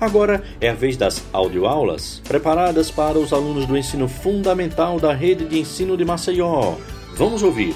Agora 0.00 0.42
é 0.62 0.70
a 0.70 0.74
vez 0.74 0.96
das 0.96 1.22
audioaulas, 1.30 2.22
preparadas 2.26 2.90
para 2.90 3.18
os 3.18 3.34
alunos 3.34 3.66
do 3.66 3.76
ensino 3.76 4.08
fundamental 4.08 4.98
da 4.98 5.12
rede 5.12 5.44
de 5.44 5.58
ensino 5.58 5.94
de 5.94 6.06
Maceió. 6.06 6.76
Vamos 7.16 7.42
ouvir. 7.42 7.74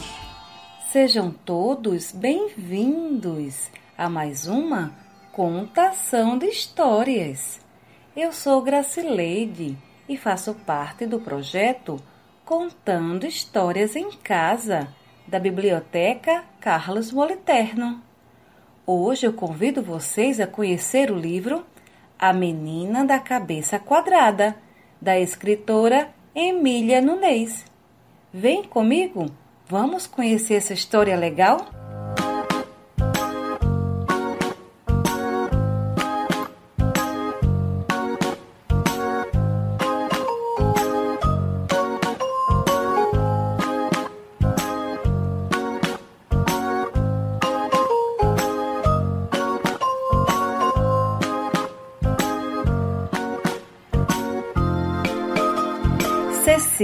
Sejam 0.91 1.31
todos 1.31 2.13
bem-vindos 2.13 3.69
a 3.99 4.09
mais 4.09 4.47
uma 4.47 4.95
contação 5.33 6.39
de 6.39 6.47
histórias. 6.47 7.61
Eu 8.17 8.33
sou 8.33 8.63
Gracileide 8.63 9.77
e 10.09 10.17
faço 10.17 10.55
parte 10.55 11.05
do 11.05 11.21
projeto 11.21 12.01
Contando 12.43 13.27
Histórias 13.27 13.97
em 13.97 14.11
Casa, 14.11 14.89
da 15.29 15.39
Biblioteca 15.39 16.43
Carlos 16.59 17.13
Moliterno. 17.13 18.01
Hoje 18.87 19.27
eu 19.27 19.33
convido 19.35 19.83
vocês 19.83 20.41
a 20.41 20.47
conhecer 20.47 21.11
o 21.11 21.19
livro 21.19 21.67
A 22.19 22.33
Menina 22.33 23.05
da 23.05 23.19
Cabeça 23.19 23.79
Quadrada, 23.79 24.57
da 25.01 25.19
escritora 25.19 26.09
Emília 26.35 27.01
Nunes. 27.01 27.65
Vem 28.33 28.65
comigo, 28.65 29.27
vamos 29.69 30.07
conhecer 30.07 30.55
essa 30.55 30.73
história 30.73 31.17
legal? 31.17 31.84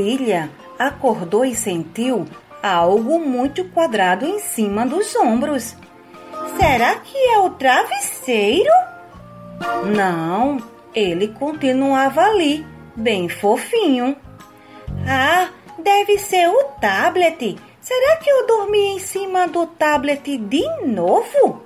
Cecília 0.00 0.50
acordou 0.78 1.44
e 1.44 1.54
sentiu 1.54 2.26
algo 2.62 3.18
muito 3.20 3.66
quadrado 3.66 4.24
em 4.24 4.38
cima 4.38 4.86
dos 4.86 5.14
ombros. 5.14 5.76
Será 6.58 6.96
que 6.96 7.18
é 7.18 7.38
o 7.38 7.50
travesseiro? 7.50 8.72
Não, 9.94 10.56
ele 10.94 11.28
continuava 11.28 12.22
ali, 12.22 12.66
bem 12.96 13.28
fofinho. 13.28 14.16
Ah, 15.06 15.50
deve 15.78 16.18
ser 16.18 16.48
o 16.48 16.64
tablet. 16.80 17.58
Será 17.78 18.16
que 18.16 18.30
eu 18.30 18.46
dormi 18.46 18.94
em 18.94 18.98
cima 18.98 19.46
do 19.46 19.66
tablet 19.66 20.38
de 20.38 20.64
novo? 20.86 21.62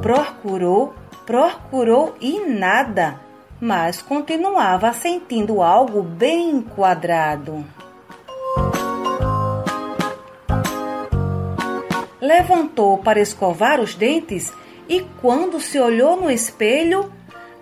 Procurou, 0.00 0.94
procurou 1.26 2.14
e 2.18 2.40
nada 2.40 3.20
mas 3.60 4.00
continuava 4.00 4.92
sentindo 4.92 5.62
algo 5.62 6.02
bem 6.02 6.62
quadrado. 6.62 7.64
Levantou 12.20 12.98
para 12.98 13.20
escovar 13.20 13.80
os 13.80 13.94
dentes 13.94 14.52
e, 14.88 15.00
quando 15.20 15.60
se 15.60 15.78
olhou 15.78 16.20
no 16.20 16.30
espelho, 16.30 17.12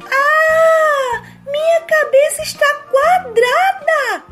Ah! 0.04 1.22
Minha 1.50 1.80
cabeça 1.80 2.42
está 2.42 2.66
quadrada! 2.90 4.24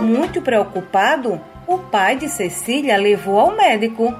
Muito 0.00 0.42
preocupado, 0.42 1.40
o 1.66 1.78
pai 1.78 2.16
de 2.16 2.28
Cecília 2.28 2.96
levou 2.96 3.38
ao 3.38 3.52
médico. 3.56 4.14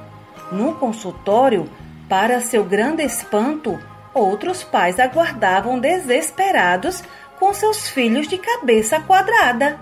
No 0.50 0.74
consultório, 0.74 1.68
para 2.12 2.42
seu 2.42 2.62
grande 2.62 3.02
espanto, 3.02 3.80
outros 4.12 4.62
pais 4.62 5.00
aguardavam 5.00 5.80
desesperados 5.80 7.02
com 7.40 7.54
seus 7.54 7.88
filhos 7.88 8.28
de 8.28 8.36
cabeça 8.36 9.00
quadrada. 9.00 9.80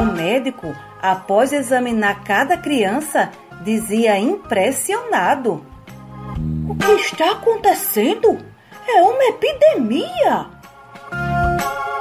O 0.00 0.06
médico, 0.06 0.74
após 1.02 1.52
examinar 1.52 2.24
cada 2.24 2.56
criança, 2.56 3.30
dizia 3.60 4.18
impressionado: 4.18 5.62
O 6.66 6.74
que 6.76 6.92
está 6.92 7.32
acontecendo? 7.32 8.38
É 8.88 9.02
uma 9.02 9.24
epidemia! 9.24 10.46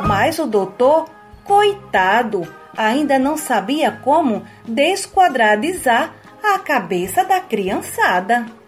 Mas 0.08 0.40
o 0.40 0.46
doutor, 0.46 1.10
coitado, 1.44 2.48
ainda 2.78 3.20
não 3.20 3.36
sabia 3.36 3.92
como 3.92 4.46
desquadradizar 4.64 6.14
a 6.42 6.58
cabeça 6.60 7.26
da 7.26 7.42
criançada. 7.42 8.63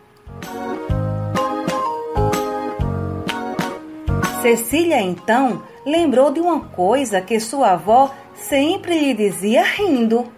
Cecília 4.46 5.02
então 5.02 5.64
lembrou 5.84 6.32
de 6.32 6.40
uma 6.40 6.60
coisa 6.60 7.20
que 7.20 7.40
sua 7.40 7.72
avó 7.72 8.14
sempre 8.36 9.00
lhe 9.00 9.14
dizia 9.14 9.64
rindo. 9.64 10.32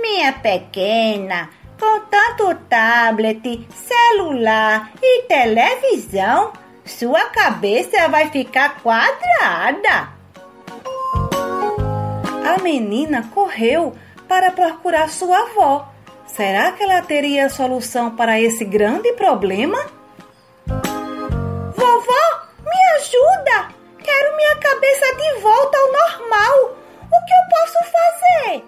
Minha 0.00 0.32
pequena, 0.32 1.50
com 1.78 2.00
tanto 2.00 2.54
tablet, 2.68 3.68
celular 3.74 4.90
e 5.02 5.24
televisão, 5.24 6.52
sua 6.84 7.26
cabeça 7.26 8.08
vai 8.08 8.30
ficar 8.30 8.80
quadrada. 8.80 10.08
A 12.42 12.62
menina 12.62 13.28
correu 13.34 13.94
para 14.26 14.50
procurar 14.50 15.10
sua 15.10 15.40
avó. 15.40 15.89
Será 16.34 16.72
que 16.72 16.82
ela 16.82 17.02
teria 17.02 17.48
solução 17.48 18.14
para 18.16 18.40
esse 18.40 18.64
grande 18.64 19.12
problema? 19.12 19.78
ajuda! 23.00 23.68
Quero 24.02 24.36
minha 24.36 24.56
cabeça 24.56 25.06
de 25.16 25.40
volta 25.40 25.78
ao 25.78 25.92
normal. 25.92 26.76
O 27.00 27.24
que 27.26 27.32
eu 27.32 27.44
posso 27.56 27.78
fazer? 27.96 28.64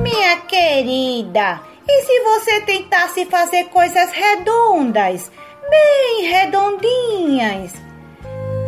Minha 0.00 0.36
querida, 0.42 1.60
e 1.88 2.02
se 2.02 2.20
você 2.20 2.60
tentasse 2.60 3.24
fazer 3.26 3.64
coisas 3.64 4.12
redondas, 4.12 5.30
bem 5.70 6.28
redondinhas? 6.28 7.72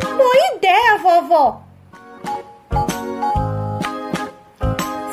Boa 0.01 0.55
ideia, 0.55 0.97
vovó! 0.97 1.61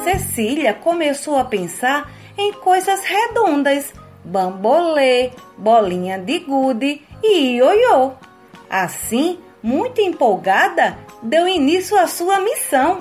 Cecília 0.03 0.75
começou 0.75 1.37
a 1.37 1.45
pensar 1.45 2.11
em 2.39 2.53
coisas 2.53 3.05
redondas, 3.05 3.93
bambolê, 4.25 5.31
bolinha 5.57 6.19
de 6.19 6.41
gude 6.41 7.03
e 7.23 7.57
ioiô. 7.57 8.13
Assim, 8.69 9.39
muito 9.63 10.01
empolgada, 10.01 10.99
deu 11.23 11.49
início 11.49 11.99
à 11.99 12.07
sua 12.07 12.41
missão. 12.41 12.99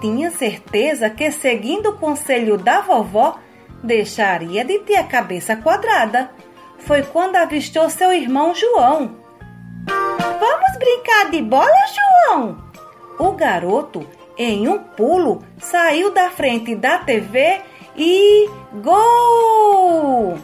Tinha 0.00 0.30
certeza 0.30 1.10
que, 1.10 1.30
seguindo 1.30 1.90
o 1.90 1.98
conselho 1.98 2.56
da 2.56 2.80
vovó, 2.80 3.38
deixaria 3.82 4.64
de 4.64 4.78
ter 4.80 4.96
a 4.96 5.04
cabeça 5.04 5.56
quadrada. 5.56 6.30
Foi 6.78 7.02
quando 7.02 7.36
avistou 7.36 7.90
seu 7.90 8.12
irmão 8.12 8.54
João. 8.54 9.16
Vamos 9.86 10.78
brincar 10.78 11.30
de 11.30 11.42
bola, 11.42 11.66
João? 11.94 12.64
O 13.18 13.32
garoto, 13.32 14.06
em 14.36 14.68
um 14.68 14.78
pulo, 14.78 15.42
saiu 15.58 16.12
da 16.12 16.30
frente 16.30 16.76
da 16.76 16.98
TV 16.98 17.60
e. 17.98 18.48
Gol! 18.82 20.38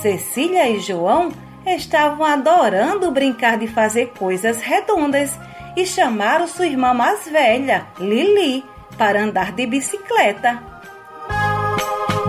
Cecília 0.00 0.68
e 0.68 0.78
João 0.80 1.32
estavam 1.66 2.24
adorando 2.24 3.10
brincar 3.10 3.58
de 3.58 3.66
fazer 3.66 4.12
coisas 4.18 4.60
redondas 4.62 5.36
e 5.76 5.86
chamaram 5.86 6.46
sua 6.46 6.66
irmã 6.66 6.92
mais 6.94 7.26
velha, 7.26 7.86
Lili, 7.98 8.64
para 8.96 9.22
andar 9.22 9.52
de 9.52 9.66
bicicleta. 9.66 10.62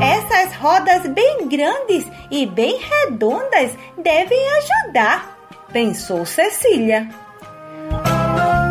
Essas 0.01 0.55
rodas 0.55 1.07
bem 1.07 1.47
grandes 1.47 2.07
e 2.31 2.45
bem 2.45 2.79
redondas 2.79 3.71
devem 3.97 4.39
ajudar, 4.57 5.37
pensou 5.71 6.25
Cecília. 6.25 7.09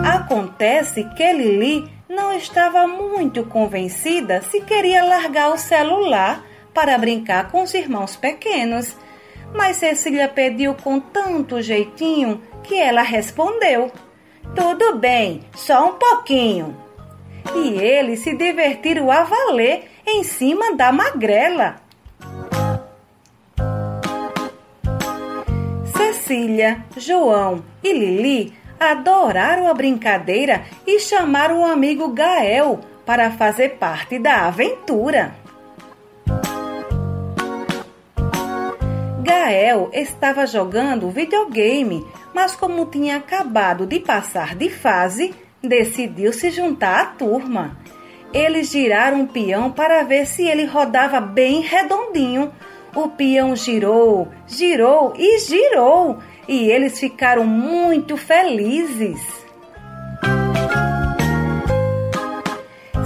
Acontece 0.05 1.05
que 1.17 1.33
Lili 1.33 1.92
não 2.13 2.33
estava 2.33 2.87
muito 2.87 3.45
convencida 3.45 4.43
se 4.43 4.61
queria 4.61 5.03
largar 5.03 5.51
o 5.53 5.59
celular 5.59 6.45
para 6.73 6.97
brincar 6.99 7.51
com 7.51 7.63
os 7.63 7.75
irmãos 7.75 8.15
pequenos 8.17 8.95
mas 9.55 9.77
Cecília 9.77 10.29
pediu 10.29 10.75
com 10.75 10.99
tanto 10.99 11.61
jeitinho 11.61 12.41
que 12.63 12.75
ela 12.75 13.03
respondeu: 13.03 13.91
Tudo 14.55 14.97
bem, 14.97 15.43
só 15.55 15.91
um 15.91 15.95
pouquinho. 15.95 16.77
E 17.55 17.79
eles 17.79 18.21
se 18.21 18.35
divertiram 18.37 19.11
a 19.11 19.25
valer 19.25 19.91
em 20.07 20.23
cima 20.23 20.75
da 20.75 20.91
magrela. 20.91 21.77
Cecília, 25.95 26.85
João 26.97 27.63
e 27.83 27.93
Lili 27.93 28.55
adoraram 28.91 29.69
a 29.69 29.75
brincadeira 29.75 30.65
e 30.87 30.99
chamaram 30.99 31.61
o 31.61 31.65
amigo 31.65 32.09
Gael 32.09 32.81
para 33.07 33.31
fazer 33.31 33.77
parte 33.77 34.19
da 34.19 34.47
aventura. 34.47 35.35
Gael 39.23 39.91
estava 39.93 40.47
jogando 40.47 41.11
videogame, 41.11 42.05
mas 42.35 42.55
como 42.55 42.87
tinha 42.87 43.17
acabado 43.17 43.87
de 43.87 44.01
passar 44.01 44.55
de 44.55 44.69
fase, 44.69 45.35
decidiu 45.63 46.33
se 46.33 46.51
juntar 46.51 47.01
à 47.01 47.07
turma. 47.07 47.77
Eles 48.33 48.71
giraram 48.71 49.21
um 49.21 49.27
peão 49.27 49.71
para 49.71 50.03
ver 50.03 50.27
se 50.27 50.43
ele 50.43 50.65
rodava 50.65 51.21
bem 51.21 51.61
redondinho. 51.61 52.53
O 52.95 53.09
peão 53.09 53.55
girou, 53.55 54.29
girou 54.47 55.13
e 55.17 55.39
girou, 55.39 56.19
e 56.49 56.71
eles 56.71 56.99
ficaram 56.99 57.45
muito 57.45 58.17
felizes. 58.17 59.21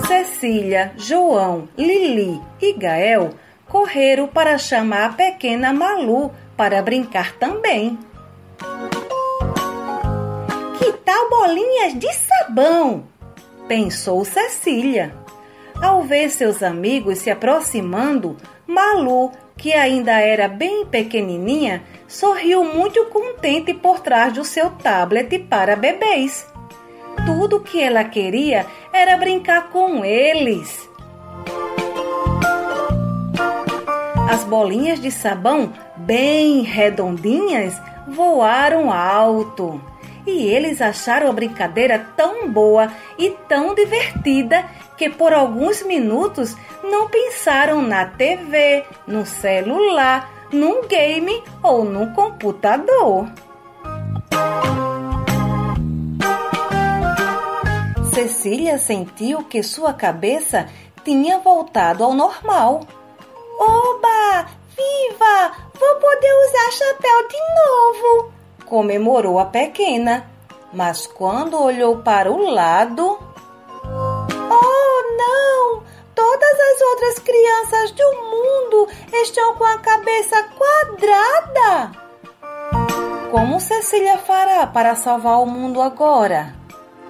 Cecília, 0.07 0.93
João, 0.97 1.69
Lili 1.77 2.41
e 2.61 2.73
Gael 2.75 3.31
correram 3.67 4.29
para 4.29 4.59
chamar 4.59 5.07
a 5.07 5.13
pequena 5.13 5.73
Malu 5.73 6.33
para 6.57 6.83
brincar 6.83 7.33
também. 7.33 7.99
Que 10.79 10.93
tal 11.05 11.31
bolinhas 11.31 11.99
de 11.99 12.13
sabão? 12.13 13.05
pensou 13.67 14.25
Cecília. 14.25 15.15
Ao 15.81 16.03
ver 16.03 16.31
seus 16.31 16.63
amigos 16.63 17.19
se 17.19 17.31
aproximando, 17.31 18.37
Malu, 18.67 19.31
que 19.57 19.73
ainda 19.73 20.13
era 20.21 20.49
bem 20.49 20.85
pequenininha, 20.87 21.83
sorriu 22.09 22.65
muito 22.65 23.05
contente 23.07 23.73
por 23.73 24.01
trás 24.01 24.33
do 24.33 24.45
seu 24.45 24.71
tablet 24.71 25.39
para 25.39 25.77
bebês. 25.77 26.47
Tudo 27.25 27.61
que 27.61 27.81
ela 27.81 28.05
queria 28.05 28.67
era 28.93 29.17
brincar 29.17 29.71
com 29.71 30.05
eles. 30.05 30.89
As 34.29 34.45
bolinhas 34.45 35.01
de 35.01 35.11
sabão, 35.11 35.73
bem 35.97 36.63
redondinhas, 36.63 37.75
voaram 38.09 38.93
alto 38.93 39.81
e 40.27 40.49
eles 40.49 40.83
acharam 40.83 41.31
a 41.31 41.33
brincadeira 41.33 42.05
tão 42.17 42.51
boa 42.51 42.93
e 43.17 43.31
tão 43.49 43.75
divertida 43.75 44.65
que 44.97 45.11
por 45.11 45.33
alguns 45.33 45.83
minutos 45.83 46.57
não 46.83 47.09
pensaram 47.09 47.83
na 47.83 48.07
TV, 48.07 48.85
no 49.07 49.27
celular, 49.27 50.49
num 50.53 50.87
game 50.87 51.43
ou 51.63 51.85
no 51.85 52.13
computador. 52.13 53.27
Cecília 58.15 58.79
sentiu 58.79 59.45
que 59.45 59.63
sua 59.63 59.93
cabeça 59.93 60.67
tinha 61.05 61.39
voltado 61.39 62.03
ao 62.03 62.15
normal. 62.15 62.81
Oba! 63.59 64.47
Viva! 64.77 65.53
Vou 65.79 65.95
poder 65.97 66.33
usar 66.47 66.73
chapéu 66.73 67.29
de 67.29 67.37
novo! 67.37 68.37
comemorou 68.67 69.39
a 69.39 69.47
pequena, 69.47 70.29
mas 70.73 71.07
quando 71.07 71.59
olhou 71.59 71.99
para 71.99 72.31
o 72.31 72.51
lado. 72.51 73.19
Não! 75.17 75.83
Todas 76.15 76.61
as 76.61 76.81
outras 76.81 77.19
crianças 77.19 77.91
do 77.93 78.13
mundo 78.23 78.89
estão 79.13 79.55
com 79.55 79.65
a 79.65 79.79
cabeça 79.79 80.43
quadrada! 80.57 81.93
Como 83.31 83.61
Cecília 83.61 84.17
fará 84.19 84.67
para 84.67 84.95
salvar 84.95 85.41
o 85.41 85.47
mundo 85.47 85.83
agora? 85.83 86.55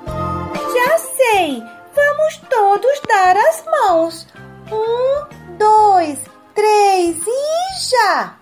Já 0.07 0.99
sei! 0.99 1.63
Vamos 1.95 2.37
todos 2.51 3.01
dar 3.09 3.37
as 3.37 3.65
mãos! 3.65 4.27
Um, 4.73 5.57
dois, 5.57 6.19
três 6.55 7.17
e 7.27 7.91
já! 7.91 8.35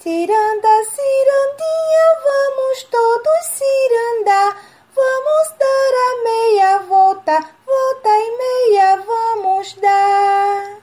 Ciranda, 0.00 0.84
cirandinha, 0.84 2.06
vamos 2.24 2.82
todos 2.84 3.44
cirandar. 3.44 4.56
Vamos 5.02 5.48
dar 5.58 5.92
a 5.96 6.10
meia 6.24 6.78
volta, 6.80 7.32
volta 7.64 8.08
e 8.08 8.36
meia 8.36 9.02
vamos 9.06 9.72
dar. 9.80 10.76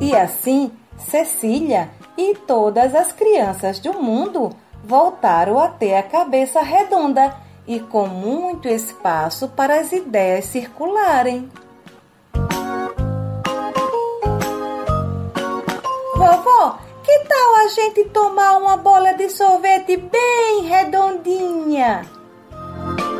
E 0.00 0.16
assim, 0.16 0.72
Cecília 0.96 1.90
e 2.16 2.34
todas 2.34 2.94
as 2.94 3.12
crianças 3.12 3.78
do 3.80 3.92
mundo 3.92 4.56
voltaram 4.82 5.60
a 5.60 5.68
ter 5.68 5.94
a 5.94 6.02
cabeça 6.02 6.62
redonda 6.62 7.36
e 7.66 7.78
com 7.78 8.06
muito 8.06 8.66
espaço 8.66 9.48
para 9.48 9.78
as 9.78 9.92
ideias 9.92 10.46
circularem. 10.46 11.50
Vovó, 16.16 16.78
que 17.14 17.28
tal 17.28 17.54
a 17.54 17.68
gente 17.68 18.04
tomar 18.06 18.56
uma 18.56 18.76
bola 18.76 19.12
de 19.12 19.28
sorvete 19.30 19.96
bem 19.96 20.62
redondinha? 20.62 22.04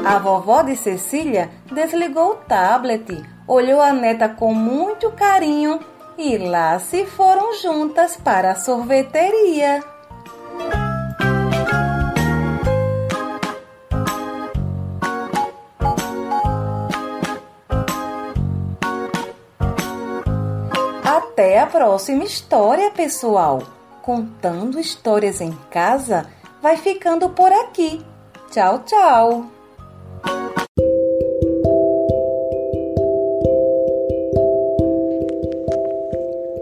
A 0.04 0.18
vovó 0.18 0.62
de 0.62 0.74
Cecília 0.74 1.48
desligou 1.70 2.32
o 2.32 2.34
tablet, 2.34 3.24
olhou 3.46 3.80
a 3.80 3.92
neta 3.92 4.28
com 4.28 4.52
muito 4.52 5.12
carinho 5.12 5.78
e 6.18 6.36
lá 6.38 6.76
se 6.80 7.06
foram 7.06 7.54
juntas 7.54 8.16
para 8.16 8.50
a 8.50 8.56
sorveteria. 8.56 9.80
Até 21.04 21.60
a 21.60 21.66
próxima 21.66 22.24
história, 22.24 22.90
pessoal! 22.90 23.83
Contando 24.04 24.78
histórias 24.78 25.40
em 25.40 25.50
casa 25.70 26.26
vai 26.60 26.76
ficando 26.76 27.30
por 27.30 27.50
aqui. 27.50 28.02
Tchau, 28.50 28.84
tchau! 28.84 29.46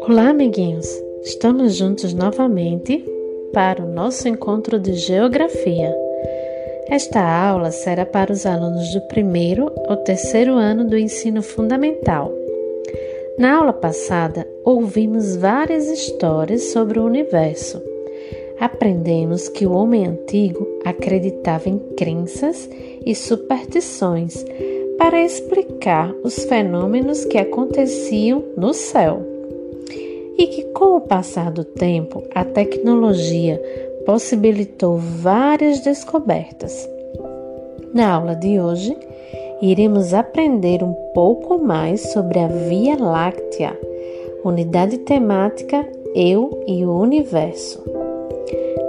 Olá, 0.07 0.29
amiguinhos! 0.29 0.87
Estamos 1.25 1.75
juntos 1.75 2.15
novamente 2.15 3.05
para 3.53 3.83
o 3.83 3.89
nosso 3.93 4.29
encontro 4.29 4.79
de 4.79 4.95
Geografia. 4.95 5.93
Esta 6.87 7.21
aula 7.21 7.73
será 7.73 8.07
para 8.07 8.33
os 8.33 8.47
alunos 8.47 8.95
do 8.95 9.01
primeiro 9.09 9.69
ou 9.89 9.97
terceiro 9.97 10.53
ano 10.53 10.89
do 10.89 10.97
ensino 10.97 11.43
fundamental. 11.43 12.42
Na 13.39 13.57
aula 13.57 13.73
passada, 13.73 14.47
ouvimos 14.63 15.37
várias 15.37 15.89
histórias 15.89 16.65
sobre 16.65 16.99
o 16.99 17.05
universo. 17.05 17.83
Aprendemos 18.61 19.49
que 19.49 19.67
o 19.67 19.73
homem 19.73 20.07
antigo 20.07 20.69
acreditava 20.85 21.69
em 21.69 21.79
crenças 21.97 22.69
e 23.05 23.15
superstições 23.15 24.45
para 24.99 25.25
explicar 25.25 26.15
os 26.23 26.45
fenômenos 26.45 27.25
que 27.25 27.39
aconteciam 27.39 28.45
no 28.57 28.75
céu. 28.75 29.23
E 30.37 30.47
que, 30.47 30.65
com 30.73 30.97
o 30.97 31.01
passar 31.01 31.51
do 31.51 31.65
tempo, 31.65 32.23
a 32.35 32.45
tecnologia 32.45 33.61
possibilitou 34.05 34.99
várias 34.99 35.81
descobertas. 35.81 36.89
Na 37.95 38.13
aula 38.13 38.35
de 38.35 38.61
hoje, 38.61 38.97
iremos 39.63 40.13
aprender 40.13 40.83
um 40.83 40.93
pouco 41.15 41.57
mais 41.57 42.13
sobre 42.13 42.41
a 42.41 42.49
Via 42.49 42.97
Láctea, 42.97 43.79
unidade 44.45 44.99
temática 44.99 45.89
Eu 46.17 46.65
e 46.67 46.85
o 46.85 46.91
Universo. 46.99 47.81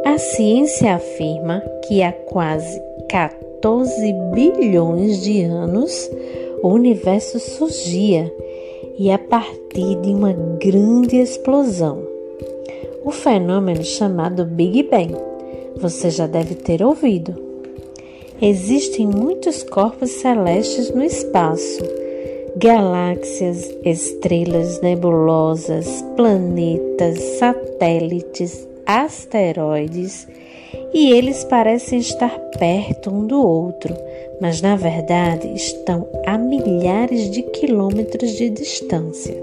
A 0.03 0.18
ciência 0.18 0.96
afirma 0.96 1.62
que 1.88 2.01
há 2.01 2.12
quase 2.12 2.82
14 3.08 4.13
bilhões 4.34 5.22
de 5.22 5.44
anos 5.44 6.10
o 6.63 6.70
universo 6.70 7.39
surgia 7.39 8.34
e 8.98 9.12
a 9.12 9.20
partir 9.20 9.96
de 10.01 10.10
uma 10.10 10.34
grande 10.34 11.18
explosão. 11.18 12.01
O 13.06 13.12
fenômeno 13.12 13.84
chamado 13.84 14.44
Big 14.44 14.84
Bang. 14.84 15.13
Você 15.77 16.10
já 16.10 16.25
deve 16.25 16.56
ter 16.56 16.82
ouvido. 16.82 17.52
Existem 18.45 19.07
muitos 19.07 19.63
corpos 19.63 20.12
celestes 20.12 20.93
no 20.93 21.01
espaço, 21.01 21.81
galáxias, 22.57 23.73
estrelas 23.85 24.81
nebulosas, 24.81 26.03
planetas, 26.17 27.19
satélites, 27.39 28.67
asteroides, 28.85 30.27
e 30.93 31.13
eles 31.13 31.45
parecem 31.45 32.00
estar 32.00 32.38
perto 32.59 33.09
um 33.12 33.25
do 33.25 33.41
outro, 33.41 33.95
mas 34.41 34.62
na 34.62 34.75
verdade 34.75 35.47
estão 35.55 36.05
a 36.25 36.38
milhares 36.38 37.31
de 37.31 37.43
quilômetros 37.43 38.31
de 38.31 38.50
distância. 38.50 39.41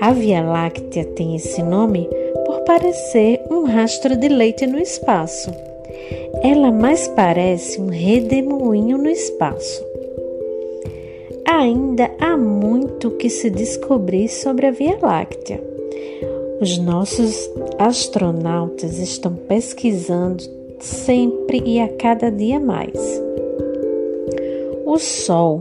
A 0.00 0.14
Via 0.14 0.42
Láctea 0.42 1.04
tem 1.04 1.36
esse 1.36 1.62
nome 1.62 2.08
por 2.46 2.60
parecer 2.60 3.42
um 3.50 3.64
rastro 3.64 4.16
de 4.16 4.28
leite 4.28 4.66
no 4.66 4.78
espaço 4.78 5.52
ela 6.42 6.72
mais 6.72 7.06
parece 7.08 7.80
um 7.80 7.86
redemoinho 7.86 8.98
no 8.98 9.08
espaço. 9.08 9.84
Ainda 11.48 12.10
há 12.18 12.36
muito 12.36 13.12
que 13.12 13.30
se 13.30 13.48
descobrir 13.48 14.28
sobre 14.28 14.66
a 14.66 14.72
Via 14.72 14.98
Láctea. 15.00 15.62
Os 16.60 16.78
nossos 16.78 17.48
astronautas 17.78 18.98
estão 18.98 19.34
pesquisando 19.34 20.42
sempre 20.80 21.62
e 21.64 21.78
a 21.78 21.88
cada 21.88 22.30
dia 22.30 22.58
mais. 22.58 23.22
O 24.84 24.98
Sol 24.98 25.60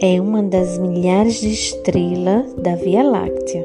é 0.00 0.20
uma 0.20 0.42
das 0.42 0.78
milhares 0.78 1.40
de 1.40 1.50
estrelas 1.50 2.52
da 2.54 2.74
Via 2.74 3.04
Láctea. 3.04 3.64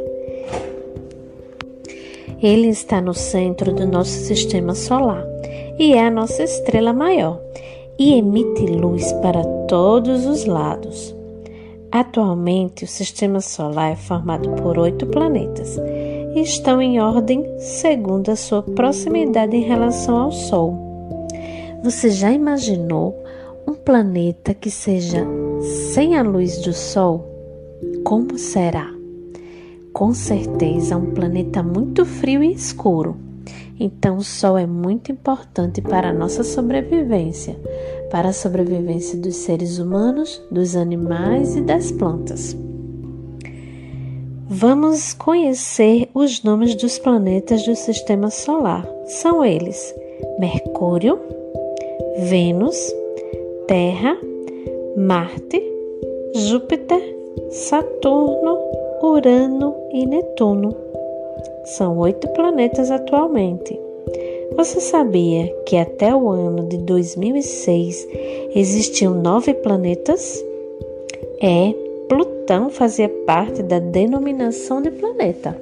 Ele 2.43 2.67
está 2.67 3.01
no 3.01 3.15
centro 3.15 3.73
do 3.73 3.87
nosso 3.87 4.11
sistema 4.11 4.75
solar 4.75 5.36
e 5.79 5.93
é 5.93 6.05
a 6.05 6.11
nossa 6.11 6.43
estrela 6.43 6.93
maior 6.93 7.39
e 7.99 8.13
emite 8.13 8.65
luz 8.65 9.11
para 9.13 9.43
todos 9.67 10.25
os 10.25 10.45
lados. 10.45 11.15
Atualmente, 11.91 12.83
o 12.83 12.87
sistema 12.87 13.39
solar 13.39 13.93
é 13.93 13.95
formado 13.95 14.49
por 14.61 14.77
oito 14.77 15.07
planetas 15.07 15.79
e 16.35 16.41
estão 16.41 16.81
em 16.81 16.99
ordem 16.99 17.45
segundo 17.59 18.29
a 18.29 18.35
sua 18.35 18.61
proximidade 18.61 19.55
em 19.55 19.63
relação 19.63 20.17
ao 20.17 20.31
Sol. 20.31 20.77
Você 21.83 22.09
já 22.09 22.31
imaginou 22.31 23.15
um 23.67 23.73
planeta 23.73 24.53
que 24.53 24.69
seja 24.69 25.25
sem 25.91 26.17
a 26.17 26.23
luz 26.23 26.57
do 26.61 26.73
Sol? 26.73 27.25
Como 28.03 28.37
será? 28.37 28.93
Com 29.93 30.13
certeza, 30.13 30.97
um 30.97 31.11
planeta 31.11 31.63
muito 31.63 32.05
frio 32.05 32.43
e 32.43 32.53
escuro. 32.53 33.26
Então, 33.79 34.17
o 34.17 34.23
Sol 34.23 34.57
é 34.57 34.65
muito 34.65 35.11
importante 35.11 35.81
para 35.81 36.09
a 36.09 36.13
nossa 36.13 36.43
sobrevivência, 36.43 37.55
para 38.09 38.29
a 38.29 38.33
sobrevivência 38.33 39.17
dos 39.17 39.35
seres 39.35 39.77
humanos, 39.77 40.41
dos 40.49 40.75
animais 40.75 41.55
e 41.55 41.61
das 41.61 41.91
plantas. 41.91 42.57
Vamos 44.49 45.13
conhecer 45.13 46.09
os 46.13 46.41
nomes 46.41 46.73
dos 46.73 46.97
planetas 46.97 47.65
do 47.65 47.75
sistema 47.75 48.29
solar. 48.29 48.87
São 49.05 49.43
eles: 49.43 49.93
Mercúrio, 50.39 51.19
Vênus, 52.17 52.77
Terra, 53.67 54.17
Marte, 54.95 55.61
Júpiter, 56.33 57.01
Saturno, 57.51 58.57
Urano 59.03 59.75
e 59.91 60.05
Netuno. 60.05 60.75
São 61.67 61.97
oito 61.97 62.29
planetas 62.29 62.89
atualmente. 62.89 63.77
Você 64.55 64.79
sabia 64.79 65.53
que 65.65 65.75
até 65.75 66.15
o 66.15 66.29
ano 66.29 66.65
de 66.65 66.77
2006 66.77 68.07
existiam 68.55 69.13
nove 69.13 69.53
planetas? 69.53 70.41
É, 71.41 71.73
Plutão 72.07 72.69
fazia 72.69 73.09
parte 73.25 73.61
da 73.61 73.79
denominação 73.79 74.81
de 74.81 74.91
planeta. 74.91 75.59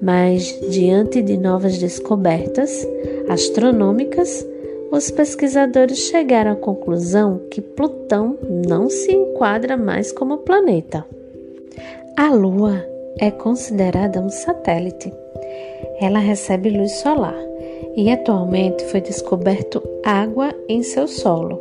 Mas, 0.00 0.58
diante 0.70 1.20
de 1.20 1.36
novas 1.36 1.76
descobertas 1.76 2.88
astronômicas, 3.28 4.46
os 4.90 5.10
pesquisadores 5.10 5.98
chegaram 5.98 6.52
à 6.52 6.56
conclusão 6.56 7.42
que 7.50 7.60
Plutão 7.60 8.38
não 8.48 8.88
se 8.88 9.12
enquadra 9.12 9.76
mais 9.76 10.12
como 10.12 10.38
planeta. 10.38 11.04
A 12.16 12.34
Lua 12.34 12.82
é 13.20 13.30
considerada 13.30 14.20
um 14.20 14.30
satélite. 14.30 15.12
Ela 16.00 16.18
recebe 16.18 16.70
luz 16.70 16.92
solar 16.96 17.36
e 17.94 18.10
atualmente 18.10 18.84
foi 18.86 19.00
descoberto 19.00 19.82
água 20.04 20.54
em 20.68 20.82
seu 20.82 21.06
solo. 21.06 21.60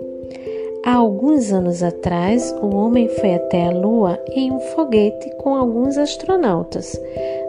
Há 0.86 0.96
alguns 0.96 1.52
anos 1.52 1.84
atrás, 1.84 2.56
o 2.62 2.74
homem 2.74 3.10
foi 3.10 3.34
até 3.36 3.68
a 3.68 3.72
Lua 3.72 4.18
em 4.30 4.50
um 4.52 4.60
foguete 4.60 5.30
com 5.38 5.54
alguns 5.54 5.98
astronautas, 5.98 7.00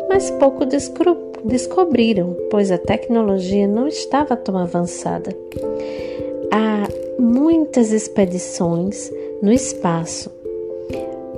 mas 0.09 0.31
pouco 0.33 0.65
descobriram, 1.45 2.37
pois 2.51 2.73
a 2.73 2.79
tecnologia 2.79 3.69
não 3.69 3.87
estava 3.87 4.37
tão 4.37 4.59
avançada. 4.59 5.31
Há 6.51 6.89
muitas 7.23 7.93
expedições 7.93 9.13
no 9.41 9.53
espaço, 9.53 10.29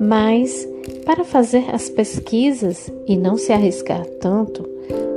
mas 0.00 0.66
para 1.04 1.24
fazer 1.24 1.64
as 1.72 1.88
pesquisas 1.88 2.92
e 3.06 3.16
não 3.16 3.36
se 3.36 3.52
arriscar 3.52 4.04
tanto, 4.20 4.68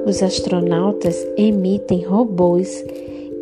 os 0.06 0.22
astronautas 0.22 1.16
emitem 1.38 2.04
robôs 2.04 2.84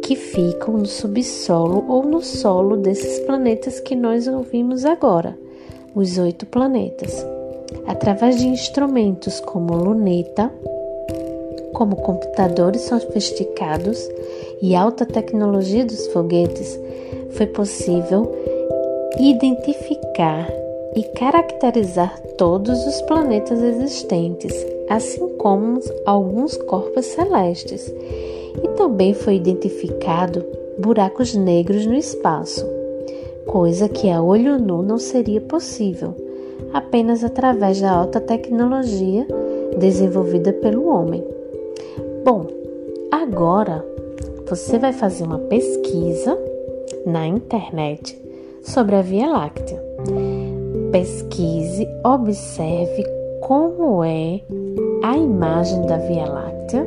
que 0.04 0.16
ficam 0.16 0.78
no 0.78 0.86
subsolo 0.86 1.86
ou 1.88 2.04
no 2.04 2.22
solo 2.22 2.78
desses 2.78 3.20
planetas 3.22 3.80
que 3.80 3.96
nós 3.96 4.28
ouvimos 4.28 4.86
agora, 4.86 5.38
os 5.96 6.18
oito 6.18 6.46
planetas, 6.46 7.26
através 7.88 8.38
de 8.38 8.48
instrumentos 8.48 9.40
como 9.42 9.76
luneta, 9.76 10.52
como 11.74 11.96
computadores 11.96 12.82
sofisticados 12.82 14.10
e 14.62 14.76
alta 14.76 15.06
tecnologia 15.06 15.86
dos 15.86 16.08
foguetes, 16.08 16.80
foi 17.32 17.48
possível 17.48 18.32
identificar 19.20 20.63
e 20.96 21.04
caracterizar 21.16 22.20
todos 22.38 22.86
os 22.86 23.02
planetas 23.04 23.62
existentes, 23.62 24.54
assim 24.90 25.28
como 25.38 25.80
alguns 26.06 26.58
corpos 26.58 27.06
celestes. 27.06 27.94
E 28.64 28.68
também 28.78 29.14
foi 29.14 29.36
identificado 29.36 30.46
buracos 30.78 31.36
negros 31.36 31.86
no 31.86 31.96
espaço, 31.96 32.66
coisa 33.46 33.90
que 33.90 34.10
a 34.10 34.22
olho 34.22 34.60
nu 34.60 34.82
não 34.82 34.98
seria 34.98 35.42
possível, 35.42 36.16
apenas 36.72 37.24
através 37.24 37.82
da 37.82 37.92
alta 37.92 38.20
tecnologia 38.20 39.26
desenvolvida 39.78 40.54
pelo 40.54 40.88
homem. 40.88 41.24
Bom, 42.24 42.48
agora 43.12 43.84
você 44.48 44.78
vai 44.78 44.94
fazer 44.94 45.24
uma 45.24 45.40
pesquisa 45.40 46.38
na 47.06 47.26
internet 47.28 48.20
sobre 48.62 48.96
a 48.96 49.02
Via 49.02 49.28
Láctea. 49.28 49.82
Pesquise, 50.94 51.88
observe 52.04 53.04
como 53.42 54.04
é 54.04 54.42
a 55.04 55.18
imagem 55.18 55.88
da 55.88 55.98
Via 55.98 56.28
Láctea 56.28 56.86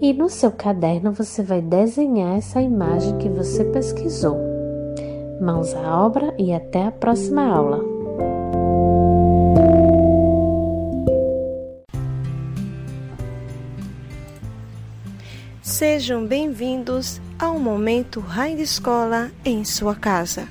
e 0.00 0.12
no 0.12 0.28
seu 0.28 0.50
caderno 0.50 1.12
você 1.12 1.40
vai 1.40 1.62
desenhar 1.62 2.36
essa 2.36 2.60
imagem 2.60 3.16
que 3.18 3.28
você 3.28 3.62
pesquisou. 3.66 4.36
Mãos 5.40 5.72
à 5.76 6.04
obra 6.04 6.34
e 6.36 6.52
até 6.52 6.86
a 6.86 6.90
próxima 6.90 7.46
aula! 7.46 7.84
Sejam 15.62 16.26
bem-vindos 16.26 17.20
ao 17.38 17.60
momento 17.60 18.18
Raio 18.18 18.56
de 18.56 18.62
Escola 18.64 19.30
em 19.44 19.64
sua 19.64 19.94
casa. 19.94 20.48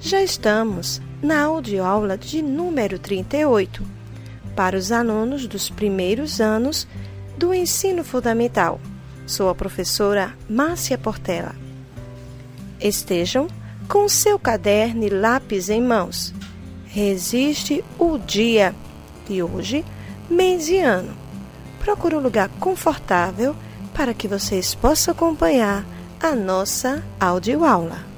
Já 0.00 0.22
estamos 0.22 1.02
na 1.22 1.42
audioaula 1.42 2.16
de 2.16 2.42
número 2.42 2.98
38 2.98 3.82
para 4.54 4.76
os 4.76 4.90
alunos 4.90 5.46
dos 5.46 5.70
primeiros 5.70 6.40
anos 6.40 6.86
do 7.36 7.52
ensino 7.52 8.02
fundamental. 8.02 8.80
Sou 9.26 9.48
a 9.48 9.54
professora 9.54 10.34
Márcia 10.48 10.96
Portela. 10.96 11.54
Estejam 12.80 13.48
com 13.88 14.08
seu 14.08 14.38
caderno 14.38 15.04
e 15.04 15.08
lápis 15.08 15.68
em 15.68 15.82
mãos. 15.82 16.34
Resiste 16.86 17.84
o 17.98 18.18
dia 18.18 18.74
de 19.28 19.42
hoje, 19.42 19.84
mês 20.30 20.68
e 20.68 20.78
ano. 20.78 21.14
Procure 21.80 22.16
um 22.16 22.20
lugar 22.20 22.48
confortável 22.60 23.54
para 23.94 24.14
que 24.14 24.28
vocês 24.28 24.74
possam 24.74 25.12
acompanhar 25.12 25.84
a 26.20 26.34
nossa 26.34 27.04
audioaula. 27.20 28.15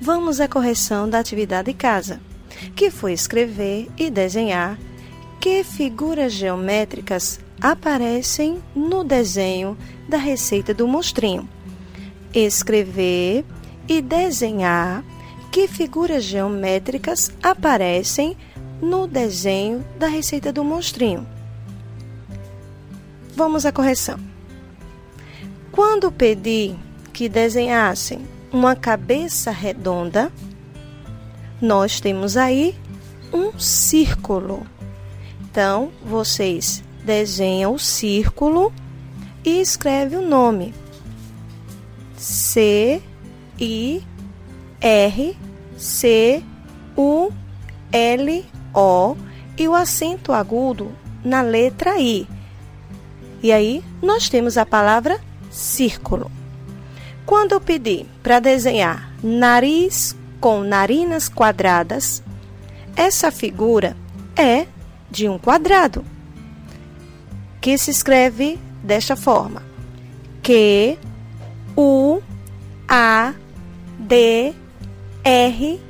Vamos 0.00 0.40
à 0.40 0.48
correção 0.48 1.06
da 1.06 1.18
atividade 1.18 1.74
casa, 1.74 2.20
que 2.74 2.90
foi 2.90 3.12
escrever 3.12 3.86
e 3.98 4.10
desenhar 4.10 4.78
que 5.38 5.62
figuras 5.62 6.32
geométricas 6.32 7.38
aparecem 7.60 8.62
no 8.74 9.04
desenho 9.04 9.76
da 10.08 10.16
receita 10.16 10.72
do 10.72 10.88
monstrinho. 10.88 11.46
Escrever 12.32 13.44
e 13.86 14.00
desenhar 14.00 15.04
que 15.52 15.68
figuras 15.68 16.24
geométricas 16.24 17.30
aparecem 17.42 18.36
no 18.80 19.06
desenho 19.06 19.84
da 19.98 20.06
receita 20.06 20.50
do 20.50 20.64
monstrinho. 20.64 21.26
Vamos 23.36 23.66
à 23.66 23.72
correção. 23.72 24.18
Quando 25.70 26.10
pedi 26.10 26.74
que 27.12 27.28
desenhassem 27.28 28.39
uma 28.52 28.74
cabeça 28.74 29.50
redonda, 29.50 30.32
nós 31.60 32.00
temos 32.00 32.36
aí 32.36 32.76
um 33.32 33.58
círculo. 33.58 34.66
Então, 35.42 35.90
vocês 36.04 36.82
desenham 37.04 37.74
o 37.74 37.78
círculo 37.78 38.72
e 39.44 39.60
escreve 39.60 40.16
o 40.16 40.26
nome. 40.26 40.74
C 42.16 43.00
I 43.58 44.02
R 44.80 45.36
C 45.76 46.42
U 46.96 47.30
L 47.92 48.46
O 48.74 49.16
e 49.56 49.68
o 49.68 49.74
acento 49.74 50.32
agudo 50.32 50.92
na 51.24 51.42
letra 51.42 51.98
I. 51.98 52.28
E 53.42 53.52
aí 53.52 53.82
nós 54.02 54.28
temos 54.28 54.58
a 54.58 54.66
palavra 54.66 55.18
círculo. 55.50 56.30
Quando 57.30 57.52
eu 57.52 57.60
pedir 57.60 58.08
para 58.24 58.40
desenhar 58.40 59.14
nariz 59.22 60.16
com 60.40 60.62
narinas 60.62 61.28
quadradas, 61.28 62.24
essa 62.96 63.30
figura 63.30 63.96
é 64.34 64.66
de 65.08 65.28
um 65.28 65.38
quadrado, 65.38 66.04
que 67.60 67.78
se 67.78 67.92
escreve 67.92 68.58
desta 68.82 69.14
forma: 69.14 69.62
Q 70.42 70.98
U 71.76 72.20
A 72.88 73.32
D 73.96 74.52
R 75.22 75.80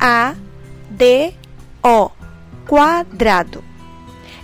A 0.00 0.34
D 0.88 1.34
O 1.82 2.10
quadrado. 2.66 3.62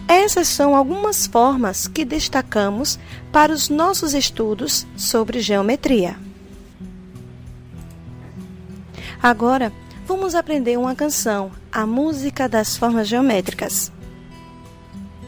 Essas 0.06 0.49
são 0.49 0.76
algumas 0.76 1.26
formas 1.26 1.88
que 1.88 2.04
destacamos 2.04 2.99
para 3.32 3.54
os 3.54 3.71
nossos 3.71 4.12
estudos 4.12 4.87
sobre 4.99 5.40
geometria. 5.40 6.14
Agora, 9.22 9.72
vamos 10.04 10.34
aprender 10.34 10.76
uma 10.76 10.96
canção, 10.96 11.52
a 11.70 11.86
música 11.86 12.48
das 12.48 12.76
formas 12.76 13.06
geométricas. 13.06 13.92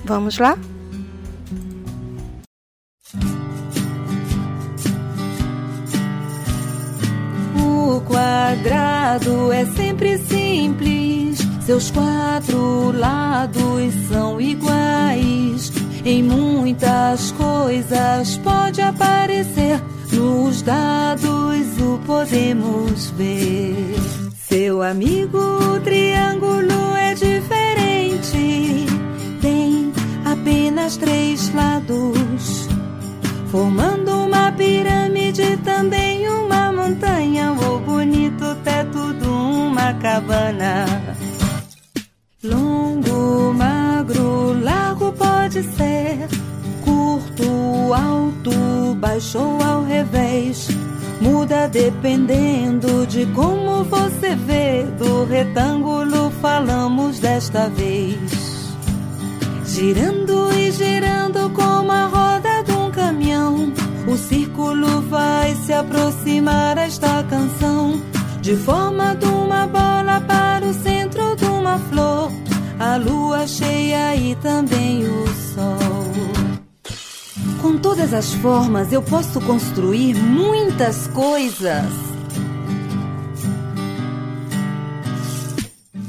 Vamos 0.04 0.36
lá? 0.36 0.58
O 7.56 8.00
quadrado 8.00 9.52
é 9.52 9.64
sempre 9.66 10.18
simples, 10.18 11.38
seus 11.64 11.92
quatro 11.92 12.90
lados 12.90 13.94
são 14.08 14.40
iguais. 14.40 15.70
Em 16.04 16.22
muitas 16.22 17.32
coisas 17.32 18.36
pode 18.38 18.82
aparecer 18.82 19.80
nos 20.12 20.60
dados 20.60 21.80
o 21.80 21.98
podemos 22.06 23.10
ver. 23.12 23.96
Seu 24.36 24.82
amigo 24.82 25.38
o 25.38 25.80
triângulo 25.80 26.94
é 26.94 27.14
diferente. 27.14 28.86
Tem 29.40 29.92
apenas 30.26 30.98
três 30.98 31.50
lados, 31.54 32.68
formando 33.50 34.24
uma 34.24 34.52
pirâmide, 34.52 35.56
também 35.64 36.28
uma 36.28 36.70
montanha, 36.70 37.50
ou 37.66 37.80
bonito 37.80 38.54
teto 38.62 39.14
de 39.14 39.26
uma 39.26 39.94
cabana. 39.94 40.84
Longo, 42.42 43.54
magro, 43.54 44.52
largo 44.62 44.93
pode 45.54 45.62
ser 45.76 46.28
curto, 46.84 47.94
alto, 47.94 48.94
baixo 48.96 49.38
ou 49.38 49.62
ao 49.62 49.84
revés. 49.84 50.68
Muda 51.20 51.68
dependendo 51.68 53.06
de 53.06 53.24
como 53.26 53.84
você 53.84 54.34
vê. 54.34 54.82
Do 54.98 55.24
retângulo 55.24 56.30
falamos 56.42 57.20
desta 57.20 57.68
vez. 57.68 58.18
Girando 59.64 60.52
e 60.52 60.72
girando 60.72 61.48
como 61.50 61.92
a 61.92 62.06
roda 62.06 62.62
de 62.64 62.72
um 62.72 62.90
caminhão. 62.90 63.72
O 64.08 64.16
círculo 64.16 65.02
vai 65.02 65.54
se 65.54 65.72
aproximar 65.72 66.78
esta 66.78 67.22
canção. 67.30 68.02
De 68.40 68.56
forma 68.56 69.14
de 69.14 69.26
uma 69.26 69.68
bola 69.68 70.20
para 70.26 70.66
o 70.66 70.74
centro 70.74 71.36
de 71.36 71.44
uma 71.44 71.78
flor. 71.78 72.30
A 72.78 72.96
lua 72.96 73.46
cheia 73.46 74.16
e 74.16 74.34
também 74.36 75.06
o. 75.06 75.23
Com 77.64 77.78
todas 77.78 78.12
as 78.12 78.30
formas 78.34 78.92
eu 78.92 79.00
posso 79.00 79.40
construir 79.40 80.12
muitas 80.16 81.06
coisas. 81.06 81.86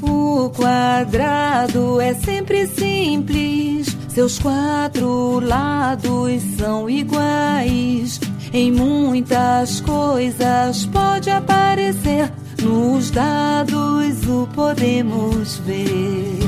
O 0.02 0.50
quadrado 0.50 1.98
é 1.98 2.12
sempre 2.12 2.66
simples, 2.66 3.96
seus 4.06 4.38
quatro 4.38 5.40
lados 5.40 6.42
são 6.58 6.90
iguais. 6.90 8.20
Em 8.52 8.70
muitas 8.70 9.80
coisas 9.80 10.84
pode 10.84 11.30
aparecer, 11.30 12.30
nos 12.62 13.10
dados 13.10 14.28
o 14.28 14.46
podemos 14.54 15.56
ver. 15.60 16.38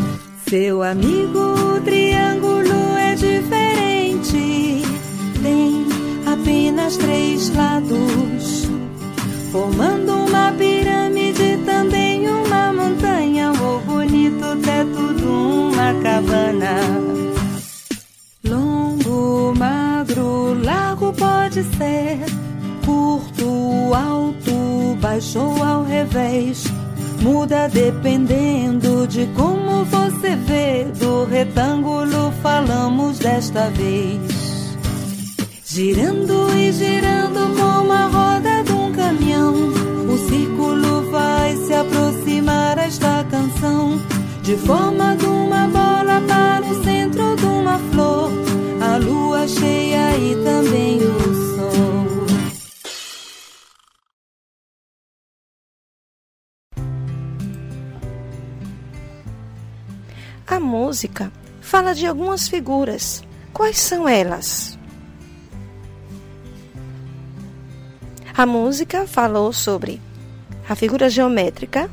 Seu 0.50 0.82
amigo 0.82 1.80
triângulo 1.82 2.94
é 2.98 3.14
diferente 3.14 3.57
tem 5.42 5.86
apenas 6.26 6.96
três 6.96 7.50
lados, 7.54 8.68
formando 9.50 10.12
uma 10.12 10.52
pirâmide, 10.52 11.58
também 11.64 12.28
uma 12.28 12.72
montanha, 12.72 13.52
ou 13.60 13.80
bonito 13.80 14.56
teto 14.62 15.14
de 15.14 15.24
uma 15.24 15.94
cabana. 16.02 16.78
Longo, 18.44 19.54
magro, 19.56 20.54
largo 20.62 21.12
pode 21.12 21.62
ser, 21.76 22.18
curto, 22.84 23.94
alto, 23.94 24.96
baixo 25.00 25.38
ou 25.38 25.62
ao 25.62 25.84
revés. 25.84 26.64
Muda 27.20 27.68
dependendo 27.68 29.06
de 29.08 29.26
como 29.34 29.84
você 29.84 30.36
vê. 30.36 30.84
Do 30.84 31.24
retângulo 31.24 32.32
falamos 32.42 33.18
desta 33.18 33.68
vez. 33.70 34.37
Girando 35.78 36.52
e 36.56 36.72
girando 36.72 37.54
como 37.56 37.92
a 37.92 38.06
roda 38.06 38.64
de 38.64 38.72
um 38.72 38.92
caminhão, 38.92 39.54
o 40.12 40.18
círculo 40.28 41.08
vai 41.08 41.54
se 41.54 41.72
aproximar 41.72 42.76
esta 42.78 43.24
canção, 43.30 43.96
de 44.42 44.56
forma 44.56 45.16
de 45.16 45.24
uma 45.26 45.68
bola 45.68 46.20
para 46.26 46.66
o 46.66 46.82
centro 46.82 47.36
de 47.36 47.44
uma 47.44 47.78
flor, 47.92 48.32
a 48.80 48.96
lua 48.96 49.46
cheia 49.46 50.18
e 50.18 50.34
também 50.42 50.98
o 50.98 51.34
sol. 51.54 52.26
A 60.44 60.58
música 60.58 61.30
fala 61.60 61.94
de 61.94 62.04
algumas 62.04 62.48
figuras. 62.48 63.22
Quais 63.52 63.78
são 63.78 64.08
elas? 64.08 64.77
A 68.38 68.46
música 68.46 69.04
falou 69.04 69.52
sobre 69.52 70.00
a 70.68 70.76
figura 70.76 71.10
geométrica, 71.10 71.90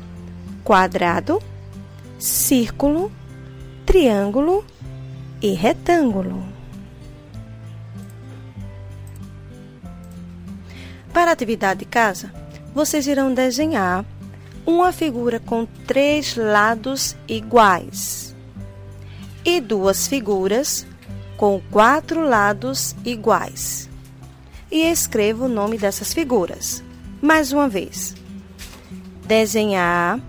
quadrado, 0.62 1.42
círculo, 2.20 3.10
triângulo 3.84 4.64
e 5.42 5.54
retângulo. 5.54 6.40
Para 11.12 11.30
a 11.30 11.34
atividade 11.34 11.80
de 11.80 11.86
casa, 11.86 12.32
vocês 12.72 13.08
irão 13.08 13.34
desenhar 13.34 14.04
uma 14.64 14.92
figura 14.92 15.40
com 15.40 15.66
três 15.84 16.36
lados 16.36 17.16
iguais 17.26 18.36
e 19.44 19.60
duas 19.60 20.06
figuras 20.06 20.86
com 21.36 21.60
quatro 21.72 22.20
lados 22.20 22.94
iguais 23.04 23.90
e 24.70 24.90
escreva 24.90 25.44
o 25.44 25.48
nome 25.48 25.78
dessas 25.78 26.12
figuras. 26.12 26.82
Mais 27.20 27.52
uma 27.52 27.68
vez. 27.68 28.14
Desenhar 29.26 30.20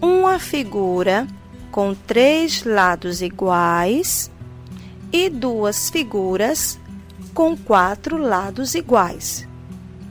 uma 0.00 0.38
figura 0.38 1.26
com 1.70 1.94
três 1.94 2.64
lados 2.64 3.22
iguais 3.22 4.30
e 5.12 5.28
duas 5.28 5.90
figuras 5.90 6.78
com 7.34 7.56
quatro 7.56 8.16
lados 8.16 8.74
iguais. 8.74 9.46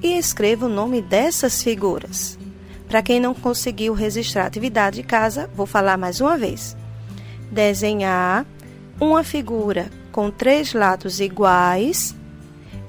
E 0.02 0.18
escreva 0.18 0.66
o 0.66 0.70
nome 0.70 1.02
dessas 1.02 1.62
figuras. 1.62 2.38
Para 2.88 3.02
quem 3.02 3.20
não 3.20 3.34
conseguiu 3.34 3.94
registrar 3.94 4.44
a 4.44 4.48
atividade 4.48 4.98
de 4.98 5.04
casa, 5.04 5.50
vou 5.54 5.66
falar 5.66 5.98
mais 5.98 6.22
uma 6.22 6.38
vez. 6.38 6.76
Desenhar 7.52 8.46
uma 9.00 9.24
figura 9.24 9.90
com 10.12 10.32
três 10.32 10.74
lados 10.74 11.20
iguais 11.20 12.16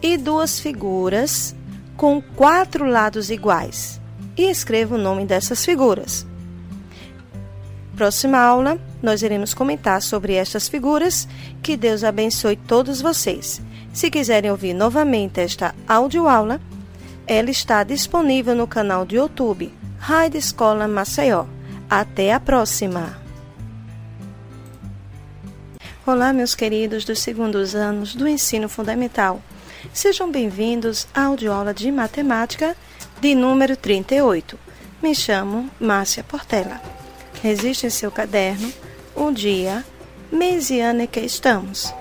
e 0.02 0.16
duas 0.16 0.58
figuras 0.58 1.54
com 1.96 2.20
quatro 2.20 2.84
lados 2.86 3.30
iguais. 3.30 4.00
E 4.36 4.50
escreva 4.50 4.94
o 4.94 4.98
nome 4.98 5.26
dessas 5.26 5.64
figuras. 5.64 6.26
Próxima 7.94 8.38
aula, 8.38 8.78
nós 9.02 9.22
iremos 9.22 9.52
comentar 9.52 10.00
sobre 10.00 10.34
estas 10.34 10.68
figuras. 10.68 11.28
Que 11.62 11.76
Deus 11.76 12.02
abençoe 12.02 12.56
todos 12.56 13.02
vocês. 13.02 13.60
Se 13.92 14.10
quiserem 14.10 14.50
ouvir 14.50 14.72
novamente 14.72 15.40
esta 15.40 15.74
audioaula, 15.86 16.60
ela 17.26 17.50
está 17.50 17.84
disponível 17.84 18.54
no 18.54 18.66
canal 18.66 19.04
do 19.04 19.14
YouTube 19.14 19.72
Rádio 19.98 20.38
Escola 20.38 20.88
Maceió. 20.88 21.44
Até 21.88 22.32
a 22.32 22.40
próxima! 22.40 23.20
Olá, 26.06 26.32
meus 26.32 26.54
queridos 26.54 27.04
dos 27.04 27.18
segundos 27.18 27.74
anos 27.74 28.14
do 28.14 28.26
ensino 28.26 28.68
fundamental. 28.68 29.42
Sejam 29.94 30.30
bem-vindos 30.30 31.08
à 31.14 31.24
audioaula 31.24 31.72
de 31.72 31.90
matemática 31.90 32.76
de 33.18 33.34
número 33.34 33.76
38. 33.76 34.58
Me 35.02 35.14
chamo 35.14 35.70
Márcia 35.80 36.22
Portela. 36.22 36.80
Resiste 37.42 37.86
em 37.86 37.90
seu 37.90 38.10
caderno 38.10 38.70
o 39.16 39.32
dia, 39.32 39.84
mês 40.30 40.70
e 40.70 40.80
ano 40.80 41.02
em 41.02 41.06
que 41.06 41.20
estamos. 41.20 41.92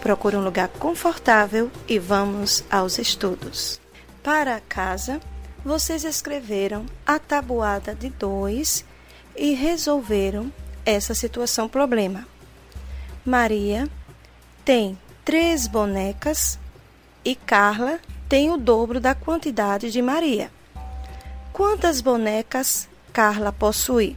Procure 0.00 0.36
um 0.36 0.42
lugar 0.44 0.68
confortável 0.68 1.70
e 1.86 1.98
vamos 1.98 2.64
aos 2.68 2.98
estudos. 2.98 3.80
Para 4.22 4.60
casa, 4.68 5.20
vocês 5.64 6.04
escreveram 6.04 6.86
a 7.06 7.20
tabuada 7.20 7.94
de 7.94 8.10
2 8.10 8.84
e 9.36 9.54
resolveram 9.54 10.52
essa 10.84 11.14
situação 11.14 11.68
problema. 11.68 12.26
Maria 13.24 13.88
tem 14.64 14.98
três 15.24 15.68
bonecas 15.68 16.58
e 17.28 17.34
Carla 17.34 18.00
tem 18.26 18.50
o 18.50 18.56
dobro 18.56 18.98
da 18.98 19.14
quantidade 19.14 19.90
de 19.90 20.00
Maria. 20.00 20.50
Quantas 21.52 22.00
bonecas 22.00 22.88
Carla 23.12 23.52
possui? 23.52 24.16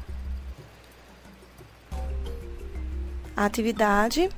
A 3.35 3.43
atividade 3.43 4.29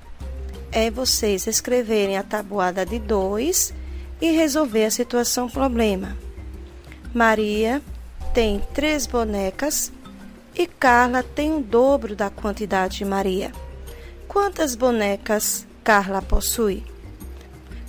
é 0.71 0.89
vocês 0.89 1.45
escreverem 1.45 2.17
a 2.17 2.23
tabuada 2.23 2.83
de 2.83 2.97
2 2.97 3.75
e 4.19 4.31
resolver 4.31 4.85
a 4.85 4.91
situação 4.91 5.47
problema. 5.47 6.17
Maria 7.13 7.79
tem 8.33 8.59
três 8.73 9.05
bonecas 9.05 9.91
e 10.55 10.65
Carla 10.65 11.21
tem 11.21 11.55
o 11.55 11.61
dobro 11.61 12.15
da 12.15 12.31
quantidade 12.31 12.97
de 12.97 13.05
Maria. 13.05 13.51
Quantas 14.27 14.73
bonecas 14.73 15.63
Carla 15.83 16.23
possui? 16.23 16.91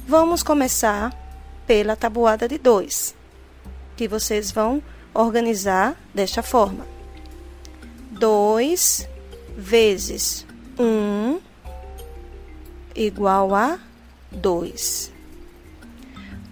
Vamos 0.06 0.42
começar 0.42 1.18
pela 1.66 1.96
tabuada 1.96 2.46
de 2.46 2.58
2, 2.58 3.14
que 3.96 4.06
vocês 4.06 4.52
vão 4.52 4.82
organizar 5.14 5.96
desta 6.12 6.42
forma: 6.42 6.86
2 8.10 9.08
vezes 9.56 10.46
1 10.78 10.84
um 10.84 11.40
igual 12.94 13.54
a 13.54 13.78
2. 14.30 15.10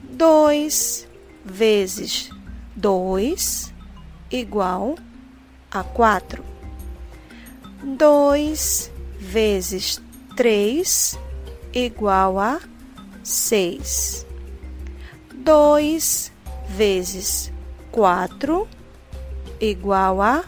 2 0.02 1.08
vezes 1.44 2.30
2 2.74 3.74
igual 4.30 4.96
a 5.70 5.84
4. 5.84 6.42
2 7.82 8.90
vezes 9.18 10.00
3 10.36 11.18
igual 11.74 12.38
a 12.38 12.71
6. 13.22 14.26
2 15.32 16.32
vezes 16.68 17.52
4 17.90 18.68
igual 19.60 20.22
a 20.22 20.44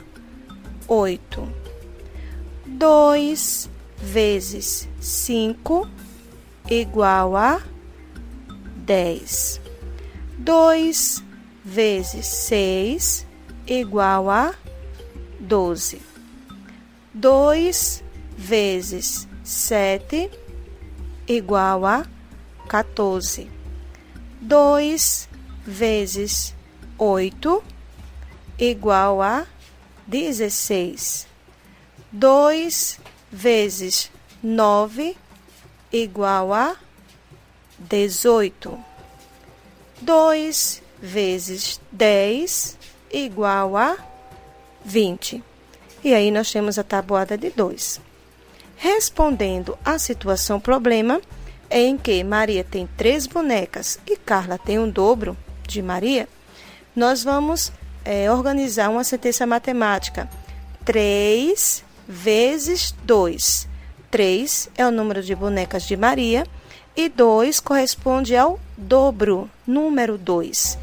8. 0.89 1.49
2 2.67 3.71
vezes 3.99 4.89
5 5.01 5.89
igual 6.71 7.37
a 7.37 7.63
10. 8.85 9.61
2 10.39 11.25
vezes 11.65 12.27
6 12.27 13.27
igual 13.67 14.31
a 14.31 14.55
12. 15.41 16.01
2 17.15 18.03
vezes 18.37 19.29
7 19.43 20.31
igual 21.27 21.87
a 21.87 22.14
14. 22.69 23.51
2 24.41 25.29
vezes 25.67 26.55
8 26.99 27.65
igual 28.59 29.23
a 29.23 29.47
16. 30.07 31.27
2 32.13 33.01
vezes 33.33 34.11
9 34.43 35.17
igual 35.93 36.53
a 36.53 36.77
18. 37.79 38.79
2 40.01 40.83
vezes 41.01 41.81
10 41.91 42.79
igual 43.13 43.77
a 43.77 43.97
20. 44.85 45.43
E 46.03 46.13
aí 46.13 46.31
nós 46.31 46.53
temos 46.53 46.79
a 46.79 46.85
tabuada 46.85 47.39
de 47.39 47.51
2. 47.51 48.01
Respondendo 48.77 49.79
à 49.85 49.99
situação 49.99 50.61
problema, 50.61 51.21
em 51.71 51.97
que 51.97 52.23
Maria 52.23 52.65
tem 52.65 52.89
três 52.97 53.27
bonecas 53.27 53.99
e 54.07 54.17
Carla 54.17 54.59
tem 54.59 54.79
um 54.79 54.89
dobro 54.89 55.37
de 55.67 55.83
Maria, 55.83 56.29
nós 56.95 57.25
vamos 57.25 57.73
é, 58.05 58.31
organizar 58.31 58.91
uma 58.91 59.05
sentença 59.05 59.47
matemática. 59.47 60.29
3 60.85 61.85
vezes 62.07 62.95
2. 63.05 63.69
3 64.11 64.71
é 64.77 64.87
o 64.87 64.91
número 64.91 65.23
de 65.23 65.35
bonecas 65.35 65.85
de 65.85 65.97
Maria 65.97 66.47
e 66.97 67.09
2 67.09 67.59
corresponde 67.61 68.37
ao 68.37 68.61
dobro, 68.77 69.51
número 69.67 70.17
2. 70.17 70.79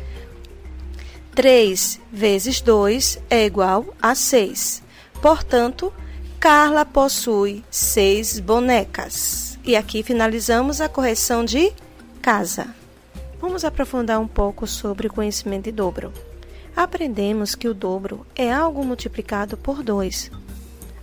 3 1.33 1.99
vezes 2.11 2.59
2 2.59 3.19
é 3.29 3.45
igual 3.45 3.85
a 4.01 4.13
6. 4.13 4.83
Portanto, 5.21 5.93
Carla 6.39 6.83
possui 6.83 7.63
6 7.69 8.39
bonecas. 8.39 9.50
E 9.63 9.75
aqui 9.75 10.01
finalizamos 10.01 10.81
a 10.81 10.89
correção 10.89 11.45
de 11.45 11.71
casa. 12.19 12.73
Vamos 13.39 13.63
aprofundar 13.63 14.19
um 14.19 14.27
pouco 14.27 14.65
sobre 14.65 15.05
o 15.05 15.13
conhecimento 15.13 15.65
de 15.65 15.71
dobro. 15.71 16.11
Aprendemos 16.75 17.53
que 17.53 17.67
o 17.67 17.73
dobro 17.73 18.25
é 18.35 18.51
algo 18.51 18.83
multiplicado 18.83 19.55
por 19.55 19.83
2. 19.83 20.31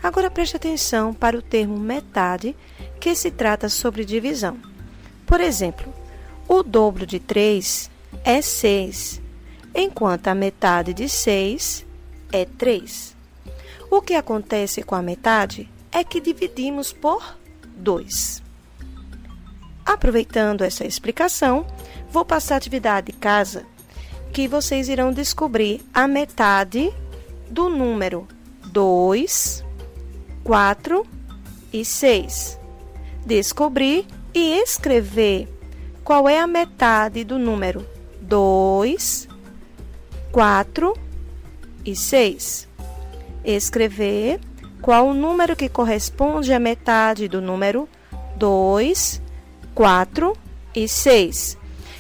Agora 0.03 0.31
preste 0.31 0.57
atenção 0.57 1.15
para 1.15 1.37
o 1.37 1.43
termo 1.43 1.79
metade, 1.79 2.57
que 3.01 3.15
se 3.15 3.31
trata 3.31 3.69
sobre 3.69 4.05
divisão. 4.05 4.59
Por 5.25 5.41
exemplo, 5.41 5.93
o 6.49 6.63
dobro 6.65 7.07
de 7.07 7.21
3 7.21 7.89
é 8.25 8.43
6 8.43 9.21
enquanto 9.75 10.27
a 10.27 10.35
metade 10.35 10.93
de 10.93 11.09
6 11.09 11.87
é 12.33 12.45
3. 12.45 13.17
O 13.89 14.03
que 14.03 14.15
acontece 14.15 14.83
com 14.83 14.97
a 14.97 15.03
metade 15.03 15.71
é 15.93 16.03
que 16.03 16.21
dividimos 16.21 16.93
por 16.93 17.39
2. 17.77 18.48
Aproveitando 19.89 20.65
essa 20.65 20.87
explicação, 20.87 21.67
vou 22.11 22.23
passar 22.23 22.57
a 22.57 22.59
atividade 22.59 23.11
de 23.11 23.19
casa 23.19 23.65
que 24.35 24.47
vocês 24.47 24.87
irão 24.87 25.11
descobrir 25.11 25.81
a 25.95 26.07
metade 26.07 26.93
do 27.49 27.71
número 27.71 28.29
2, 28.67 29.65
4 30.45 31.07
e 31.73 31.87
6. 31.87 32.61
Descobrir 33.25 34.07
e 34.35 34.61
escrever 34.61 35.49
qual 36.05 36.29
é 36.29 36.39
a 36.39 36.47
metade 36.47 37.25
do 37.25 37.39
número 37.39 37.83
2, 38.21 39.27
4 40.31 40.99
e 41.83 41.97
6. 41.97 42.69
Escrever 43.43 44.39
qual 44.83 45.09
o 45.09 45.15
número 45.15 45.57
que 45.57 45.67
corresponde 45.67 46.53
à 46.53 46.59
metade 46.59 47.27
do 47.27 47.41
número 47.41 47.89
2, 48.37 49.23
4 49.23 49.28
e 50.75 50.89
6. 50.89 51.57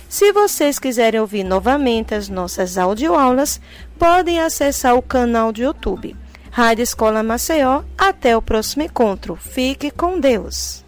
Se 0.08 0.32
vocês 0.32 0.80
quiserem 0.80 1.20
ouvir 1.20 1.44
novamente 1.44 2.12
as 2.12 2.28
nossas 2.28 2.76
audioaulas, 2.76 3.60
podem 3.96 4.40
acessar 4.40 4.96
o 4.96 5.02
canal 5.02 5.52
do 5.52 5.60
YouTube. 5.60 6.16
Rádio 6.50 6.82
Escola 6.82 7.22
Maceió. 7.22 7.84
Até 7.96 8.36
o 8.36 8.42
próximo 8.42 8.82
encontro. 8.82 9.36
Fique 9.36 9.92
com 9.92 10.18
Deus. 10.18 10.88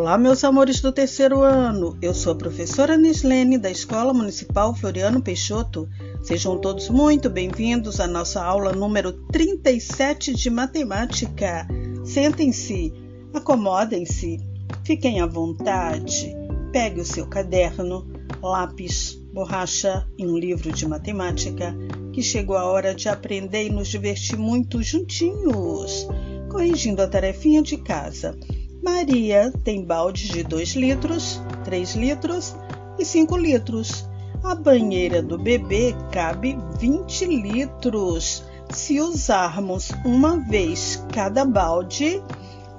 Olá, 0.00 0.16
meus 0.16 0.42
amores 0.44 0.80
do 0.80 0.90
terceiro 0.90 1.42
ano. 1.42 1.94
Eu 2.00 2.14
sou 2.14 2.32
a 2.32 2.34
professora 2.34 2.96
Nislene 2.96 3.58
da 3.58 3.70
Escola 3.70 4.14
Municipal 4.14 4.74
Floriano 4.74 5.20
Peixoto. 5.20 5.86
Sejam 6.22 6.58
todos 6.58 6.88
muito 6.88 7.28
bem-vindos 7.28 8.00
à 8.00 8.06
nossa 8.06 8.42
aula 8.42 8.72
número 8.72 9.12
37 9.12 10.32
de 10.34 10.48
matemática. 10.48 11.68
Sentem-se, 12.02 12.94
acomodem-se, 13.34 14.38
fiquem 14.84 15.20
à 15.20 15.26
vontade. 15.26 16.34
Pegue 16.72 17.02
o 17.02 17.04
seu 17.04 17.26
caderno, 17.26 18.10
lápis, 18.42 19.20
borracha 19.34 20.08
e 20.16 20.26
um 20.26 20.38
livro 20.38 20.72
de 20.72 20.88
matemática, 20.88 21.76
que 22.14 22.22
chegou 22.22 22.56
a 22.56 22.64
hora 22.64 22.94
de 22.94 23.06
aprender 23.10 23.66
e 23.66 23.70
nos 23.70 23.88
divertir 23.88 24.38
muito 24.38 24.82
juntinhos, 24.82 26.08
corrigindo 26.50 27.02
a 27.02 27.06
tarefinha 27.06 27.60
de 27.60 27.76
casa. 27.76 28.34
Maria 28.82 29.52
tem 29.62 29.84
baldes 29.84 30.28
de 30.28 30.42
2 30.42 30.70
litros, 30.70 31.40
3 31.64 31.94
litros 31.96 32.56
e 32.98 33.04
5 33.04 33.36
litros. 33.36 34.08
A 34.42 34.54
banheira 34.54 35.22
do 35.22 35.36
bebê 35.36 35.94
cabe 36.10 36.58
20 36.78 37.26
litros. 37.26 38.42
Se 38.70 39.00
usarmos 39.00 39.90
uma 40.04 40.38
vez 40.38 41.04
cada 41.12 41.44
balde, 41.44 42.22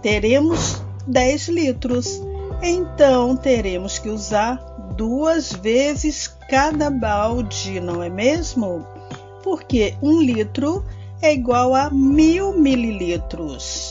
teremos 0.02 0.82
10 1.06 1.48
litros. 1.50 2.22
Então 2.64 3.36
teremos 3.36 4.00
que 4.00 4.10
usar 4.10 4.56
duas 4.96 5.52
vezes 5.52 6.28
cada 6.50 6.90
balde, 6.90 7.80
não 7.80 8.02
é 8.02 8.10
mesmo? 8.10 8.86
Porque 9.44 9.96
um 10.02 10.22
litro 10.22 10.84
é 11.22 11.34
igual 11.34 11.76
a 11.76 11.90
mil 11.90 12.58
mililitros. 12.58 13.91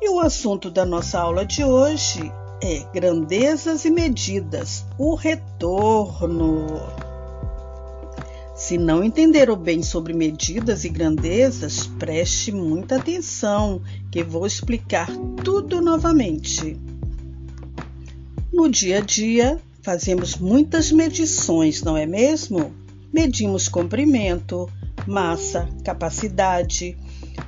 E 0.00 0.08
o 0.08 0.20
assunto 0.20 0.70
da 0.70 0.86
nossa 0.86 1.18
aula 1.18 1.44
de 1.44 1.64
hoje 1.64 2.32
é 2.62 2.84
grandezas 2.94 3.84
e 3.84 3.90
medidas, 3.90 4.86
o 4.96 5.14
retorno. 5.14 6.66
Se 8.54 8.78
não 8.78 9.02
entenderam 9.02 9.56
bem 9.56 9.82
sobre 9.82 10.12
medidas 10.12 10.84
e 10.84 10.88
grandezas, 10.88 11.86
preste 11.86 12.52
muita 12.52 12.96
atenção, 12.96 13.80
que 14.10 14.22
vou 14.22 14.46
explicar 14.46 15.08
tudo 15.44 15.80
novamente. 15.80 16.76
No 18.52 18.68
dia 18.68 18.98
a 18.98 19.00
dia, 19.00 19.60
fazemos 19.82 20.36
muitas 20.36 20.92
medições, 20.92 21.82
não 21.82 21.96
é 21.96 22.06
mesmo? 22.06 22.72
Medimos 23.12 23.68
comprimento, 23.68 24.68
massa, 25.06 25.68
capacidade. 25.84 26.96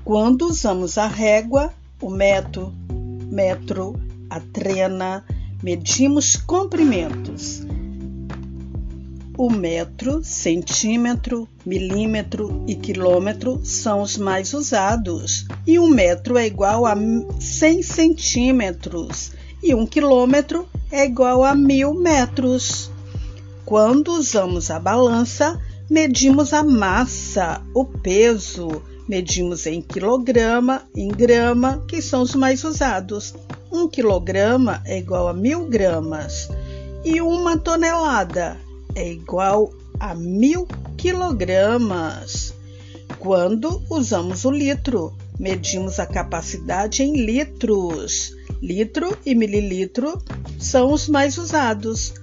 Quando 0.05 0.47
usamos 0.47 0.97
a 0.97 1.07
régua, 1.07 1.75
o 2.01 2.09
metro, 2.09 2.73
metro, 3.31 4.01
a 4.29 4.41
trena, 4.41 5.25
medimos 5.63 6.35
comprimentos. 6.37 7.63
O 9.37 9.51
metro, 9.51 10.23
centímetro, 10.23 11.49
milímetro 11.65 12.65
e 12.67 12.75
quilômetro 12.75 13.61
são 13.65 14.03
os 14.03 14.17
mais 14.17 14.53
usados, 14.53 15.47
e 15.67 15.79
um 15.79 15.89
metro 15.89 16.39
é 16.39 16.47
igual 16.47 16.87
a 16.87 16.95
100 17.39 17.83
centímetros, 17.83 19.33
e 19.63 19.75
um 19.75 19.87
quilômetro 19.87 20.69
é 20.91 21.05
igual 21.05 21.45
a 21.45 21.55
mil 21.55 21.95
metros. 21.95 22.91
Quando 23.65 24.13
usamos 24.13 24.71
a 24.71 24.79
balança, 24.79 25.59
medimos 25.89 26.53
a 26.53 26.63
massa, 26.63 27.63
o 27.75 27.85
peso, 27.85 28.83
medimos 29.11 29.66
em 29.66 29.83
quilograma, 29.83 30.88
em 30.94 31.09
grama, 31.09 31.85
que 31.88 32.01
são 32.01 32.23
os 32.23 32.33
mais 32.37 32.62
usados. 32.62 33.35
Um 33.73 33.88
quilograma 33.88 34.81
é 34.85 34.99
igual 34.99 35.27
a 35.27 35.35
mil 35.35 35.66
gramas 35.66 36.49
e 37.05 37.20
uma 37.20 37.59
tonelada 37.59 38.57
é 38.94 39.11
igual 39.11 39.73
a 39.99 40.14
mil 40.14 40.64
quilogramas. 40.96 42.55
Quando 43.18 43.83
usamos 43.90 44.44
o 44.44 44.51
litro, 44.53 45.12
medimos 45.40 45.99
a 45.99 46.07
capacidade 46.07 47.03
em 47.03 47.25
litros. 47.25 48.33
Litro 48.62 49.18
e 49.27 49.35
mililitro 49.35 50.23
são 50.57 50.92
os 50.92 51.09
mais 51.09 51.37
usados. 51.37 52.14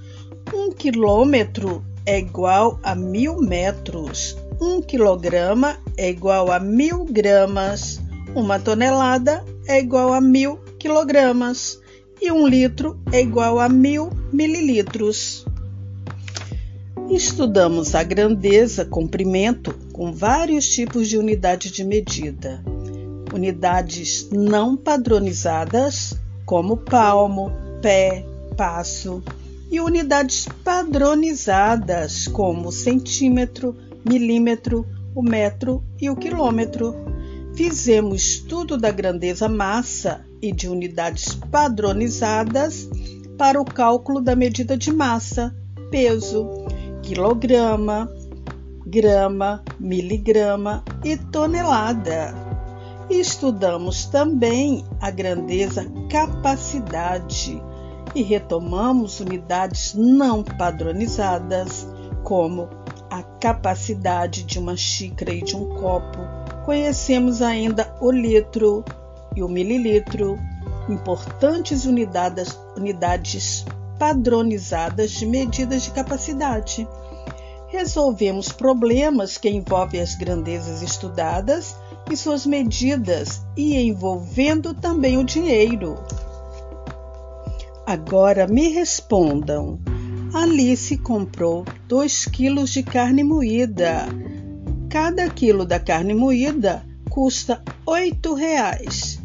Um 0.54 0.71
quilômetro 0.71 1.84
é 2.06 2.17
igual 2.17 2.80
a 2.82 2.95
mil 2.95 3.41
metros. 3.41 4.38
Um 4.60 4.82
quilograma 4.82 5.78
é 5.96 6.10
igual 6.10 6.52
a 6.52 6.60
mil 6.60 7.06
gramas. 7.06 8.02
Uma 8.34 8.60
tonelada 8.60 9.46
é 9.67 9.80
igual 9.80 10.13
a 10.13 10.20
mil 10.20 10.58
quilogramas. 10.80 11.80
E 12.20 12.32
um 12.32 12.48
litro 12.48 13.00
é 13.12 13.22
igual 13.22 13.60
a 13.60 13.70
mil 13.70 14.10
mililitros. 14.34 15.46
Estudamos 17.10 17.93
a 17.93 18.02
grandeza, 18.02 18.84
comprimento, 18.84 19.74
com 19.93 20.12
vários 20.12 20.67
tipos 20.67 21.08
de 21.08 21.17
unidade 21.17 21.72
de 21.72 21.84
medida. 21.84 22.63
Unidades 23.32 24.28
não 24.32 24.76
padronizadas, 24.76 26.17
como 26.46 26.78
palmo, 26.78 27.52
pé, 27.82 28.26
passo, 28.58 29.22
e 29.70 29.80
unidades 29.80 30.48
padronizadas, 30.63 32.28
como 32.28 32.72
centímetro, 32.72 33.76
milímetro, 34.08 34.86
o 35.13 35.22
metro 35.22 35.84
e 36.00 36.10
o 36.10 36.15
quilômetro. 36.15 36.96
Fizemos 37.56 38.22
estudo 38.22 38.78
da 38.78 38.91
grandeza 38.91 39.50
massa 39.50 40.26
e 40.41 40.52
de 40.52 40.70
unidades 40.70 41.34
padronizadas 41.34 42.88
para 43.38 43.60
o 43.60 43.65
cálculo 43.65 44.22
da 44.22 44.36
medida 44.36 44.78
de 44.78 44.91
massa, 44.91 45.56
peso, 45.89 46.48
quilograma, 47.02 48.12
grama, 48.86 49.63
miligrama 49.80 50.84
e 51.04 51.17
tonelada. 51.17 52.34
Estudamos 53.10 54.06
também 54.06 54.84
a 55.00 55.10
grandeza 55.10 55.86
capacidade 56.10 57.62
e 58.13 58.22
retomamos 58.22 59.20
unidades 59.20 59.93
não 59.93 60.43
padronizadas, 60.43 61.88
como 62.24 62.67
a 63.10 63.24
capacidade 63.24 64.43
de 64.43 64.60
uma 64.60 64.76
xícara 64.76 65.34
e 65.34 65.41
de 65.41 65.56
um 65.56 65.70
copo. 65.76 66.20
Conhecemos 66.65 67.41
ainda 67.41 67.96
o 68.02 68.12
litro 68.12 68.84
e 69.36 69.43
o 69.43 69.48
mililitro, 69.48 70.38
importantes 70.89 71.86
unidades, 71.86 72.60
unidades 72.76 73.65
padronizadas 73.98 75.12
de 75.12 75.26
medidas 75.26 75.84
de 75.84 75.91
capacidade. 75.91 76.88
Resolvemos 77.67 78.50
problemas 78.50 79.38
que 79.38 79.50
envolvem 79.50 80.02
as 80.02 80.15
grandezas 80.15 80.82
estudadas 80.82 81.76
e 82.10 82.15
suas 82.15 82.46
medidas 82.46 83.41
e 83.56 83.76
envolvendo 83.76 84.74
também 84.74 85.17
o 85.17 85.24
dinheiro. 85.24 85.98
Agora 87.86 88.48
me 88.48 88.70
respondam. 88.70 89.80
Alice 90.39 90.95
comprou 90.97 91.65
2 91.88 92.26
quilos 92.26 92.69
de 92.69 92.84
carne 92.84 93.23
moída. 93.23 94.06
Cada 94.88 95.28
quilo 95.32 95.65
da 95.65 95.80
carne 95.80 96.13
moída 96.13 96.86
custa 97.10 97.63
R$ 97.88 98.36
reais 98.36 99.19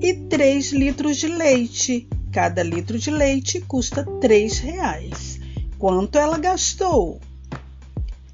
e 0.00 0.14
3 0.14 0.70
litros 0.70 1.16
de 1.16 1.26
leite. 1.26 2.08
Cada 2.30 2.62
litro 2.62 2.96
de 2.96 3.10
leite 3.10 3.60
custa 3.62 4.06
R$ 4.22 4.48
reais. 4.62 5.40
Quanto 5.80 6.16
ela 6.16 6.38
gastou? 6.38 7.20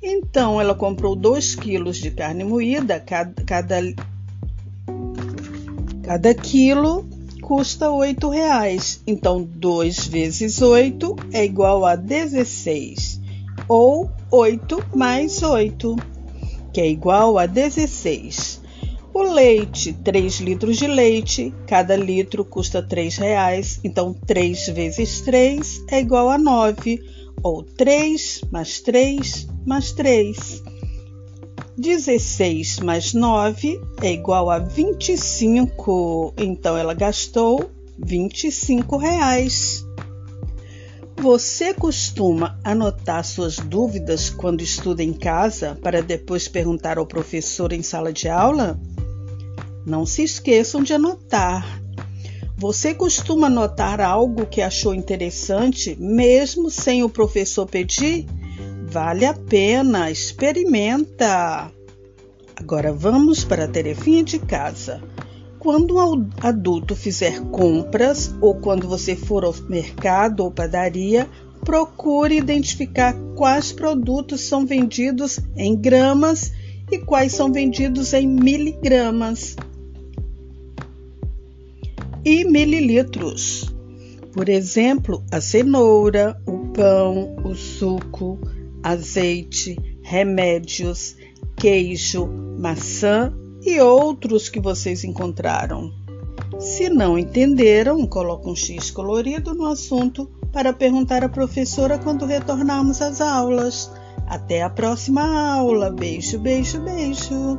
Então 0.02 0.60
ela 0.60 0.74
comprou 0.74 1.16
2 1.16 1.54
quilos 1.54 1.96
de 1.96 2.10
carne 2.10 2.44
moída, 2.44 3.00
cada, 3.00 3.42
cada, 3.42 3.80
cada 6.02 6.34
quilo 6.34 7.07
custa 7.48 7.86
R$ 7.90 8.14
reais. 8.30 9.02
Então 9.06 9.42
2 9.42 10.06
vezes 10.06 10.60
8 10.60 11.16
é 11.32 11.46
igual 11.46 11.86
a 11.86 11.96
16, 11.96 13.22
ou 13.66 14.10
8 14.30 14.84
mais 14.94 15.42
8, 15.42 15.96
que 16.74 16.82
é 16.82 16.86
igual 16.86 17.38
a 17.38 17.46
16. 17.46 18.60
O 19.14 19.22
leite, 19.22 19.94
3 19.94 20.40
litros 20.40 20.76
de 20.76 20.86
leite, 20.86 21.52
cada 21.66 21.96
litro 21.96 22.44
custa 22.44 22.86
R$ 22.86 23.08
reais, 23.18 23.80
então 23.82 24.12
3 24.12 24.68
vezes 24.68 25.22
3 25.22 25.84
é 25.90 26.00
igual 26.00 26.28
a 26.28 26.36
9, 26.36 27.00
ou 27.42 27.62
3 27.62 28.42
mais 28.52 28.80
3 28.80 29.48
mais 29.64 29.92
3. 29.92 30.62
16 31.78 32.80
mais 32.80 33.14
9 33.14 33.80
é 34.02 34.12
igual 34.12 34.50
a 34.50 34.58
25, 34.58 36.34
então 36.36 36.76
ela 36.76 36.92
gastou 36.92 37.70
25 37.96 38.96
reais. 38.96 39.86
Você 41.16 41.72
costuma 41.72 42.58
anotar 42.64 43.24
suas 43.24 43.58
dúvidas 43.58 44.28
quando 44.28 44.60
estuda 44.60 45.04
em 45.04 45.12
casa 45.12 45.78
para 45.80 46.02
depois 46.02 46.48
perguntar 46.48 46.98
ao 46.98 47.06
professor 47.06 47.72
em 47.72 47.82
sala 47.82 48.12
de 48.12 48.28
aula? 48.28 48.76
Não 49.86 50.04
se 50.04 50.24
esqueçam 50.24 50.82
de 50.82 50.94
anotar. 50.94 51.80
Você 52.56 52.92
costuma 52.92 53.46
anotar 53.46 54.00
algo 54.00 54.46
que 54.46 54.60
achou 54.60 54.92
interessante, 54.92 55.96
mesmo 56.00 56.70
sem 56.70 57.04
o 57.04 57.08
professor 57.08 57.66
pedir? 57.66 58.26
Vale 58.90 59.26
a 59.26 59.34
pena, 59.34 60.10
experimenta! 60.10 61.70
Agora 62.56 62.90
vamos 62.90 63.44
para 63.44 63.64
a 63.64 63.68
tarefinha 63.68 64.24
de 64.24 64.38
casa. 64.38 65.02
Quando 65.58 65.98
um 65.98 66.26
adulto 66.40 66.96
fizer 66.96 67.38
compras 67.50 68.34
ou 68.40 68.54
quando 68.54 68.88
você 68.88 69.14
for 69.14 69.44
ao 69.44 69.54
mercado 69.68 70.42
ou 70.42 70.50
padaria, 70.50 71.28
procure 71.66 72.38
identificar 72.38 73.14
quais 73.36 73.72
produtos 73.72 74.40
são 74.40 74.64
vendidos 74.64 75.38
em 75.54 75.76
gramas 75.76 76.50
e 76.90 76.98
quais 76.98 77.32
são 77.32 77.52
vendidos 77.52 78.14
em 78.14 78.26
miligramas 78.26 79.54
e 82.24 82.42
mililitros. 82.42 83.70
Por 84.32 84.48
exemplo, 84.48 85.22
a 85.30 85.42
cenoura, 85.42 86.40
o 86.46 86.68
pão, 86.72 87.36
o 87.44 87.54
suco, 87.54 88.38
azeite, 88.82 89.76
remédios, 90.02 91.16
queijo, 91.56 92.26
maçã 92.58 93.32
e 93.62 93.80
outros 93.80 94.48
que 94.48 94.60
vocês 94.60 95.04
encontraram. 95.04 95.92
Se 96.58 96.88
não 96.88 97.18
entenderam, 97.18 98.06
coloque 98.06 98.48
um 98.48 98.56
X 98.56 98.90
colorido 98.90 99.54
no 99.54 99.66
assunto 99.66 100.30
para 100.52 100.72
perguntar 100.72 101.22
à 101.22 101.28
professora 101.28 101.98
quando 101.98 102.26
retornarmos 102.26 103.00
às 103.02 103.20
aulas. 103.20 103.90
Até 104.26 104.62
a 104.62 104.70
próxima 104.70 105.22
aula. 105.52 105.90
Beijo, 105.90 106.38
beijo, 106.38 106.80
beijo. 106.80 107.58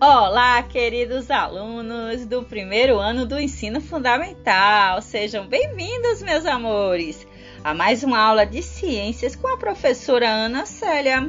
Olá, 0.00 0.62
queridos 0.62 1.28
alunos 1.28 2.24
do 2.24 2.44
primeiro 2.44 3.00
ano 3.00 3.26
do 3.26 3.36
ensino 3.36 3.80
fundamental. 3.80 5.02
Sejam 5.02 5.48
bem-vindos, 5.48 6.22
meus 6.22 6.46
amores, 6.46 7.26
a 7.64 7.74
mais 7.74 8.04
uma 8.04 8.16
aula 8.16 8.46
de 8.46 8.62
ciências 8.62 9.34
com 9.34 9.48
a 9.48 9.56
professora 9.56 10.28
Ana 10.28 10.66
Célia. 10.66 11.28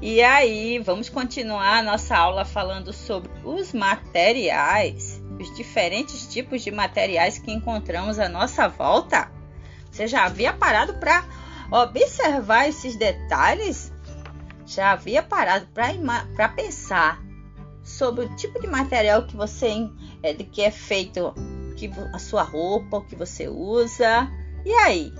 E 0.00 0.22
aí, 0.22 0.78
vamos 0.78 1.08
continuar 1.08 1.82
nossa 1.82 2.16
aula 2.16 2.44
falando 2.44 2.92
sobre 2.92 3.32
os 3.42 3.72
materiais, 3.72 5.20
os 5.40 5.52
diferentes 5.56 6.32
tipos 6.32 6.62
de 6.62 6.70
materiais 6.70 7.36
que 7.38 7.50
encontramos 7.50 8.20
à 8.20 8.28
nossa 8.28 8.68
volta. 8.68 9.28
Você 9.90 10.06
já 10.06 10.24
havia 10.24 10.52
parado 10.52 10.94
para 11.00 11.24
observar 11.68 12.68
esses 12.68 12.94
detalhes? 12.94 13.92
Já 14.64 14.92
havia 14.92 15.20
parado 15.20 15.66
para 15.72 16.48
pensar 16.50 17.26
sobre 17.98 18.26
o 18.26 18.36
tipo 18.36 18.60
de 18.60 18.68
material 18.68 19.24
que 19.24 19.36
você 19.36 19.90
é, 20.22 20.32
que 20.32 20.62
é 20.62 20.70
feito 20.70 21.34
que 21.76 21.90
a 22.12 22.18
sua 22.18 22.44
roupa, 22.44 22.98
o 22.98 23.04
que 23.04 23.16
você 23.16 23.48
usa. 23.48 24.30
E 24.64 24.72
aí? 24.72 25.12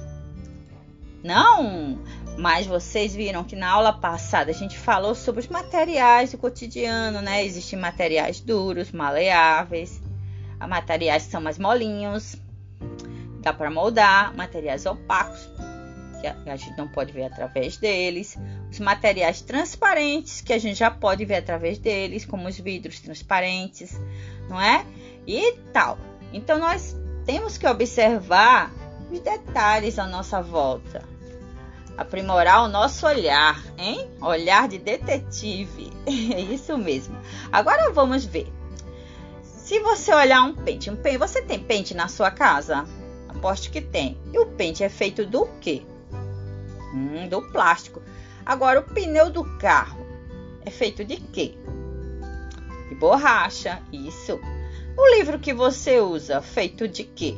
Não, 1.24 1.98
mas 2.38 2.66
vocês 2.66 3.12
viram 3.14 3.42
que 3.42 3.56
na 3.56 3.68
aula 3.68 3.92
passada 3.92 4.52
a 4.52 4.54
gente 4.54 4.78
falou 4.78 5.14
sobre 5.14 5.40
os 5.40 5.48
materiais 5.48 6.30
do 6.30 6.38
cotidiano, 6.38 7.20
né? 7.20 7.44
Existem 7.44 7.76
materiais 7.76 8.40
duros, 8.40 8.92
maleáveis, 8.92 10.00
materiais 10.60 11.24
que 11.24 11.32
são 11.32 11.40
mais 11.40 11.58
molinhos, 11.58 12.36
dá 13.40 13.52
para 13.52 13.70
moldar, 13.70 14.32
materiais 14.36 14.86
opacos, 14.86 15.48
que 16.20 16.26
a 16.28 16.56
gente 16.56 16.76
não 16.76 16.86
pode 16.86 17.12
ver 17.12 17.24
através 17.24 17.76
deles, 17.76 18.36
os 18.70 18.78
materiais 18.78 19.40
transparentes, 19.40 20.40
que 20.40 20.52
a 20.52 20.58
gente 20.58 20.78
já 20.78 20.90
pode 20.90 21.24
ver 21.24 21.36
através 21.36 21.78
deles, 21.78 22.24
como 22.24 22.48
os 22.48 22.58
vidros 22.58 23.00
transparentes, 23.00 23.98
não 24.48 24.60
é? 24.60 24.84
E 25.26 25.52
tal. 25.72 25.98
Então 26.32 26.58
nós 26.58 26.96
temos 27.24 27.56
que 27.56 27.66
observar 27.66 28.72
os 29.10 29.20
detalhes 29.20 29.98
à 29.98 30.06
nossa 30.06 30.42
volta. 30.42 31.02
Aprimorar 31.96 32.62
o 32.64 32.68
nosso 32.68 33.06
olhar, 33.06 33.60
hein? 33.76 34.08
Olhar 34.20 34.68
de 34.68 34.78
detetive. 34.78 35.90
É 36.08 36.40
isso 36.40 36.78
mesmo. 36.78 37.18
Agora 37.52 37.92
vamos 37.92 38.24
ver. 38.24 38.50
Se 39.42 39.78
você 39.80 40.14
olhar 40.14 40.42
um 40.42 40.54
pente, 40.54 40.88
um 40.88 40.96
pente, 40.96 41.18
você 41.18 41.42
tem 41.42 41.58
pente 41.58 41.92
na 41.94 42.08
sua 42.08 42.30
casa? 42.30 42.86
Aposto 43.28 43.70
que 43.70 43.80
tem. 43.82 44.16
E 44.32 44.38
o 44.38 44.46
pente 44.46 44.82
é 44.82 44.88
feito 44.88 45.26
do 45.26 45.46
quê? 45.60 45.82
Hum, 46.94 47.28
do 47.28 47.42
plástico. 47.50 48.00
Agora, 48.48 48.80
o 48.80 48.82
pneu 48.82 49.28
do 49.28 49.44
carro 49.58 50.06
é 50.64 50.70
feito 50.70 51.04
de 51.04 51.18
quê? 51.18 51.54
De 52.88 52.94
borracha, 52.94 53.82
isso. 53.92 54.40
O 54.96 55.16
livro 55.16 55.38
que 55.38 55.52
você 55.52 56.00
usa, 56.00 56.40
feito 56.40 56.88
de 56.88 57.04
quê? 57.04 57.36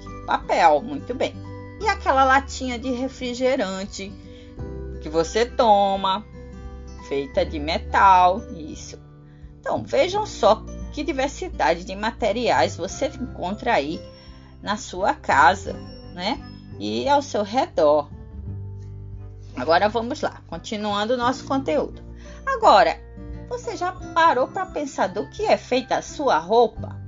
De 0.00 0.26
papel, 0.26 0.82
muito 0.82 1.12
bem. 1.12 1.34
E 1.80 1.88
aquela 1.88 2.22
latinha 2.22 2.78
de 2.78 2.92
refrigerante 2.92 4.12
que 5.02 5.08
você 5.08 5.44
toma, 5.44 6.24
feita 7.08 7.44
de 7.44 7.58
metal, 7.58 8.40
isso. 8.56 9.00
Então, 9.58 9.82
vejam 9.82 10.24
só 10.26 10.64
que 10.92 11.02
diversidade 11.02 11.82
de 11.82 11.96
materiais 11.96 12.76
você 12.76 13.06
encontra 13.06 13.74
aí 13.74 14.00
na 14.62 14.76
sua 14.76 15.12
casa, 15.12 15.72
né? 16.14 16.40
E 16.78 17.08
ao 17.08 17.20
seu 17.20 17.42
redor. 17.42 18.19
Agora 19.60 19.90
vamos 19.90 20.22
lá, 20.22 20.40
continuando 20.46 21.12
o 21.12 21.16
nosso 21.18 21.44
conteúdo. 21.44 22.02
Agora, 22.46 22.98
você 23.46 23.76
já 23.76 23.92
parou 23.92 24.48
para 24.48 24.64
pensar 24.64 25.08
do 25.08 25.28
que 25.28 25.44
é 25.44 25.58
feita 25.58 25.96
a 25.96 26.02
sua 26.02 26.38
roupa? 26.38 26.98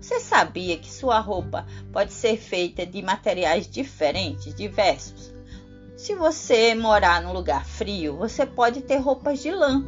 Você 0.00 0.20
sabia 0.20 0.78
que 0.78 0.88
sua 0.88 1.18
roupa 1.18 1.66
pode 1.92 2.12
ser 2.12 2.36
feita 2.36 2.86
de 2.86 3.02
materiais 3.02 3.68
diferentes, 3.68 4.54
diversos? 4.54 5.32
Se 5.96 6.14
você 6.14 6.76
morar 6.76 7.20
num 7.20 7.32
lugar 7.32 7.66
frio, 7.66 8.16
você 8.16 8.46
pode 8.46 8.80
ter 8.80 8.98
roupas 8.98 9.42
de 9.42 9.50
lã, 9.50 9.84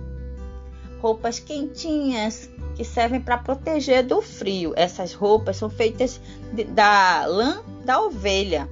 roupas 1.01 1.38
quentinhas 1.38 2.51
que 2.75 2.85
servem 2.85 3.21
para 3.21 3.38
proteger 3.38 4.03
do 4.03 4.21
frio. 4.21 4.73
Essas 4.75 5.14
roupas 5.14 5.57
são 5.57 5.71
feitas 5.71 6.21
de, 6.53 6.64
da 6.64 7.25
lã 7.27 7.62
da 7.85 8.01
ovelha, 8.01 8.69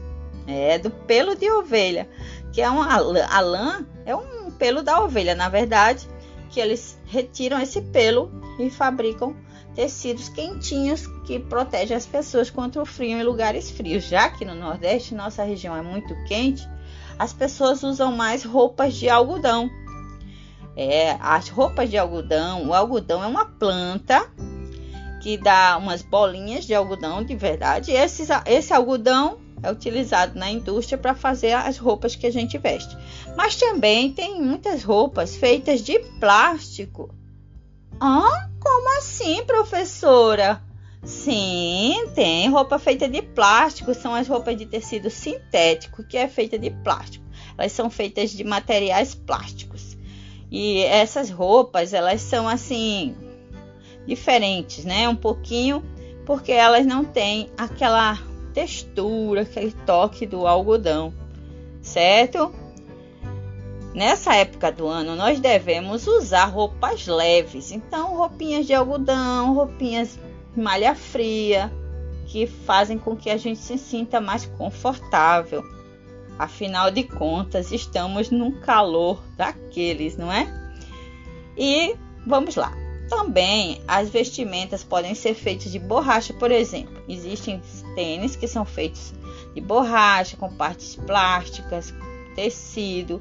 é 0.48 0.76
do 0.80 0.90
pelo 0.90 1.36
de 1.36 1.48
ovelha 1.48 2.08
que 2.52 2.60
é 2.60 2.68
uma 2.68 2.86
a 2.94 3.40
lã 3.40 3.86
é 4.04 4.14
um 4.14 4.50
pelo 4.50 4.82
da 4.82 5.02
ovelha, 5.02 5.34
na 5.34 5.48
verdade, 5.48 6.06
que 6.50 6.60
eles 6.60 6.98
retiram 7.06 7.60
esse 7.60 7.80
pelo 7.80 8.30
e 8.58 8.68
fabricam 8.70 9.34
tecidos 9.74 10.28
quentinhos 10.28 11.06
que 11.24 11.38
protegem 11.38 11.96
as 11.96 12.04
pessoas 12.04 12.50
contra 12.50 12.80
o 12.82 12.86
frio 12.86 13.18
em 13.18 13.22
lugares 13.22 13.70
frios. 13.70 14.04
Já 14.04 14.28
que 14.28 14.44
no 14.44 14.54
Nordeste, 14.54 15.14
nossa 15.14 15.42
região 15.42 15.74
é 15.74 15.82
muito 15.82 16.14
quente, 16.26 16.68
as 17.18 17.32
pessoas 17.32 17.82
usam 17.82 18.12
mais 18.12 18.44
roupas 18.44 18.94
de 18.94 19.08
algodão. 19.08 19.70
É, 20.76 21.16
as 21.20 21.48
roupas 21.48 21.90
de 21.90 21.98
algodão, 21.98 22.68
o 22.68 22.74
algodão 22.74 23.22
é 23.22 23.26
uma 23.26 23.44
planta 23.46 24.30
que 25.22 25.36
dá 25.36 25.76
umas 25.78 26.02
bolinhas 26.02 26.64
de 26.64 26.74
algodão 26.74 27.24
de 27.24 27.34
verdade. 27.34 27.92
Esse, 27.92 28.26
esse 28.46 28.72
algodão 28.72 29.38
é 29.62 29.70
utilizado 29.70 30.38
na 30.38 30.50
indústria 30.50 30.98
para 30.98 31.14
fazer 31.14 31.52
as 31.52 31.78
roupas 31.78 32.16
que 32.16 32.26
a 32.26 32.32
gente 32.32 32.58
veste. 32.58 32.96
Mas 33.36 33.56
também 33.56 34.12
tem 34.12 34.40
muitas 34.40 34.82
roupas 34.82 35.36
feitas 35.36 35.80
de 35.80 35.98
plástico. 36.18 37.14
Ah, 38.00 38.48
como 38.60 38.98
assim, 38.98 39.44
professora? 39.44 40.62
Sim, 41.04 42.10
tem 42.14 42.48
roupa 42.48 42.78
feita 42.78 43.08
de 43.08 43.22
plástico, 43.22 43.94
são 43.94 44.14
as 44.14 44.28
roupas 44.28 44.56
de 44.56 44.66
tecido 44.66 45.10
sintético, 45.10 46.04
que 46.04 46.16
é 46.16 46.28
feita 46.28 46.58
de 46.58 46.70
plástico. 46.70 47.24
Elas 47.56 47.72
são 47.72 47.90
feitas 47.90 48.30
de 48.30 48.44
materiais 48.44 49.14
plásticos. 49.14 49.96
E 50.50 50.82
essas 50.82 51.30
roupas, 51.30 51.92
elas 51.92 52.20
são 52.20 52.48
assim 52.48 53.16
diferentes, 54.06 54.84
né? 54.84 55.08
Um 55.08 55.16
pouquinho, 55.16 55.82
porque 56.26 56.52
elas 56.52 56.86
não 56.86 57.04
têm 57.04 57.50
aquela 57.56 58.18
textura, 58.52 59.42
aquele 59.42 59.72
toque 59.72 60.26
do 60.26 60.46
algodão, 60.46 61.12
certo? 61.80 62.54
Nessa 63.94 64.34
época 64.34 64.72
do 64.72 64.86
ano, 64.86 65.14
nós 65.14 65.38
devemos 65.38 66.06
usar 66.06 66.46
roupas 66.46 67.06
leves, 67.06 67.72
então 67.72 68.16
roupinhas 68.16 68.66
de 68.66 68.72
algodão, 68.72 69.54
roupinhas 69.54 70.18
malha 70.56 70.94
fria, 70.94 71.70
que 72.26 72.46
fazem 72.46 72.98
com 72.98 73.14
que 73.14 73.28
a 73.28 73.36
gente 73.36 73.60
se 73.60 73.76
sinta 73.76 74.20
mais 74.20 74.46
confortável. 74.46 75.62
Afinal 76.38 76.90
de 76.90 77.04
contas, 77.04 77.70
estamos 77.70 78.30
num 78.30 78.52
calor 78.52 79.22
daqueles, 79.36 80.16
não 80.16 80.32
é? 80.32 80.48
E 81.56 81.94
vamos 82.26 82.56
lá. 82.56 82.81
Também 83.12 83.82
as 83.86 84.08
vestimentas 84.08 84.82
podem 84.82 85.14
ser 85.14 85.34
feitas 85.34 85.70
de 85.70 85.78
borracha, 85.78 86.32
por 86.32 86.50
exemplo. 86.50 87.02
Existem 87.06 87.60
tênis 87.94 88.36
que 88.36 88.48
são 88.48 88.64
feitos 88.64 89.12
de 89.54 89.60
borracha, 89.60 90.34
com 90.38 90.50
partes 90.50 90.96
plásticas, 90.96 91.92
tecido, 92.34 93.20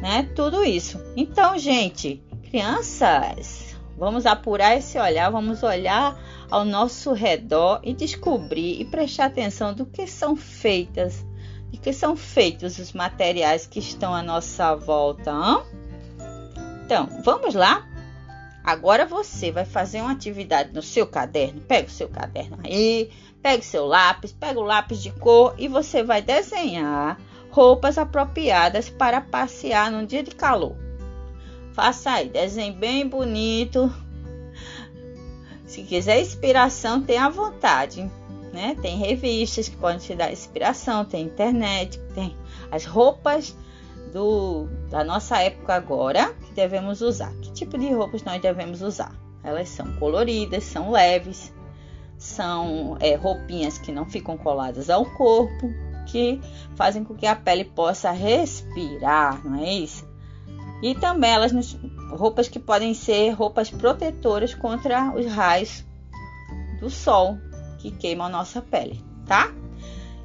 né? 0.00 0.26
Tudo 0.34 0.64
isso. 0.64 0.98
Então, 1.14 1.58
gente, 1.58 2.22
crianças, 2.48 3.76
vamos 3.98 4.24
apurar 4.24 4.78
esse 4.78 4.98
olhar, 4.98 5.30
vamos 5.30 5.62
olhar 5.62 6.18
ao 6.50 6.64
nosso 6.64 7.12
redor 7.12 7.80
e 7.82 7.92
descobrir 7.92 8.80
e 8.80 8.86
prestar 8.86 9.26
atenção 9.26 9.74
do 9.74 9.84
que 9.84 10.06
são 10.06 10.36
feitas, 10.36 11.22
de 11.70 11.76
que 11.76 11.92
são 11.92 12.16
feitos 12.16 12.78
os 12.78 12.94
materiais 12.94 13.66
que 13.66 13.78
estão 13.78 14.14
à 14.14 14.22
nossa 14.22 14.74
volta. 14.74 15.30
Hein? 15.30 15.62
Então, 16.86 17.06
vamos 17.22 17.54
lá? 17.54 17.86
Agora 18.68 19.06
você 19.06 19.50
vai 19.50 19.64
fazer 19.64 20.02
uma 20.02 20.12
atividade 20.12 20.74
no 20.74 20.82
seu 20.82 21.06
caderno. 21.06 21.58
Pega 21.62 21.88
o 21.88 21.90
seu 21.90 22.06
caderno 22.06 22.58
aí, 22.62 23.10
pega 23.40 23.62
o 23.62 23.64
seu 23.64 23.86
lápis, 23.86 24.30
pega 24.30 24.60
o 24.60 24.62
lápis 24.62 25.02
de 25.02 25.10
cor 25.10 25.54
e 25.56 25.66
você 25.68 26.02
vai 26.02 26.20
desenhar 26.20 27.18
roupas 27.50 27.96
apropriadas 27.96 28.90
para 28.90 29.22
passear 29.22 29.90
num 29.90 30.04
dia 30.04 30.22
de 30.22 30.32
calor. 30.32 30.76
Faça 31.72 32.10
aí, 32.10 32.28
desenho 32.28 32.74
bem 32.74 33.08
bonito. 33.08 33.90
Se 35.64 35.82
quiser 35.82 36.20
inspiração, 36.20 37.00
tenha 37.00 37.24
à 37.24 37.30
vontade. 37.30 38.02
Né? 38.52 38.76
Tem 38.82 38.98
revistas 38.98 39.70
que 39.70 39.78
podem 39.78 39.96
te 39.98 40.14
dar 40.14 40.30
inspiração, 40.30 41.06
tem 41.06 41.24
internet, 41.24 41.98
tem 42.14 42.36
as 42.70 42.84
roupas 42.84 43.56
do, 44.08 44.66
da 44.90 45.04
nossa 45.04 45.38
época 45.42 45.74
agora 45.74 46.34
que 46.34 46.52
devemos 46.52 47.00
usar. 47.00 47.32
Que 47.36 47.52
tipo 47.52 47.78
de 47.78 47.92
roupas 47.92 48.22
nós 48.22 48.40
devemos 48.40 48.82
usar? 48.82 49.14
Elas 49.42 49.68
são 49.68 49.94
coloridas, 49.96 50.64
são 50.64 50.90
leves, 50.90 51.52
são 52.16 52.96
é, 53.00 53.14
roupinhas 53.14 53.78
que 53.78 53.92
não 53.92 54.04
ficam 54.04 54.36
coladas 54.36 54.90
ao 54.90 55.04
corpo, 55.04 55.72
que 56.06 56.40
fazem 56.74 57.04
com 57.04 57.14
que 57.14 57.26
a 57.26 57.36
pele 57.36 57.64
possa 57.64 58.10
respirar, 58.10 59.44
não 59.46 59.60
é 59.60 59.72
isso? 59.72 60.08
E 60.82 60.94
também 60.94 61.30
elas 61.30 61.52
roupas 62.10 62.48
que 62.48 62.58
podem 62.58 62.94
ser 62.94 63.30
roupas 63.30 63.70
protetoras 63.70 64.54
contra 64.54 65.12
os 65.14 65.26
raios 65.26 65.84
do 66.80 66.88
sol 66.88 67.38
que 67.78 67.90
queimam 67.90 68.26
a 68.26 68.30
nossa 68.30 68.62
pele, 68.62 69.04
tá? 69.26 69.52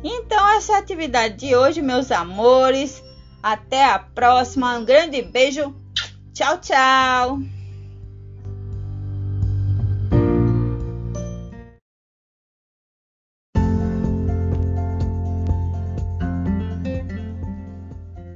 Então 0.03 0.49
essa 0.49 0.73
é 0.73 0.75
a 0.75 0.79
atividade 0.79 1.35
de 1.35 1.55
hoje, 1.55 1.81
meus 1.81 2.11
amores. 2.11 3.02
Até 3.43 3.83
a 3.83 3.99
próxima. 3.99 4.77
Um 4.77 4.85
grande 4.85 5.21
beijo. 5.21 5.75
Tchau, 6.33 6.57
tchau. 6.59 7.39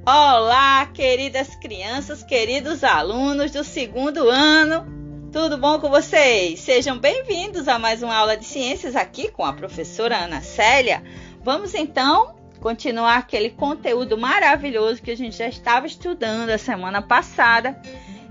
Olá, 0.06 0.86
queridas 0.94 1.56
crianças, 1.56 2.24
queridos 2.24 2.84
alunos 2.84 3.52
do 3.52 3.64
segundo 3.64 4.30
ano. 4.30 4.86
Tudo 5.32 5.58
bom 5.58 5.80
com 5.80 5.90
vocês? 5.90 6.60
Sejam 6.60 6.98
bem-vindos 6.98 7.68
a 7.68 7.80
mais 7.80 8.04
uma 8.04 8.16
aula 8.16 8.36
de 8.36 8.46
ciências 8.46 8.96
aqui 8.96 9.30
com 9.30 9.46
a 9.46 9.54
professora 9.54 10.18
Ana 10.18 10.42
Célia. 10.42 11.04
Vamos 11.44 11.74
então 11.74 12.37
continuar 12.60 13.18
aquele 13.18 13.50
conteúdo 13.50 14.18
maravilhoso 14.18 15.02
que 15.02 15.12
a 15.12 15.18
gente 15.18 15.38
já 15.38 15.48
estava 15.48 15.88
estudando 15.88 16.50
a 16.50 16.58
semana 16.58 17.02
passada. 17.02 17.80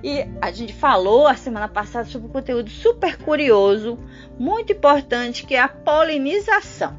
E 0.03 0.27
a 0.41 0.53
gente 0.53 0.73
falou 0.73 1.27
a 1.27 1.35
semana 1.35 1.69
passada 1.69 2.05
sobre 2.09 2.29
um 2.29 2.31
conteúdo 2.31 2.71
super 2.71 3.17
curioso, 3.17 3.99
muito 4.39 4.73
importante, 4.73 5.45
que 5.45 5.55
é 5.55 5.61
a 5.61 5.69
polinização. 5.69 6.97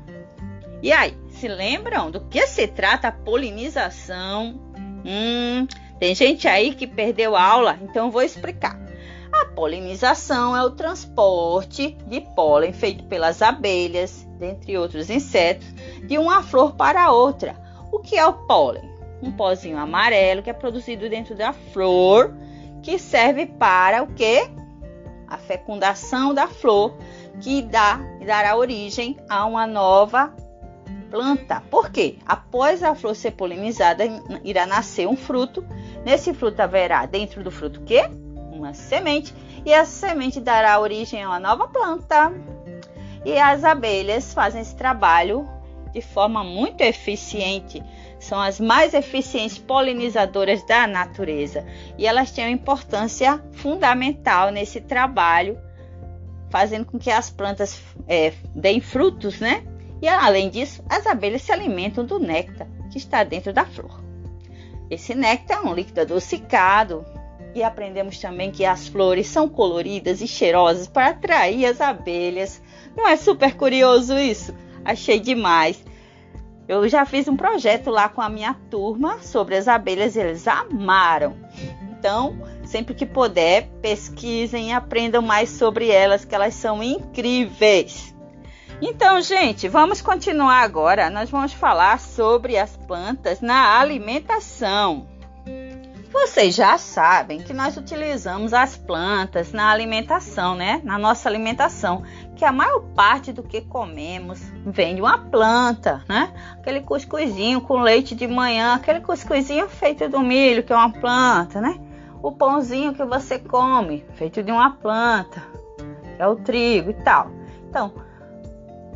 E 0.81 0.91
aí, 0.91 1.15
se 1.29 1.47
lembram 1.47 2.11
do 2.11 2.21
que 2.21 2.45
se 2.47 2.67
trata 2.67 3.07
a 3.07 3.11
polinização? 3.11 4.59
Hum, 5.05 5.67
tem 5.99 6.13
gente 6.13 6.47
aí 6.47 6.73
que 6.73 6.85
perdeu 6.85 7.35
a 7.35 7.43
aula, 7.43 7.79
então 7.81 8.11
vou 8.11 8.21
explicar. 8.21 8.79
A 9.31 9.45
polinização 9.45 10.55
é 10.55 10.63
o 10.63 10.71
transporte 10.71 11.97
de 12.07 12.21
pólen 12.35 12.73
feito 12.73 13.03
pelas 13.05 13.41
abelhas, 13.41 14.26
dentre 14.37 14.77
outros 14.77 15.09
insetos, 15.09 15.67
de 16.03 16.17
uma 16.17 16.43
flor 16.43 16.75
para 16.75 17.11
outra. 17.11 17.55
O 17.91 17.99
que 17.99 18.17
é 18.17 18.25
o 18.25 18.33
pólen? 18.33 18.89
Um 19.21 19.31
pozinho 19.31 19.77
amarelo 19.77 20.43
que 20.43 20.49
é 20.49 20.53
produzido 20.53 21.09
dentro 21.09 21.35
da 21.35 21.53
flor, 21.53 22.33
que 22.83 22.99
serve 22.99 23.45
para 23.45 24.03
o 24.03 24.07
que? 24.07 24.49
A 25.27 25.37
fecundação 25.37 26.33
da 26.33 26.47
flor, 26.47 26.95
que 27.41 27.61
dá 27.61 27.99
dará 28.27 28.57
origem 28.57 29.17
a 29.29 29.45
uma 29.45 29.65
nova 29.65 30.33
planta. 31.09 31.63
Por 31.71 31.89
quê? 31.89 32.17
Após 32.25 32.83
a 32.83 32.93
flor 32.93 33.15
ser 33.15 33.31
polinizada, 33.31 34.03
irá 34.43 34.65
nascer 34.65 35.07
um 35.07 35.15
fruto. 35.15 35.65
Nesse 36.05 36.33
fruto 36.33 36.61
haverá 36.61 37.05
dentro 37.05 37.43
do 37.43 37.49
fruto 37.49 37.81
quê? 37.81 38.09
Uma 38.51 38.73
semente. 38.73 39.33
E 39.65 39.71
essa 39.71 40.07
semente 40.07 40.39
dará 40.39 40.79
origem 40.79 41.23
a 41.23 41.29
uma 41.29 41.39
nova 41.39 41.67
planta. 41.67 42.31
E 43.25 43.37
as 43.37 43.63
abelhas 43.63 44.33
fazem 44.33 44.61
esse 44.61 44.75
trabalho 44.75 45.47
de 45.91 46.01
forma 46.01 46.43
muito 46.43 46.81
eficiente. 46.81 47.83
São 48.19 48.39
as 48.39 48.59
mais 48.59 48.93
eficientes 48.93 49.57
polinizadoras 49.57 50.63
da 50.63 50.87
natureza. 50.87 51.65
E 51.97 52.05
elas 52.05 52.31
têm 52.31 52.45
uma 52.45 52.51
importância 52.51 53.41
fundamental 53.53 54.51
nesse 54.51 54.81
trabalho, 54.81 55.57
fazendo 56.49 56.85
com 56.85 56.97
que 56.97 57.11
as 57.11 57.29
plantas 57.29 57.81
é, 58.07 58.33
deem 58.55 58.79
frutos, 58.79 59.39
né? 59.39 59.63
E 60.01 60.07
além 60.07 60.49
disso, 60.49 60.83
as 60.89 61.07
abelhas 61.07 61.41
se 61.41 61.51
alimentam 61.51 62.05
do 62.05 62.19
néctar 62.19 62.67
que 62.91 62.97
está 62.97 63.23
dentro 63.23 63.51
da 63.51 63.65
flor. 63.65 64.03
Esse 64.89 65.13
néctar 65.13 65.57
é 65.57 65.67
um 65.67 65.73
líquido 65.73 66.01
adocicado 66.01 67.05
e 67.53 67.63
aprendemos 67.63 68.19
também 68.19 68.51
que 68.51 68.63
as 68.65 68.87
flores 68.87 69.27
são 69.27 69.49
coloridas 69.49 70.21
e 70.21 70.27
cheirosas 70.27 70.87
para 70.87 71.07
atrair 71.07 71.65
as 71.65 71.81
abelhas. 71.81 72.61
Não 72.97 73.07
é 73.07 73.15
super 73.15 73.55
curioso 73.55 74.17
isso? 74.17 74.53
Achei 74.83 75.19
demais. 75.19 75.85
Eu 76.67 76.89
já 76.89 77.05
fiz 77.05 77.27
um 77.27 77.37
projeto 77.37 77.91
lá 77.91 78.09
com 78.09 78.21
a 78.21 78.27
minha 78.27 78.55
turma 78.69 79.19
sobre 79.21 79.55
as 79.55 79.67
abelhas 79.67 80.15
e 80.15 80.19
eles 80.19 80.47
amaram. 80.47 81.37
Então, 81.91 82.41
sempre 82.65 82.95
que 82.95 83.05
puder, 83.05 83.69
pesquisem 83.81 84.69
e 84.69 84.73
aprendam 84.73 85.21
mais 85.21 85.49
sobre 85.49 85.89
elas, 85.89 86.25
que 86.25 86.33
elas 86.33 86.55
são 86.55 86.81
incríveis. 86.81 88.13
Então, 88.81 89.21
gente, 89.21 89.67
vamos 89.67 90.01
continuar 90.01 90.61
agora. 90.61 91.09
Nós 91.09 91.29
vamos 91.29 91.53
falar 91.53 91.99
sobre 91.99 92.57
as 92.57 92.75
plantas 92.75 93.41
na 93.41 93.79
alimentação. 93.79 95.07
Vocês 96.11 96.55
já 96.55 96.77
sabem 96.77 97.39
que 97.39 97.53
nós 97.53 97.75
utilizamos 97.75 98.53
as 98.53 98.77
plantas 98.77 99.51
na 99.51 99.69
alimentação, 99.69 100.55
né? 100.55 100.81
Na 100.83 100.97
nossa 100.97 101.27
alimentação, 101.27 102.03
que 102.35 102.45
a 102.45 102.51
maior 102.51 102.79
parte 102.95 103.33
do 103.33 103.43
que 103.43 103.61
comemos 103.61 104.39
vem 104.65 104.95
de 104.95 105.01
uma 105.01 105.17
planta, 105.17 106.03
né? 106.07 106.33
Aquele 106.53 106.81
cuscuzinho 106.81 107.59
com 107.59 107.81
leite 107.81 108.15
de 108.15 108.25
manhã, 108.25 108.75
aquele 108.75 109.01
cuscuzinho 109.01 109.67
feito 109.67 110.07
do 110.07 110.21
milho, 110.21 110.63
que 110.63 110.71
é 110.71 110.75
uma 110.75 110.91
planta, 110.91 111.59
né? 111.59 111.77
O 112.23 112.31
pãozinho 112.31 112.93
que 112.93 113.03
você 113.03 113.37
come, 113.37 114.05
feito 114.15 114.41
de 114.41 114.51
uma 114.51 114.71
planta, 114.71 115.43
que 116.15 116.21
é 116.21 116.27
o 116.27 116.35
trigo 116.37 116.91
e 116.91 116.93
tal. 116.93 117.29
Então, 117.69 117.91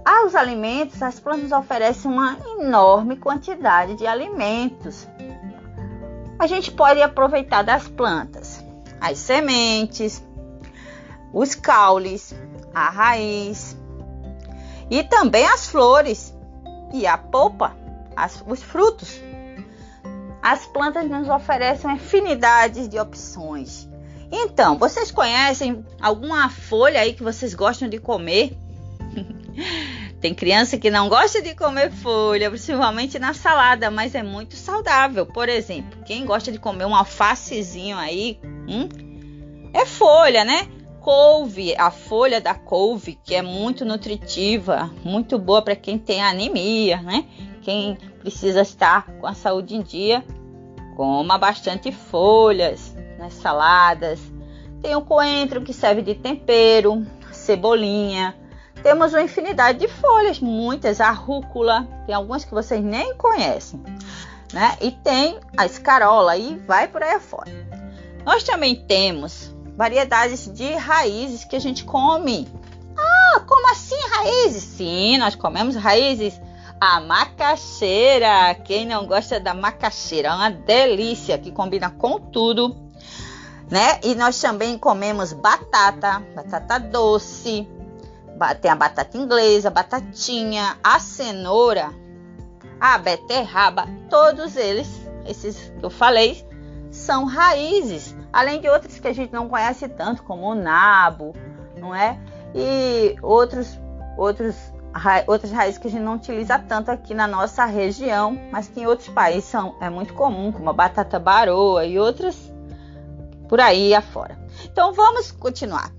aos 0.03 0.34
alimentos, 0.34 1.01
as 1.03 1.20
plantas 1.20 1.51
oferecem 1.51 2.09
uma 2.09 2.38
enorme 2.57 3.18
quantidade 3.18 3.95
de 3.95 4.07
alimentos. 4.07 5.07
A 6.42 6.48
gente 6.48 6.72
pode 6.72 7.00
aproveitar 7.00 7.62
das 7.62 7.88
plantas 7.88 8.66
as 9.00 9.20
sementes, 9.20 10.26
os 11.32 11.54
caules, 11.54 12.34
a 12.74 12.89
raiz 12.89 13.78
e 14.89 15.04
também 15.04 15.46
as 15.46 15.68
flores 15.68 16.34
e 16.92 17.06
a 17.06 17.16
polpa, 17.16 17.78
as, 18.16 18.44
os 18.48 18.64
frutos. 18.64 19.22
As 20.42 20.66
plantas 20.66 21.08
nos 21.08 21.30
oferecem 21.30 21.88
uma 21.88 21.98
infinidade 21.98 22.88
de 22.88 22.98
opções. 22.98 23.88
Então, 24.32 24.80
vocês 24.80 25.12
conhecem 25.12 25.86
alguma 26.02 26.50
folha 26.50 27.02
aí 27.02 27.14
que 27.14 27.22
vocês 27.22 27.54
gostam 27.54 27.88
de 27.88 28.00
comer? 28.00 28.58
Tem 30.22 30.36
criança 30.36 30.78
que 30.78 30.91
não 30.91 31.09
gosta 31.09 31.41
de 31.41 31.55
comer 31.55 31.91
folha, 31.91 32.47
principalmente 32.51 33.17
na 33.17 33.34
salada, 33.34 33.89
mas 33.89 34.13
é 34.13 34.22
muito 34.22 34.55
saudável. 34.55 35.26
Por 35.26 35.49
exemplo, 35.49 36.03
quem 36.05 36.28
gosta 36.28 36.51
de 36.51 36.59
comer 36.59 36.86
um 36.86 36.95
alfacezinho 36.95 37.97
aí, 37.97 38.39
hum, 38.67 38.88
é 39.74 39.84
folha, 39.84 40.45
né? 40.45 40.67
Couve, 40.99 41.76
a 41.76 41.89
folha 41.89 42.39
da 42.39 42.53
couve, 42.53 43.17
que 43.24 43.34
é 43.34 43.41
muito 43.41 43.84
nutritiva, 43.84 44.91
muito 45.03 45.39
boa 45.39 45.63
para 45.63 45.76
quem 45.76 45.97
tem 45.97 46.22
anemia, 46.22 47.01
né? 47.01 47.26
Quem 47.63 47.97
precisa 48.19 48.61
estar 48.61 49.07
com 49.19 49.26
a 49.26 49.34
saúde 49.34 49.76
em 49.76 49.82
dia, 49.82 50.24
coma 50.95 51.36
bastante 51.39 51.91
folhas 51.91 52.95
nas 53.17 53.34
saladas. 53.34 54.19
Tem 54.84 54.95
o 54.95 55.01
coentro 55.01 55.63
que 55.63 55.74
serve 55.74 56.03
de 56.03 56.13
tempero, 56.13 57.03
cebolinha, 57.32 58.36
temos 58.82 59.13
uma 59.13 59.21
infinidade 59.21 59.79
de 59.79 59.88
folhas, 59.88 60.39
muitas, 60.39 60.99
a 60.99 61.11
rúcula, 61.11 61.88
tem 62.05 62.15
algumas 62.15 62.43
que 62.43 62.53
vocês 62.53 62.84
nem 62.84 63.15
conhecem, 63.15 63.82
né? 64.53 64.77
E 64.82 64.91
tem 64.91 65.39
a 65.55 65.65
escarola 65.65 66.36
e 66.38 66.57
vai 66.59 66.88
por 66.88 67.01
aí 67.01 67.19
fora. 67.19 67.51
Nós 68.25 68.43
também 68.43 68.75
temos 68.75 69.53
variedades 69.75 70.51
de 70.53 70.73
raízes 70.75 71.45
que 71.45 71.55
a 71.55 71.59
gente 71.59 71.84
come. 71.84 72.47
Ah, 72.97 73.43
como 73.47 73.71
assim 73.71 73.97
raízes? 74.09 74.63
Sim, 74.63 75.17
nós 75.17 75.36
comemos 75.36 75.75
raízes. 75.75 76.39
A 76.79 76.99
macaxeira, 76.99 78.55
quem 78.65 78.88
não 78.88 79.05
gosta 79.05 79.39
da 79.39 79.53
macaxeira, 79.53 80.29
é 80.29 80.34
uma 80.34 80.49
delícia 80.49 81.38
que 81.38 81.51
combina 81.51 81.91
com 81.91 82.19
tudo, 82.19 82.75
né? 83.69 83.99
E 84.03 84.15
nós 84.15 84.39
também 84.41 84.79
comemos 84.79 85.32
batata, 85.32 86.23
batata 86.36 86.79
doce, 86.79 87.67
tem 88.60 88.70
a 88.72 88.76
batata 88.76 89.18
inglesa, 89.18 89.70
batatinha, 89.70 90.78
a 90.84 91.00
cenoura. 91.00 91.92
a 92.80 92.98
beterraba, 92.98 93.88
todos 94.10 94.56
eles, 94.56 94.89
esses 95.26 95.72
que 95.80 95.86
eu 95.86 95.89
falei, 95.92 96.44
são 96.89 97.26
raízes, 97.26 98.16
além 98.34 98.60
de 98.60 98.68
outras 98.68 99.00
que 99.00 99.08
a 99.08 99.14
gente 99.14 99.32
não 99.32 99.48
conhece 99.48 99.88
tanto, 99.88 100.24
como 100.24 100.48
o 100.50 100.56
nabo, 100.56 101.34
não 101.78 101.94
é? 101.94 102.20
E 102.56 103.16
outros, 103.22 103.80
outros, 104.18 104.56
ra, 104.92 105.24
outras 105.28 105.52
raízes 105.52 105.78
que 105.78 105.88
a 105.88 105.92
gente 105.92 106.02
não 106.02 106.16
utiliza 106.16 106.58
tanto 106.58 106.89
aqui 106.89 107.14
na 107.14 107.28
nossa 107.28 107.66
região, 107.66 108.36
mas 108.52 108.68
que 108.68 108.82
em 108.82 108.88
outros 108.88 109.10
países 109.10 109.46
são, 109.46 109.76
é 109.80 109.89
muito 109.89 110.16
comum, 110.16 110.52
como 110.52 110.70
a 110.70 110.74
batata 110.74 111.20
baroa 111.20 111.86
e 111.86 112.00
outras 112.00 112.52
por 113.48 113.60
aí 113.62 113.94
afora. 113.94 114.39
Então 114.66 114.92
vamos 114.92 115.32
continuar. 115.32 115.92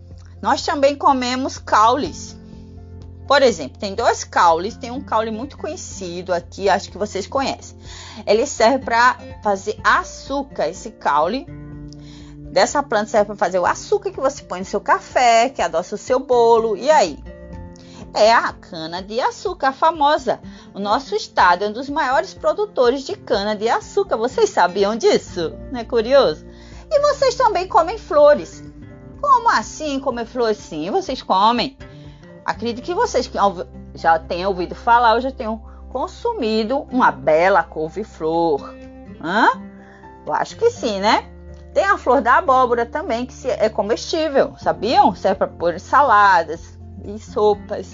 Nós 0.42 0.62
também 0.62 0.96
comemos 0.96 1.56
caules. 1.56 2.36
Por 3.28 3.40
exemplo, 3.40 3.78
tem 3.78 3.94
dois 3.94 4.24
caules, 4.24 4.76
tem 4.76 4.90
um 4.90 5.00
caule 5.00 5.30
muito 5.30 5.56
conhecido 5.56 6.34
aqui, 6.34 6.68
acho 6.68 6.90
que 6.90 6.98
vocês 6.98 7.28
conhecem. 7.28 7.78
Ele 8.26 8.44
serve 8.44 8.84
para 8.84 9.16
fazer 9.42 9.78
açúcar, 9.84 10.68
esse 10.68 10.90
caule. 10.90 11.46
Dessa 12.50 12.82
planta 12.82 13.06
serve 13.06 13.26
para 13.26 13.36
fazer 13.36 13.60
o 13.60 13.64
açúcar 13.64 14.10
que 14.10 14.20
você 14.20 14.42
põe 14.42 14.58
no 14.58 14.66
seu 14.66 14.80
café, 14.80 15.48
que 15.48 15.62
adoça 15.62 15.94
o 15.94 15.98
seu 15.98 16.18
bolo. 16.18 16.76
E 16.76 16.90
aí? 16.90 17.16
É 18.12 18.30
a 18.30 18.52
cana 18.52 19.00
de 19.00 19.20
açúcar 19.20 19.72
famosa. 19.72 20.40
O 20.74 20.80
nosso 20.80 21.14
estado 21.14 21.64
é 21.64 21.68
um 21.68 21.72
dos 21.72 21.88
maiores 21.88 22.34
produtores 22.34 23.04
de 23.04 23.16
cana 23.16 23.54
de 23.54 23.68
açúcar. 23.68 24.16
Vocês 24.16 24.50
sabiam 24.50 24.96
disso? 24.96 25.54
Não 25.70 25.80
é 25.80 25.84
curioso? 25.84 26.44
E 26.90 27.00
vocês 27.00 27.36
também 27.36 27.66
comem 27.66 27.96
flores. 27.96 28.62
Como 29.22 29.48
assim 29.48 30.00
comer 30.00 30.26
flores? 30.26 30.58
Sim, 30.58 30.90
vocês 30.90 31.22
comem. 31.22 31.78
Acredito 32.44 32.84
que 32.84 32.92
vocês 32.92 33.30
já 33.94 34.18
tenham 34.18 34.50
ouvido 34.50 34.74
falar, 34.74 35.14
eu 35.14 35.20
já 35.20 35.30
tenho 35.30 35.62
consumido 35.90 36.86
uma 36.90 37.12
bela 37.12 37.62
couve-flor. 37.62 38.74
Hã? 39.22 39.48
Eu 40.26 40.32
acho 40.34 40.56
que 40.56 40.70
sim, 40.70 40.98
né? 41.00 41.30
Tem 41.72 41.84
a 41.84 41.96
flor 41.96 42.20
da 42.20 42.38
abóbora 42.38 42.84
também, 42.84 43.24
que 43.24 43.48
é 43.48 43.68
comestível, 43.68 44.54
sabiam? 44.58 45.14
Serve 45.14 45.38
para 45.38 45.48
pôr 45.48 45.80
saladas 45.80 46.78
e 47.04 47.18
sopas, 47.18 47.92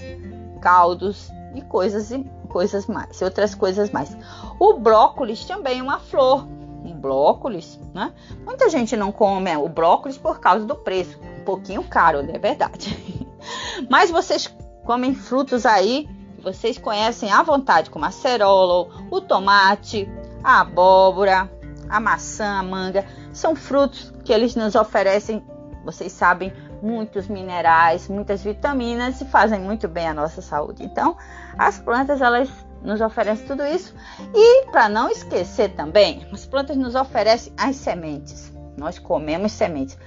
caldos 0.61 1.31
e 1.55 1.61
coisas 1.61 2.11
e 2.11 2.23
coisas 2.49 2.87
mais, 2.87 3.21
outras 3.21 3.53
coisas 3.55 3.91
mais. 3.91 4.17
O 4.59 4.73
brócolis 4.73 5.45
também 5.45 5.79
é 5.79 5.83
uma 5.83 5.99
flor, 5.99 6.47
um 6.83 6.93
brócolis, 6.93 7.79
né? 7.93 8.13
Muita 8.45 8.69
gente 8.69 8.95
não 8.95 9.11
come 9.11 9.55
o 9.57 9.67
brócolis 9.67 10.17
por 10.17 10.39
causa 10.39 10.65
do 10.65 10.75
preço, 10.75 11.19
um 11.41 11.43
pouquinho 11.43 11.83
caro, 11.83 12.21
né? 12.21 12.33
é 12.35 12.39
verdade. 12.39 13.27
Mas 13.89 14.11
vocês 14.11 14.53
comem 14.85 15.13
frutos 15.13 15.65
aí 15.65 16.07
que 16.35 16.43
vocês 16.43 16.77
conhecem 16.77 17.31
à 17.31 17.43
vontade, 17.43 17.89
como 17.89 18.05
a 18.05 18.11
cerola, 18.11 18.87
o 19.11 19.21
tomate, 19.21 20.09
a 20.43 20.61
abóbora, 20.61 21.49
a 21.89 21.99
maçã, 21.99 22.59
a 22.59 22.63
manga. 22.63 23.05
São 23.33 23.55
frutos 23.55 24.13
que 24.23 24.31
eles 24.31 24.55
nos 24.55 24.75
oferecem, 24.75 25.43
vocês 25.83 26.11
sabem, 26.11 26.53
muitos 26.81 27.27
minerais, 27.27 28.07
muitas 28.07 28.41
vitaminas 28.41 29.19
e 29.21 29.25
fazem 29.25 29.59
muito 29.59 29.87
bem 29.87 30.07
à 30.07 30.13
nossa 30.13 30.41
saúde. 30.41 30.83
Então, 30.83 31.17
as 31.57 31.79
plantas 31.79 32.21
elas 32.21 32.49
nos 32.83 33.01
oferecem 33.01 33.45
tudo 33.45 33.63
isso. 33.65 33.93
E 34.33 34.65
para 34.71 34.89
não 34.89 35.09
esquecer 35.09 35.69
também, 35.71 36.25
as 36.31 36.45
plantas 36.45 36.77
nos 36.77 36.95
oferecem 36.95 37.53
as 37.57 37.75
sementes. 37.75 38.53
Nós 38.77 38.97
comemos 38.97 39.51
sementes. 39.51 39.97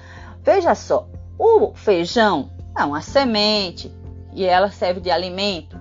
Veja 0.42 0.74
só, 0.74 1.08
o 1.38 1.72
feijão 1.74 2.50
é 2.76 2.84
uma 2.84 3.00
semente 3.00 3.92
e 4.32 4.44
ela 4.44 4.70
serve 4.70 5.00
de 5.00 5.10
alimento, 5.10 5.78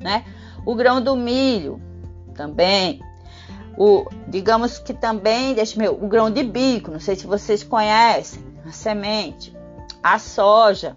né? 0.00 0.24
O 0.64 0.74
grão 0.74 1.00
do 1.00 1.16
milho 1.16 1.80
também. 2.34 3.00
O, 3.78 4.06
digamos 4.28 4.78
que 4.78 4.94
também, 4.94 5.54
deixa 5.54 5.78
meu, 5.78 5.92
o 5.92 6.08
grão 6.08 6.30
de 6.30 6.42
bico, 6.42 6.90
não 6.90 7.00
sei 7.00 7.14
se 7.14 7.26
vocês 7.26 7.62
conhecem, 7.62 8.42
a 8.66 8.72
semente. 8.72 9.54
A 10.02 10.18
soja, 10.18 10.96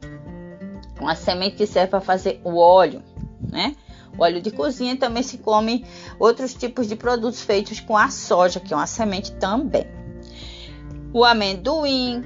uma 0.99 1.15
semente 1.15 1.55
que 1.55 1.65
serve 1.65 1.89
para 1.89 2.01
fazer 2.01 2.39
o 2.43 2.57
óleo, 2.57 3.01
né? 3.41 3.75
Óleo 4.19 4.41
de 4.41 4.51
cozinha 4.51 4.97
também 4.97 5.23
se 5.23 5.37
come 5.37 5.85
outros 6.19 6.53
tipos 6.53 6.87
de 6.87 6.95
produtos 6.95 7.41
feitos 7.41 7.79
com 7.79 7.95
a 7.95 8.09
soja, 8.09 8.59
que 8.59 8.73
é 8.73 8.77
uma 8.77 8.87
semente 8.87 9.31
também. 9.33 9.85
O 11.13 11.23
amendoim, 11.23 12.23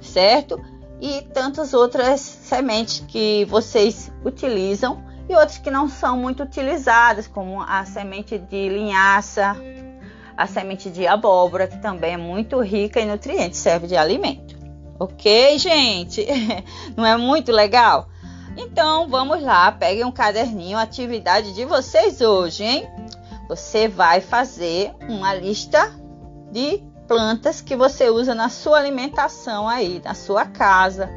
certo? 0.00 0.58
e 1.00 1.20
tantas 1.34 1.74
outras 1.74 2.20
sementes 2.20 3.04
que 3.06 3.44
vocês 3.44 4.10
utilizam 4.24 5.04
e 5.28 5.34
outras 5.34 5.58
que 5.58 5.70
não 5.70 5.86
são 5.86 6.16
muito 6.16 6.42
utilizadas, 6.42 7.26
como 7.26 7.60
a 7.60 7.84
semente 7.84 8.38
de 8.38 8.68
linhaça, 8.70 9.54
a 10.36 10.46
semente 10.46 10.88
de 10.88 11.06
abóbora, 11.06 11.66
que 11.66 11.76
também 11.78 12.14
é 12.14 12.16
muito 12.16 12.58
rica 12.60 13.00
em 13.00 13.06
nutrientes, 13.06 13.58
serve 13.58 13.86
de 13.86 13.96
alimento. 13.96 14.56
Ok, 14.98 15.58
gente? 15.58 16.26
Não 16.96 17.04
é 17.04 17.16
muito 17.16 17.50
legal? 17.50 18.08
Então 18.56 19.08
vamos 19.08 19.42
lá, 19.42 19.72
peguem 19.72 20.04
um 20.04 20.12
caderninho, 20.12 20.78
atividade 20.78 21.52
de 21.54 21.64
vocês 21.64 22.20
hoje, 22.20 22.64
hein? 22.64 22.88
Você 23.48 23.88
vai 23.88 24.20
fazer 24.20 24.94
uma 25.08 25.34
lista 25.34 25.92
de 26.50 26.82
plantas 27.06 27.60
que 27.60 27.76
você 27.76 28.08
usa 28.08 28.34
na 28.34 28.48
sua 28.48 28.78
alimentação 28.78 29.68
aí, 29.68 30.00
na 30.04 30.14
sua 30.14 30.46
casa, 30.46 31.10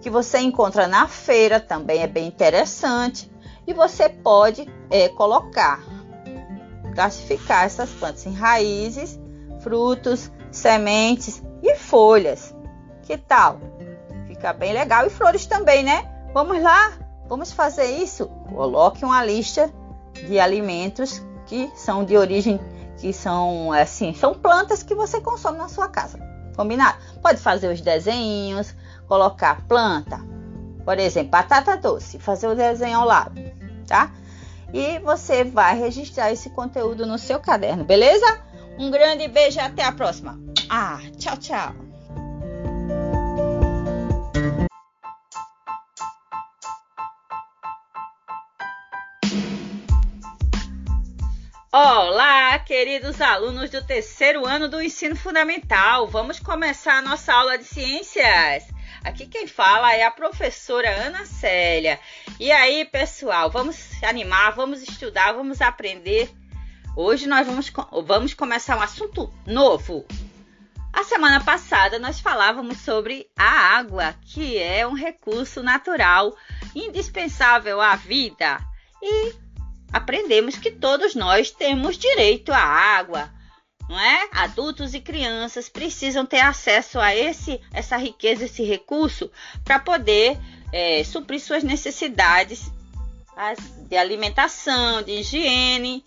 que 0.00 0.10
você 0.10 0.38
encontra 0.38 0.86
na 0.86 1.06
feira, 1.08 1.60
também 1.60 2.02
é 2.02 2.06
bem 2.06 2.26
interessante. 2.26 3.30
E 3.66 3.72
você 3.72 4.08
pode 4.08 4.66
é, 4.90 5.08
colocar, 5.08 5.80
classificar 6.94 7.64
essas 7.64 7.90
plantas 7.90 8.26
em 8.26 8.32
raízes, 8.32 9.18
frutos, 9.60 10.30
sementes 10.50 11.42
e 11.62 11.74
folhas. 11.76 12.54
Que 13.02 13.16
tal? 13.16 13.60
Fica 14.26 14.52
bem 14.52 14.72
legal. 14.72 15.06
E 15.06 15.10
flores 15.10 15.46
também, 15.46 15.82
né? 15.82 16.17
Vamos 16.38 16.62
lá? 16.62 16.92
Vamos 17.28 17.50
fazer 17.50 17.96
isso? 17.96 18.28
Coloque 18.54 19.04
uma 19.04 19.24
lista 19.24 19.68
de 20.14 20.38
alimentos 20.38 21.20
que 21.46 21.68
são 21.74 22.04
de 22.04 22.16
origem 22.16 22.60
que 22.96 23.12
são 23.12 23.72
assim, 23.72 24.14
são 24.14 24.34
plantas 24.34 24.84
que 24.84 24.94
você 24.94 25.20
consome 25.20 25.58
na 25.58 25.68
sua 25.68 25.88
casa. 25.88 26.16
Combinado? 26.54 26.96
Pode 27.20 27.40
fazer 27.40 27.72
os 27.72 27.80
desenhos, 27.80 28.72
colocar 29.08 29.66
planta, 29.66 30.20
por 30.84 30.96
exemplo, 31.00 31.32
batata 31.32 31.76
doce, 31.76 32.20
fazer 32.20 32.46
o 32.46 32.54
desenho 32.54 33.00
ao 33.00 33.04
lado, 33.04 33.34
tá? 33.88 34.12
E 34.72 35.00
você 35.00 35.42
vai 35.42 35.76
registrar 35.76 36.30
esse 36.30 36.50
conteúdo 36.50 37.04
no 37.04 37.18
seu 37.18 37.40
caderno, 37.40 37.82
beleza? 37.82 38.40
Um 38.78 38.92
grande 38.92 39.26
beijo 39.26 39.58
e 39.58 39.60
até 39.60 39.82
a 39.82 39.90
próxima. 39.90 40.38
Ah, 40.70 41.00
tchau, 41.16 41.36
tchau. 41.36 41.87
Olá, 51.80 52.58
queridos 52.58 53.20
alunos 53.20 53.70
do 53.70 53.80
terceiro 53.80 54.44
ano 54.44 54.68
do 54.68 54.82
ensino 54.82 55.14
fundamental. 55.14 56.08
Vamos 56.08 56.40
começar 56.40 56.98
a 56.98 57.02
nossa 57.02 57.32
aula 57.32 57.56
de 57.56 57.62
ciências. 57.62 58.64
Aqui 59.04 59.28
quem 59.28 59.46
fala 59.46 59.94
é 59.94 60.02
a 60.02 60.10
professora 60.10 60.90
Ana 60.90 61.24
Célia. 61.24 62.00
E 62.40 62.50
aí, 62.50 62.84
pessoal, 62.84 63.48
vamos 63.48 64.02
animar, 64.02 64.56
vamos 64.56 64.82
estudar, 64.82 65.30
vamos 65.30 65.62
aprender. 65.62 66.28
Hoje 66.96 67.28
nós 67.28 67.46
vamos, 67.46 67.72
vamos 68.04 68.34
começar 68.34 68.76
um 68.76 68.82
assunto 68.82 69.32
novo. 69.46 70.04
A 70.92 71.04
semana 71.04 71.40
passada 71.44 71.96
nós 71.96 72.18
falávamos 72.18 72.78
sobre 72.78 73.30
a 73.38 73.78
água, 73.78 74.16
que 74.22 74.58
é 74.58 74.84
um 74.84 74.94
recurso 74.94 75.62
natural 75.62 76.36
indispensável 76.74 77.80
à 77.80 77.94
vida. 77.94 78.58
E 79.00 79.32
aprendemos 79.92 80.56
que 80.56 80.70
todos 80.70 81.14
nós 81.14 81.50
temos 81.50 81.96
direito 81.96 82.52
à 82.52 82.58
água, 82.58 83.30
não 83.88 83.98
é? 83.98 84.28
Adultos 84.32 84.94
e 84.94 85.00
crianças 85.00 85.68
precisam 85.68 86.26
ter 86.26 86.40
acesso 86.40 87.00
a 87.00 87.14
esse, 87.14 87.60
essa 87.72 87.96
riqueza, 87.96 88.44
esse 88.44 88.62
recurso, 88.62 89.30
para 89.64 89.78
poder 89.78 90.38
é, 90.72 91.02
suprir 91.04 91.40
suas 91.40 91.62
necessidades 91.62 92.70
de 93.88 93.96
alimentação, 93.96 95.02
de 95.02 95.12
higiene, 95.12 96.04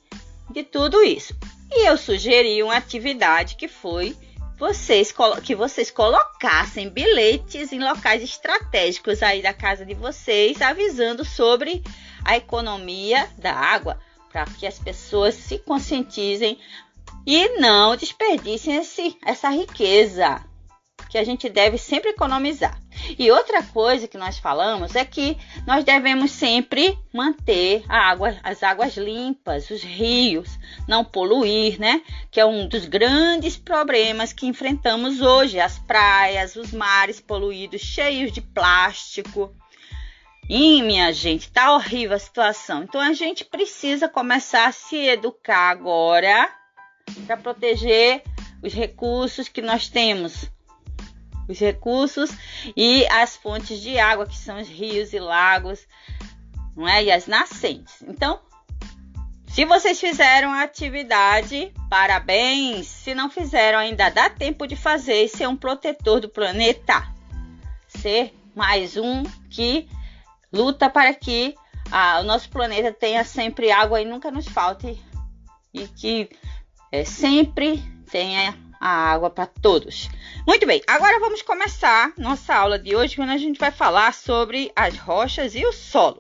de 0.50 0.64
tudo 0.64 1.02
isso. 1.02 1.34
E 1.72 1.88
eu 1.88 1.98
sugeri 1.98 2.62
uma 2.62 2.76
atividade 2.76 3.56
que 3.56 3.68
foi 3.68 4.16
vocês 4.60 5.12
que 5.42 5.56
vocês 5.56 5.90
colocassem 5.90 6.90
bilhetes 6.90 7.72
em 7.72 7.80
locais 7.80 8.22
estratégicos 8.22 9.24
aí 9.24 9.42
da 9.42 9.54
casa 9.54 9.84
de 9.84 9.96
vocês, 9.96 10.62
avisando 10.62 11.26
sobre 11.26 11.82
a 12.24 12.38
economia 12.38 13.30
da 13.38 13.54
água, 13.54 14.00
para 14.32 14.46
que 14.46 14.66
as 14.66 14.80
pessoas 14.80 15.36
se 15.36 15.60
conscientizem 15.60 16.58
e 17.26 17.60
não 17.60 17.96
desperdicem 17.96 18.76
esse, 18.76 19.18
essa 19.26 19.50
riqueza 19.50 20.44
que 21.10 21.18
a 21.18 21.24
gente 21.26 21.50
deve 21.50 21.78
sempre 21.78 22.12
economizar. 22.12 22.80
E 23.20 23.30
outra 23.30 23.62
coisa 23.62 24.08
que 24.08 24.18
nós 24.18 24.38
falamos 24.38 24.96
é 24.96 25.04
que 25.04 25.38
nós 25.68 25.84
devemos 25.84 26.32
sempre 26.32 26.98
manter 27.14 27.84
água, 27.90 28.38
as 28.42 28.64
águas 28.64 28.96
limpas, 28.96 29.70
os 29.70 29.84
rios, 29.84 30.58
não 30.88 31.04
poluir, 31.04 31.78
né? 31.80 32.02
Que 32.32 32.40
é 32.40 32.46
um 32.46 32.66
dos 32.66 32.86
grandes 32.86 33.58
problemas 33.58 34.32
que 34.32 34.48
enfrentamos 34.48 35.20
hoje, 35.20 35.60
as 35.60 35.78
praias, 35.80 36.56
os 36.56 36.72
mares 36.72 37.20
poluídos, 37.20 37.82
cheios 37.82 38.32
de 38.32 38.40
plástico. 38.40 39.54
E 40.50 40.82
minha 40.82 41.12
gente, 41.14 41.52
tá 41.52 41.74
horrível 41.74 42.16
a 42.16 42.20
situação. 42.20 42.84
Então 42.84 43.00
a 43.00 43.14
gente 43.14 43.46
precisa 43.46 44.10
começar 44.10 44.68
a 44.68 44.72
se 44.72 44.98
educar 44.98 45.70
agora 45.70 46.50
para 47.26 47.38
proteger 47.38 48.24
os 48.62 48.74
recursos 48.74 49.48
que 49.48 49.62
nós 49.62 49.88
temos 49.88 50.50
os 51.52 51.60
recursos 51.60 52.32
e 52.76 53.06
as 53.08 53.36
fontes 53.36 53.80
de 53.82 54.00
água, 54.00 54.26
que 54.26 54.38
são 54.38 54.60
os 54.60 54.68
rios 54.68 55.14
e 55.14 55.20
lagos, 55.20 55.86
não 56.76 56.88
é? 56.88 57.04
E 57.04 57.12
as 57.12 57.28
nascentes. 57.28 58.02
Então, 58.08 58.40
se 59.48 59.66
vocês 59.66 60.00
fizeram 60.00 60.52
a 60.52 60.64
atividade, 60.64 61.74
parabéns. 61.90 62.88
Se 62.88 63.14
não 63.14 63.30
fizeram, 63.30 63.80
ainda 63.80 64.10
dá 64.10 64.30
tempo 64.30 64.66
de 64.66 64.76
fazer 64.76 65.26
e 65.26 65.28
ser 65.28 65.48
um 65.48 65.58
protetor 65.58 66.22
do 66.22 66.30
planeta. 66.30 67.06
Ser 67.88 68.34
mais 68.56 68.96
um 68.96 69.24
que 69.50 69.88
luta 70.52 70.90
para 70.90 71.14
que 71.14 71.56
ah, 71.92 72.20
o 72.22 72.24
nosso 72.24 72.50
planeta 72.50 72.92
tenha 72.92 73.24
sempre 73.24 73.72
água 73.72 74.02
e 74.02 74.06
nunca 74.06 74.32
nos 74.32 74.48
falte 74.48 75.00
e 75.74 75.88
que 75.88 76.30
é, 76.92 77.06
sempre 77.06 77.82
tenha 78.10 78.58
a 78.80 78.90
água 78.90 79.30
para 79.30 79.46
todos. 79.46 80.10
Muito 80.48 80.66
bem, 80.66 80.82
agora 80.88 81.20
vamos 81.20 81.42
começar 81.42 82.12
nossa 82.18 82.54
aula 82.54 82.80
de 82.80 82.96
hoje, 82.96 83.16
quando 83.16 83.30
a 83.30 83.38
gente 83.38 83.60
vai 83.60 83.72
falar 83.72 84.14
sobre 84.14 84.72
as 84.76 84.98
rochas 84.98 85.56
e 85.56 85.66
o 85.66 85.72
solo. 85.72 86.18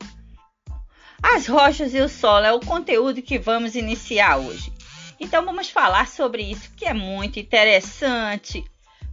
As 1.21 1.47
rochas 1.47 1.93
e 1.93 1.99
o 1.99 2.09
solo 2.09 2.45
é 2.45 2.53
o 2.53 2.59
conteúdo 2.59 3.21
que 3.21 3.37
vamos 3.37 3.75
iniciar 3.75 4.37
hoje. 4.37 4.71
Então 5.19 5.45
vamos 5.45 5.69
falar 5.69 6.07
sobre 6.07 6.43
isso, 6.43 6.71
que 6.75 6.85
é 6.85 6.93
muito 6.93 7.39
interessante. 7.39 8.63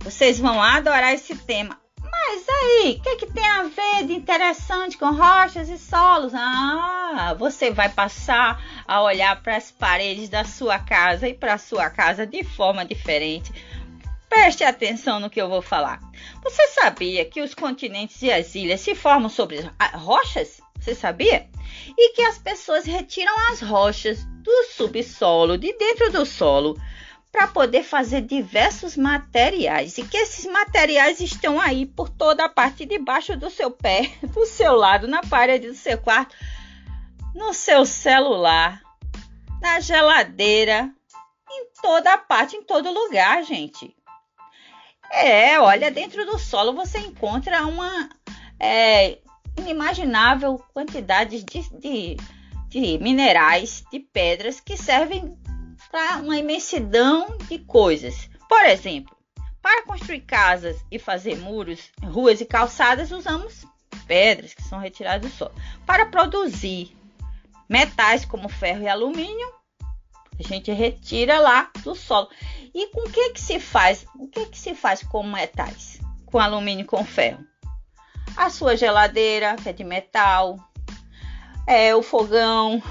Vocês 0.01 0.39
vão 0.39 0.63
adorar 0.63 1.13
esse 1.13 1.37
tema. 1.37 1.79
Mas 2.11 2.47
aí, 2.49 2.97
o 2.99 3.03
que, 3.03 3.17
que 3.17 3.33
tem 3.33 3.47
a 3.47 3.63
ver 3.65 4.07
de 4.07 4.15
interessante 4.15 4.97
com 4.97 5.13
rochas 5.13 5.69
e 5.69 5.79
solos? 5.79 6.33
Ah, 6.35 7.35
você 7.39 7.71
vai 7.71 7.89
passar 7.89 8.63
a 8.87 9.03
olhar 9.03 9.43
para 9.43 9.57
as 9.57 9.71
paredes 9.71 10.29
da 10.29 10.45
sua 10.45 10.79
casa 10.79 11.29
e 11.29 11.35
para 11.35 11.55
a 11.55 11.59
sua 11.59 11.91
casa 11.91 12.27
de 12.27 12.43
forma 12.45 12.85
diferente 12.85 13.53
Preste 14.29 14.63
atenção 14.63 15.19
no 15.19 15.31
que 15.31 15.41
eu 15.41 15.49
vou 15.49 15.63
falar. 15.63 16.01
Você 16.43 16.69
sabia 16.69 17.25
que 17.25 17.41
os 17.41 17.55
continentes 17.55 18.21
e 18.23 18.31
as 18.31 18.55
ilhas 18.55 18.81
se 18.81 18.95
formam 18.95 19.31
sobre 19.31 19.59
rochas? 19.95 20.61
Você 20.79 20.95
sabia? 20.95 21.49
E 21.97 22.13
que 22.13 22.23
as 22.23 22.39
pessoas 22.39 22.85
retiram 22.85 23.35
as 23.51 23.61
rochas 23.61 24.25
do 24.43 24.65
subsolo, 24.65 25.57
de 25.57 25.73
dentro 25.73 26.13
do 26.13 26.27
solo, 26.27 26.79
para 27.39 27.47
poder 27.47 27.85
fazer 27.85 28.23
diversos 28.23 28.97
materiais. 28.97 29.97
E 29.97 30.03
que 30.03 30.17
esses 30.17 30.45
materiais 30.45 31.21
estão 31.21 31.61
aí 31.61 31.87
por 31.87 32.09
toda 32.09 32.45
a 32.45 32.49
parte 32.49 32.85
de 32.85 32.99
baixo 32.99 33.37
do 33.37 33.49
seu 33.49 33.71
pé, 33.71 34.11
do 34.35 34.45
seu 34.45 34.75
lado, 34.75 35.07
na 35.07 35.21
parede 35.21 35.69
do 35.69 35.75
seu 35.75 35.97
quarto, 35.99 36.35
no 37.37 37.55
seu 37.55 37.87
celular, 37.87 38.83
na 39.63 39.79
geladeira, 39.79 40.93
em 41.49 41.67
toda 41.81 42.13
a 42.15 42.19
parte, 42.19 42.57
em 42.57 42.65
todo 42.65 42.91
lugar, 42.91 43.45
gente. 43.45 43.95
É, 45.09 45.61
olha, 45.61 45.93
dentro 45.93 46.27
do 46.27 46.41
solo 46.41 46.73
você 46.73 46.99
encontra 46.99 47.65
uma 47.69 48.09
é, 48.59 49.19
inimaginável 49.57 50.59
quantidade 50.75 51.45
de, 51.45 51.71
de, 51.79 52.17
de 52.69 52.99
minerais, 52.99 53.85
de 53.93 54.01
pedras 54.01 54.59
que 54.59 54.77
servem 54.77 55.39
para 55.91 56.19
uma 56.19 56.37
imensidão 56.37 57.37
de 57.49 57.59
coisas. 57.59 58.29
Por 58.49 58.65
exemplo, 58.65 59.17
para 59.63 59.85
construir 59.85 60.21
casas 60.21 60.77
e 60.91 60.99
fazer 60.99 61.37
muros, 61.37 61.91
ruas 62.03 62.41
e 62.41 62.45
calçadas, 62.45 63.11
usamos 63.11 63.67
pedras 64.07 64.55
que 64.55 64.63
são 64.63 64.79
retiradas 64.79 65.31
do 65.31 65.37
solo. 65.37 65.55
Para 65.85 66.07
produzir 66.07 66.97
metais 67.69 68.25
como 68.25 68.49
ferro 68.49 68.83
e 68.83 68.89
alumínio, 68.89 69.53
a 70.39 70.43
gente 70.43 70.73
retira 70.73 71.39
lá 71.39 71.71
do 71.83 71.95
solo. 71.95 72.29
E 72.75 72.87
com 72.89 73.01
o 73.01 73.11
que 73.11 73.31
que 73.31 73.41
se 73.41 73.59
faz? 73.59 74.07
O 74.15 74.29
que 74.29 74.47
que 74.47 74.59
se 74.59 74.75
faz 74.75 75.03
com 75.03 75.23
metais? 75.23 76.01
Com 76.27 76.39
alumínio 76.39 76.85
e 76.85 76.87
com 76.87 77.05
ferro? 77.05 77.45
A 78.37 78.51
sua 78.51 78.77
geladeira, 78.77 79.57
que 79.57 79.69
é 79.69 79.73
de 79.73 79.83
metal, 79.83 80.59
é 81.67 81.95
o 81.95 82.03
fogão, 82.03 82.83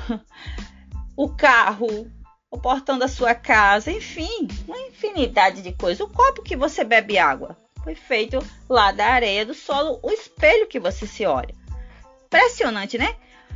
o 1.15 1.29
carro, 1.29 2.11
o 2.49 2.57
portão 2.57 2.97
da 2.97 3.07
sua 3.07 3.35
casa, 3.35 3.91
enfim, 3.91 4.47
uma 4.67 4.79
infinidade 4.79 5.61
de 5.61 5.73
coisas. 5.73 5.99
O 5.99 6.09
copo 6.09 6.41
que 6.41 6.55
você 6.55 6.83
bebe 6.83 7.17
água 7.17 7.57
foi 7.83 7.95
feito 7.95 8.39
lá 8.69 8.91
da 8.91 9.07
areia 9.07 9.45
do 9.45 9.53
solo, 9.53 9.99
o 10.01 10.11
espelho 10.11 10.67
que 10.67 10.79
você 10.79 11.05
se 11.05 11.25
olha. 11.25 11.53
Impressionante, 12.25 12.97
né? 12.97 13.15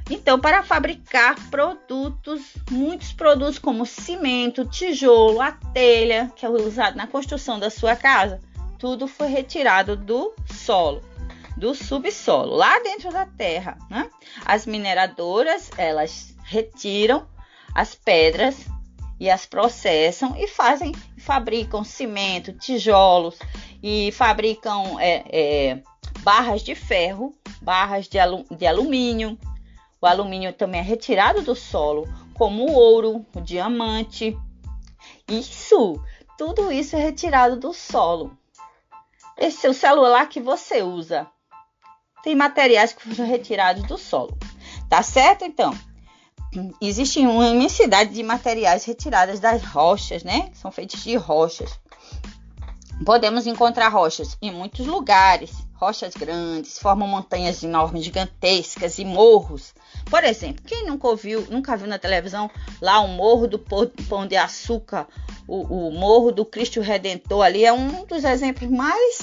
Então, 0.10 0.40
para 0.40 0.64
fabricar 0.64 1.36
produtos, 1.50 2.42
muitos 2.70 3.14
produtos 3.14 3.60
como 3.60 3.86
cimento, 3.86 4.66
tijolo, 4.66 5.42
a 5.42 5.52
telha, 5.52 6.32
que 6.36 6.46
é 6.46 6.50
usado 6.50 6.98
na 6.98 7.08
construção 7.08 7.60
da 7.60 7.70
sua 7.70 7.96
casa, 7.96 8.42
tudo 8.78 9.08
foi 9.08 9.28
retirado 9.28 9.96
do 9.96 10.34
solo, 10.54 11.02
do 11.56 11.76
subsolo, 11.76 12.56
lá 12.56 12.80
dentro 12.80 13.12
da 13.12 13.26
terra. 13.26 13.78
Né? 13.90 14.10
As 14.46 14.66
mineradoras, 14.66 15.70
elas 15.78 16.36
retiram 16.44 17.28
as 17.74 17.96
pedras 17.96 18.66
e 19.22 19.30
as 19.30 19.46
processam 19.46 20.36
e 20.36 20.48
fazem, 20.48 20.96
fabricam 21.20 21.84
cimento, 21.84 22.54
tijolos 22.54 23.38
e 23.84 24.12
fabricam 24.14 25.00
é, 25.00 25.24
é, 25.30 25.84
barras 26.22 26.64
de 26.64 26.74
ferro, 26.74 27.32
barras 27.62 28.08
de, 28.08 28.18
de 28.58 28.66
alumínio, 28.66 29.38
o 30.02 30.08
alumínio 30.08 30.52
também 30.52 30.82
é 30.82 30.84
retirado 30.84 31.44
do 31.44 31.54
solo, 31.54 32.12
como 32.34 32.66
o 32.66 32.74
ouro, 32.74 33.24
o 33.36 33.42
diamante. 33.42 34.36
Isso, 35.30 36.04
tudo 36.36 36.72
isso 36.72 36.96
é 36.96 37.00
retirado 37.00 37.58
do 37.58 37.76
solo. 37.76 38.36
Esse 39.38 39.68
o 39.68 39.74
celular 39.74 40.28
que 40.30 40.40
você 40.42 40.82
usa 40.82 41.28
tem 42.24 42.36
materiais 42.36 42.92
que 42.92 43.08
foram 43.08 43.30
retirados 43.30 43.84
do 43.84 44.00
solo. 44.00 44.36
Tá 44.90 45.04
certo? 45.04 45.46
Então, 45.46 45.78
existe 46.82 47.20
uma 47.20 47.48
imensidade 47.48 48.14
de 48.14 48.24
materiais 48.24 48.86
retirados 48.86 49.40
das 49.40 49.64
rochas, 49.64 50.24
né? 50.24 50.50
São 50.54 50.72
feitos 50.72 51.04
de 51.04 51.16
rochas. 51.16 51.72
Podemos 53.06 53.48
encontrar 53.48 53.90
rochas 53.90 54.38
em 54.42 54.52
muitos 54.52 54.86
lugares. 54.86 55.52
Rochas 55.76 56.14
grandes 56.14 56.78
formam 56.78 57.08
montanhas 57.08 57.64
enormes, 57.64 58.04
gigantescas 58.04 59.00
e 59.00 59.06
morros 59.06 59.74
por 60.12 60.26
exemplo, 60.26 60.62
quem 60.66 60.86
nunca 60.86 61.08
ouviu, 61.08 61.48
nunca 61.50 61.78
viu 61.78 61.88
na 61.88 61.98
televisão 61.98 62.52
lá 62.82 63.00
o 63.00 63.08
Morro 63.08 63.48
do 63.48 63.58
Pão 63.58 64.28
de 64.28 64.36
Açúcar, 64.36 65.08
o, 65.48 65.88
o 65.88 65.92
Morro 65.92 66.34
do 66.34 66.44
Cristo 66.44 66.82
Redentor 66.82 67.46
ali 67.46 67.64
é 67.64 67.72
um 67.72 68.06
dos 68.06 68.26
exemplos 68.26 68.70
mais, 68.70 69.22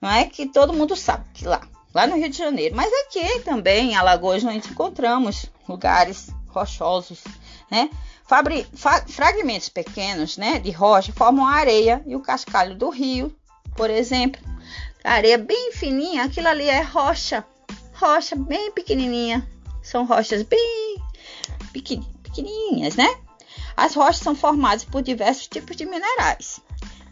não 0.00 0.10
é 0.10 0.24
que 0.24 0.46
todo 0.46 0.72
mundo 0.72 0.96
sabe 0.96 1.24
que 1.32 1.46
lá, 1.46 1.60
lá 1.94 2.06
no 2.06 2.16
Rio 2.16 2.28
de 2.28 2.36
Janeiro. 2.36 2.74
Mas 2.74 2.92
aqui 3.04 3.40
também 3.44 3.92
em 3.92 3.94
Alagoas 3.94 4.42
nós 4.42 4.66
encontramos 4.66 5.46
lugares 5.68 6.30
rochosos, 6.54 7.22
né? 7.70 7.90
Fabri 8.26 8.66
fa 8.74 9.04
fragmentos 9.06 9.68
pequenos, 9.68 10.38
né, 10.38 10.58
de 10.58 10.70
rocha 10.70 11.12
formam 11.12 11.46
a 11.46 11.52
areia 11.52 12.02
e 12.06 12.16
o 12.16 12.20
cascalho 12.20 12.74
do 12.74 12.88
rio, 12.88 13.34
por 13.76 13.90
exemplo. 13.90 14.40
A 15.02 15.12
areia 15.12 15.36
bem 15.36 15.72
fininha, 15.72 16.24
aquilo 16.24 16.48
ali 16.48 16.68
é 16.68 16.80
rocha, 16.80 17.44
rocha 17.94 18.34
bem 18.34 18.72
pequenininha, 18.72 19.46
são 19.82 20.06
rochas 20.06 20.42
bem 20.42 20.96
pequenininhas, 21.72 22.96
né? 22.96 23.14
As 23.76 23.94
rochas 23.94 24.18
são 24.18 24.34
formadas 24.34 24.84
por 24.84 25.02
diversos 25.02 25.48
tipos 25.48 25.76
de 25.76 25.84
minerais. 25.84 26.60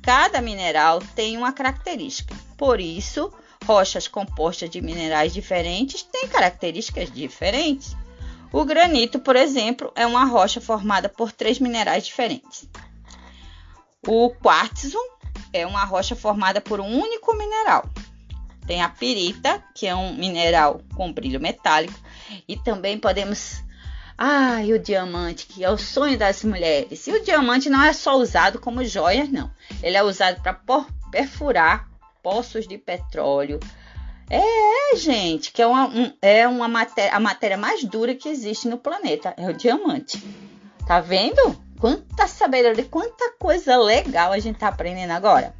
Cada 0.00 0.40
mineral 0.40 1.00
tem 1.14 1.36
uma 1.36 1.52
característica. 1.52 2.34
Por 2.56 2.80
isso, 2.80 3.32
rochas 3.64 4.08
compostas 4.08 4.70
de 4.70 4.80
minerais 4.80 5.32
diferentes 5.32 6.02
têm 6.02 6.28
características 6.28 7.10
diferentes. 7.10 7.96
O 8.52 8.64
granito, 8.66 9.18
por 9.18 9.34
exemplo, 9.34 9.90
é 9.96 10.06
uma 10.06 10.24
rocha 10.24 10.60
formada 10.60 11.08
por 11.08 11.32
três 11.32 11.58
minerais 11.58 12.04
diferentes. 12.04 12.68
O 14.06 14.30
quartzo 14.30 14.98
é 15.52 15.66
uma 15.66 15.84
rocha 15.84 16.14
formada 16.14 16.60
por 16.60 16.78
um 16.78 17.00
único 17.00 17.34
mineral. 17.34 17.88
Tem 18.66 18.82
a 18.82 18.88
pirita, 18.88 19.62
que 19.74 19.86
é 19.86 19.94
um 19.94 20.14
mineral 20.14 20.82
com 20.94 21.12
brilho 21.12 21.40
metálico, 21.40 21.98
e 22.46 22.56
também 22.56 22.98
podemos. 22.98 23.62
Ah, 24.18 24.62
e 24.62 24.72
o 24.72 24.78
diamante, 24.78 25.46
que 25.46 25.64
é 25.64 25.70
o 25.70 25.78
sonho 25.78 26.18
das 26.18 26.44
mulheres. 26.44 27.06
E 27.06 27.12
o 27.12 27.24
diamante 27.24 27.70
não 27.70 27.82
é 27.82 27.92
só 27.92 28.16
usado 28.16 28.60
como 28.60 28.84
joia, 28.84 29.24
não. 29.24 29.50
Ele 29.82 29.96
é 29.96 30.02
usado 30.02 30.42
para 30.42 30.60
perfurar 31.10 31.88
poços 32.22 32.68
de 32.68 32.76
petróleo. 32.76 33.58
É, 34.30 34.96
gente, 34.96 35.52
que 35.52 35.60
é 35.60 35.66
uma, 35.66 35.86
um, 35.88 36.12
é 36.22 36.48
uma 36.48 36.68
matéria, 36.68 37.14
a 37.14 37.20
matéria 37.20 37.56
mais 37.56 37.84
dura 37.84 38.14
que 38.14 38.28
existe 38.28 38.68
no 38.68 38.78
planeta, 38.78 39.34
é 39.36 39.48
o 39.48 39.52
diamante. 39.52 40.22
Tá 40.86 41.00
vendo? 41.00 41.60
Quanta 41.78 42.26
sabedoria, 42.26 42.84
quanta 42.84 43.32
coisa 43.38 43.76
legal 43.76 44.32
a 44.32 44.38
gente 44.38 44.58
tá 44.58 44.68
aprendendo 44.68 45.10
agora. 45.10 45.54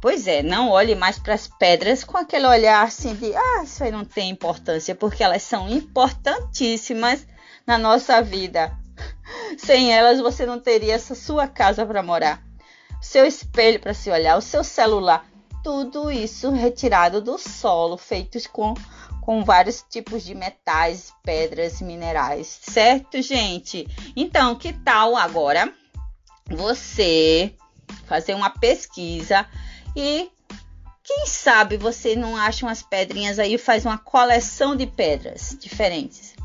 Pois 0.00 0.26
é, 0.26 0.42
não 0.42 0.70
olhe 0.70 0.94
mais 0.94 1.18
para 1.18 1.34
as 1.34 1.48
pedras 1.48 2.04
com 2.04 2.16
aquele 2.16 2.46
olhar 2.46 2.84
assim 2.84 3.14
de, 3.14 3.34
ah, 3.34 3.62
isso 3.64 3.82
aí 3.82 3.90
não 3.90 4.04
tem 4.04 4.30
importância, 4.30 4.94
porque 4.94 5.22
elas 5.22 5.42
são 5.42 5.68
importantíssimas 5.68 7.26
na 7.66 7.76
nossa 7.78 8.22
vida. 8.22 8.72
Sem 9.58 9.92
elas 9.92 10.20
você 10.20 10.46
não 10.46 10.60
teria 10.60 10.94
essa 10.94 11.14
sua 11.14 11.48
casa 11.48 11.84
para 11.84 12.02
morar, 12.02 12.42
seu 13.00 13.24
espelho 13.24 13.80
para 13.80 13.94
se 13.94 14.10
olhar, 14.10 14.36
o 14.36 14.42
seu 14.42 14.62
celular, 14.62 15.26
tudo 15.66 16.12
isso 16.12 16.52
retirado 16.52 17.20
do 17.20 17.36
solo, 17.36 17.96
feitos 17.96 18.46
com 18.46 18.72
com 19.20 19.42
vários 19.42 19.82
tipos 19.90 20.22
de 20.22 20.32
metais, 20.32 21.12
pedras, 21.24 21.80
minerais, 21.80 22.60
certo, 22.62 23.20
gente? 23.20 23.84
Então, 24.14 24.54
que 24.54 24.72
tal 24.72 25.16
agora 25.16 25.74
você 26.48 27.52
fazer 28.04 28.34
uma 28.34 28.48
pesquisa 28.48 29.44
e 29.96 30.30
quem 31.02 31.26
sabe 31.26 31.76
você 31.76 32.14
não 32.14 32.36
acha 32.36 32.64
umas 32.64 32.84
pedrinhas 32.84 33.40
aí 33.40 33.54
e 33.54 33.58
faz 33.58 33.84
uma 33.84 33.98
coleção 33.98 34.76
de 34.76 34.86
pedras 34.86 35.56
diferentes? 35.60 36.36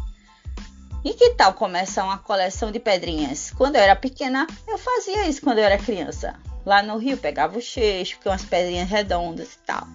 E 1.06 1.14
que 1.14 1.36
tal 1.36 1.54
começar 1.54 2.06
uma 2.06 2.18
coleção 2.18 2.72
de 2.72 2.80
pedrinhas? 2.80 3.52
Quando 3.52 3.76
eu 3.76 3.84
era 3.84 3.96
pequena, 3.96 4.48
eu 4.68 4.80
fazia 4.80 5.28
isso 5.28 5.42
quando 5.42 5.60
eu 5.60 5.66
era 5.66 5.78
criança. 5.78 6.40
Lá 6.66 6.84
no 6.84 6.98
Rio, 6.98 7.18
pegava 7.18 7.58
o 7.58 7.62
cheixo, 7.62 8.20
com 8.24 8.30
umas 8.30 8.46
pedrinhas 8.46 8.90
redondas 8.90 9.54
e 9.54 9.58
tal. 9.66 9.88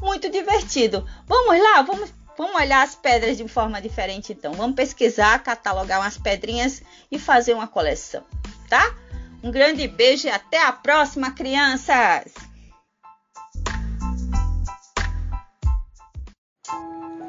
Muito 0.00 0.30
divertido. 0.30 1.06
Vamos 1.26 1.58
lá, 1.58 1.82
vamos, 1.82 2.12
vamos 2.38 2.54
olhar 2.54 2.82
as 2.82 2.94
pedras 2.94 3.36
de 3.36 3.48
forma 3.48 3.80
diferente 3.80 4.32
então. 4.32 4.52
Vamos 4.52 4.76
pesquisar, 4.76 5.42
catalogar 5.42 6.00
umas 6.00 6.18
pedrinhas 6.18 6.82
e 7.10 7.18
fazer 7.18 7.54
uma 7.54 7.66
coleção, 7.66 8.22
tá? 8.68 8.94
Um 9.42 9.50
grande 9.50 9.88
beijo 9.88 10.28
e 10.28 10.30
até 10.30 10.64
a 10.64 10.72
próxima, 10.72 11.32
crianças! 11.32 12.32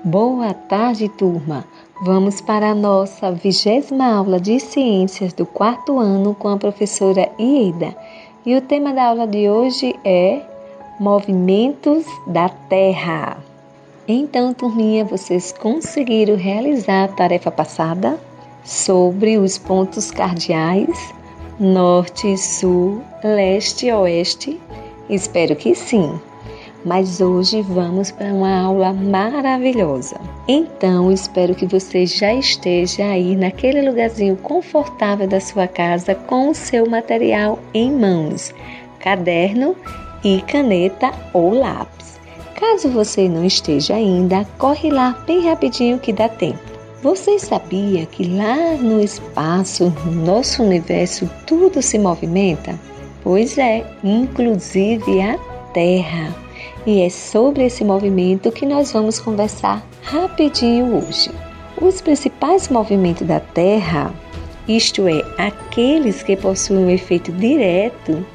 Boa 0.05 0.53
tarde, 0.53 1.07
turma! 1.07 1.65
Vamos 2.01 2.41
para 2.41 2.71
a 2.71 2.75
nossa 2.75 3.31
vigésima 3.31 4.13
aula 4.13 4.37
de 4.37 4.59
ciências 4.59 5.31
do 5.31 5.45
quarto 5.45 5.97
ano 5.97 6.35
com 6.35 6.49
a 6.49 6.57
professora 6.57 7.31
Ieda. 7.39 7.95
E 8.45 8.57
o 8.57 8.61
tema 8.61 8.93
da 8.93 9.05
aula 9.05 9.25
de 9.25 9.49
hoje 9.49 9.95
é 10.03 10.41
Movimentos 10.99 12.05
da 12.27 12.49
Terra. 12.49 13.37
Então, 14.05 14.53
turminha, 14.53 15.05
vocês 15.05 15.53
conseguiram 15.53 16.35
realizar 16.35 17.05
a 17.05 17.07
tarefa 17.07 17.49
passada 17.49 18.19
sobre 18.61 19.37
os 19.37 19.57
pontos 19.57 20.11
cardeais 20.11 21.13
norte, 21.57 22.37
sul, 22.37 23.01
leste 23.23 23.85
e 23.85 23.93
oeste? 23.93 24.59
Espero 25.09 25.55
que 25.55 25.73
sim 25.73 26.19
mas 26.85 27.21
hoje 27.21 27.61
vamos 27.61 28.11
para 28.11 28.33
uma 28.33 28.61
aula 28.61 28.93
maravilhosa. 28.93 30.19
Então, 30.47 31.11
espero 31.11 31.55
que 31.55 31.65
você 31.65 32.05
já 32.05 32.33
esteja 32.33 33.05
aí 33.05 33.35
naquele 33.35 33.81
lugarzinho 33.81 34.35
confortável 34.37 35.27
da 35.27 35.39
sua 35.39 35.67
casa 35.67 36.13
com 36.13 36.49
o 36.49 36.55
seu 36.55 36.89
material 36.89 37.59
em 37.73 37.91
mãos, 37.91 38.53
caderno 38.99 39.75
e 40.23 40.41
caneta 40.41 41.11
ou 41.33 41.53
lápis. 41.53 42.19
Caso 42.55 42.89
você 42.89 43.27
não 43.27 43.43
esteja 43.43 43.95
ainda, 43.95 44.45
corre 44.57 44.89
lá 44.89 45.17
bem 45.25 45.45
rapidinho 45.45 45.99
que 45.99 46.13
dá 46.13 46.29
tempo. 46.29 46.73
Você 47.01 47.37
sabia 47.37 48.05
que 48.05 48.23
lá 48.23 48.75
no 48.77 49.01
espaço, 49.01 49.93
no 50.05 50.25
nosso 50.25 50.63
universo, 50.63 51.29
tudo 51.45 51.81
se 51.81 51.99
movimenta? 51.99 52.79
Pois 53.21 53.57
é, 53.57 53.85
inclusive 54.01 55.21
a 55.21 55.37
Terra. 55.73 56.33
E 56.85 57.01
é 57.01 57.09
sobre 57.09 57.65
esse 57.65 57.83
movimento 57.83 58.51
que 58.51 58.65
nós 58.65 58.91
vamos 58.91 59.17
conversar 59.17 59.81
rapidinho 60.01 60.97
hoje. 60.97 61.31
Os 61.81 62.01
principais 62.01 62.67
movimentos 62.67 63.25
da 63.25 63.39
Terra, 63.39 64.13
isto 64.67 65.07
é, 65.07 65.23
aqueles 65.37 66.21
que 66.21 66.35
possuem 66.35 66.85
um 66.85 66.89
efeito 66.89 67.31
direto, 67.31 68.25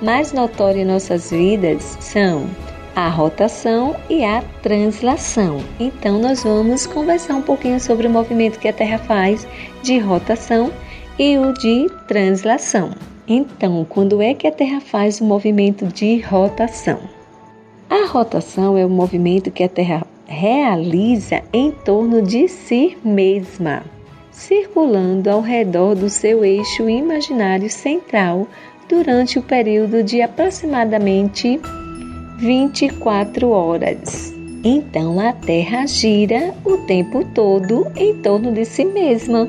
mais 0.00 0.32
notório 0.32 0.82
em 0.82 0.84
nossas 0.84 1.32
vidas, 1.32 1.98
são 2.00 2.48
a 2.94 3.08
rotação 3.08 3.96
e 4.08 4.24
a 4.24 4.42
translação. 4.62 5.60
Então, 5.80 6.20
nós 6.20 6.44
vamos 6.44 6.86
conversar 6.86 7.34
um 7.34 7.42
pouquinho 7.42 7.80
sobre 7.80 8.06
o 8.06 8.10
movimento 8.10 8.60
que 8.60 8.68
a 8.68 8.72
Terra 8.72 8.98
faz 8.98 9.44
de 9.82 9.98
rotação 9.98 10.72
e 11.18 11.36
o 11.36 11.52
de 11.52 11.88
translação. 12.06 12.90
Então, 13.26 13.84
quando 13.88 14.22
é 14.22 14.34
que 14.34 14.46
a 14.46 14.52
Terra 14.52 14.80
faz 14.80 15.20
o 15.20 15.24
movimento 15.24 15.86
de 15.86 16.20
rotação? 16.20 17.17
A 17.90 18.06
rotação 18.06 18.76
é 18.76 18.84
o 18.84 18.90
movimento 18.90 19.50
que 19.50 19.62
a 19.62 19.68
Terra 19.68 20.06
realiza 20.26 21.42
em 21.54 21.70
torno 21.70 22.20
de 22.20 22.46
si 22.46 22.98
mesma, 23.02 23.82
circulando 24.30 25.30
ao 25.30 25.40
redor 25.40 25.94
do 25.94 26.10
seu 26.10 26.44
eixo 26.44 26.86
imaginário 26.86 27.70
central 27.70 28.46
durante 28.90 29.38
o 29.38 29.42
período 29.42 30.02
de 30.02 30.20
aproximadamente 30.20 31.58
24 32.38 33.48
horas. 33.48 34.34
Então 34.62 35.18
a 35.18 35.32
Terra 35.32 35.86
gira 35.86 36.54
o 36.66 36.76
tempo 36.78 37.24
todo 37.34 37.86
em 37.96 38.14
torno 38.16 38.52
de 38.52 38.66
si 38.66 38.84
mesma 38.84 39.48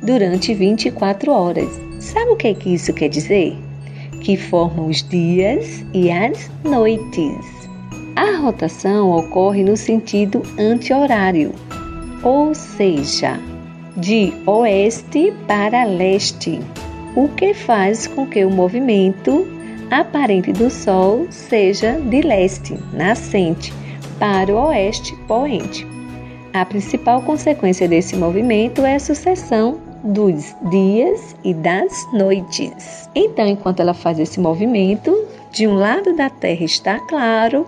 durante 0.00 0.54
24 0.54 1.32
horas. 1.32 1.68
Sabe 1.98 2.30
o 2.30 2.36
que, 2.36 2.48
é 2.48 2.54
que 2.54 2.72
isso 2.72 2.94
quer 2.94 3.08
dizer? 3.08 3.56
Que 4.20 4.36
forma 4.36 4.84
os 4.84 5.02
dias 5.08 5.84
e 5.92 6.10
as 6.10 6.50
noites. 6.62 7.63
A 8.16 8.36
rotação 8.36 9.10
ocorre 9.10 9.64
no 9.64 9.76
sentido 9.76 10.42
anti-horário, 10.56 11.52
ou 12.22 12.54
seja, 12.54 13.40
de 13.96 14.32
oeste 14.46 15.32
para 15.48 15.84
leste, 15.84 16.60
o 17.16 17.28
que 17.28 17.52
faz 17.52 18.06
com 18.06 18.24
que 18.24 18.44
o 18.44 18.50
movimento 18.50 19.46
aparente 19.90 20.52
do 20.52 20.70
Sol 20.70 21.26
seja 21.30 21.98
de 21.98 22.20
leste, 22.20 22.78
nascente, 22.92 23.72
para 24.18 24.52
o 24.52 24.68
oeste, 24.68 25.16
poente. 25.26 25.84
A 26.52 26.64
principal 26.64 27.20
consequência 27.22 27.88
desse 27.88 28.14
movimento 28.14 28.82
é 28.82 28.94
a 28.94 29.00
sucessão 29.00 29.80
dos 30.04 30.54
dias 30.70 31.34
e 31.42 31.52
das 31.52 31.92
noites. 32.12 33.08
Então, 33.12 33.48
enquanto 33.48 33.80
ela 33.80 33.94
faz 33.94 34.20
esse 34.20 34.38
movimento, 34.38 35.26
de 35.50 35.66
um 35.66 35.74
lado 35.74 36.14
da 36.14 36.28
Terra 36.28 36.64
está 36.64 36.98
claro 36.98 37.66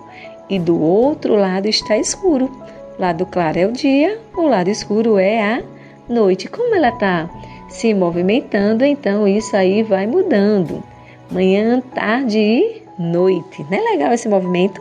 e 0.48 0.58
do 0.58 0.80
outro 0.80 1.36
lado 1.36 1.68
está 1.68 1.96
escuro. 1.96 2.50
Lado 2.98 3.26
claro 3.26 3.58
é 3.58 3.66
o 3.66 3.72
dia, 3.72 4.18
o 4.34 4.42
lado 4.42 4.68
escuro 4.68 5.18
é 5.18 5.42
a 5.42 5.62
noite. 6.08 6.48
Como 6.48 6.74
ela 6.74 6.88
está 6.88 7.28
se 7.68 7.92
movimentando, 7.92 8.84
então 8.84 9.26
isso 9.26 9.56
aí 9.56 9.82
vai 9.82 10.06
mudando. 10.06 10.82
Manhã, 11.30 11.80
tarde 11.94 12.38
e 12.38 12.82
noite. 12.98 13.66
Não 13.70 13.78
é 13.78 13.80
legal 13.92 14.12
esse 14.12 14.28
movimento? 14.28 14.80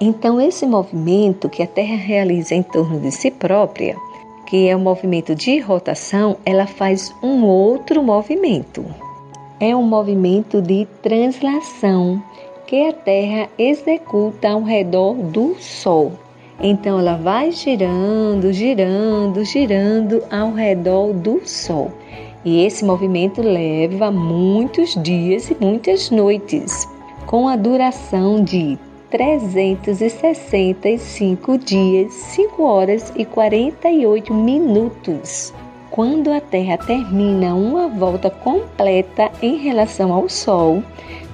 Então, 0.00 0.40
esse 0.40 0.66
movimento 0.66 1.48
que 1.48 1.62
a 1.62 1.66
Terra 1.66 1.96
realiza 1.96 2.54
em 2.54 2.62
torno 2.62 2.98
de 2.98 3.10
si 3.10 3.30
própria, 3.30 3.96
que 4.46 4.68
é 4.68 4.74
o 4.74 4.80
movimento 4.80 5.34
de 5.34 5.60
rotação, 5.60 6.36
ela 6.44 6.66
faz 6.66 7.14
um 7.22 7.44
outro 7.44 8.02
movimento. 8.02 8.84
É 9.60 9.74
um 9.76 9.82
movimento 9.84 10.60
de 10.60 10.86
translação 11.02 12.20
que 12.72 12.88
a 12.88 12.92
Terra 12.94 13.50
executa 13.58 14.48
ao 14.48 14.62
redor 14.62 15.12
do 15.12 15.54
Sol. 15.60 16.12
Então 16.58 17.00
ela 17.00 17.18
vai 17.18 17.52
girando, 17.52 18.50
girando, 18.50 19.44
girando 19.44 20.22
ao 20.30 20.54
redor 20.54 21.12
do 21.12 21.42
Sol. 21.44 21.92
E 22.42 22.64
esse 22.64 22.82
movimento 22.82 23.42
leva 23.42 24.10
muitos 24.10 24.94
dias 25.02 25.50
e 25.50 25.56
muitas 25.60 26.10
noites, 26.10 26.88
com 27.26 27.46
a 27.46 27.56
duração 27.56 28.42
de 28.42 28.78
365 29.10 31.58
dias, 31.58 32.14
5 32.14 32.62
horas 32.62 33.12
e 33.14 33.26
48 33.26 34.32
minutos. 34.32 35.52
Quando 35.90 36.32
a 36.32 36.40
Terra 36.40 36.78
termina 36.78 37.54
uma 37.54 37.86
volta 37.86 38.30
completa 38.30 39.30
em 39.42 39.58
relação 39.58 40.10
ao 40.10 40.26
Sol, 40.26 40.82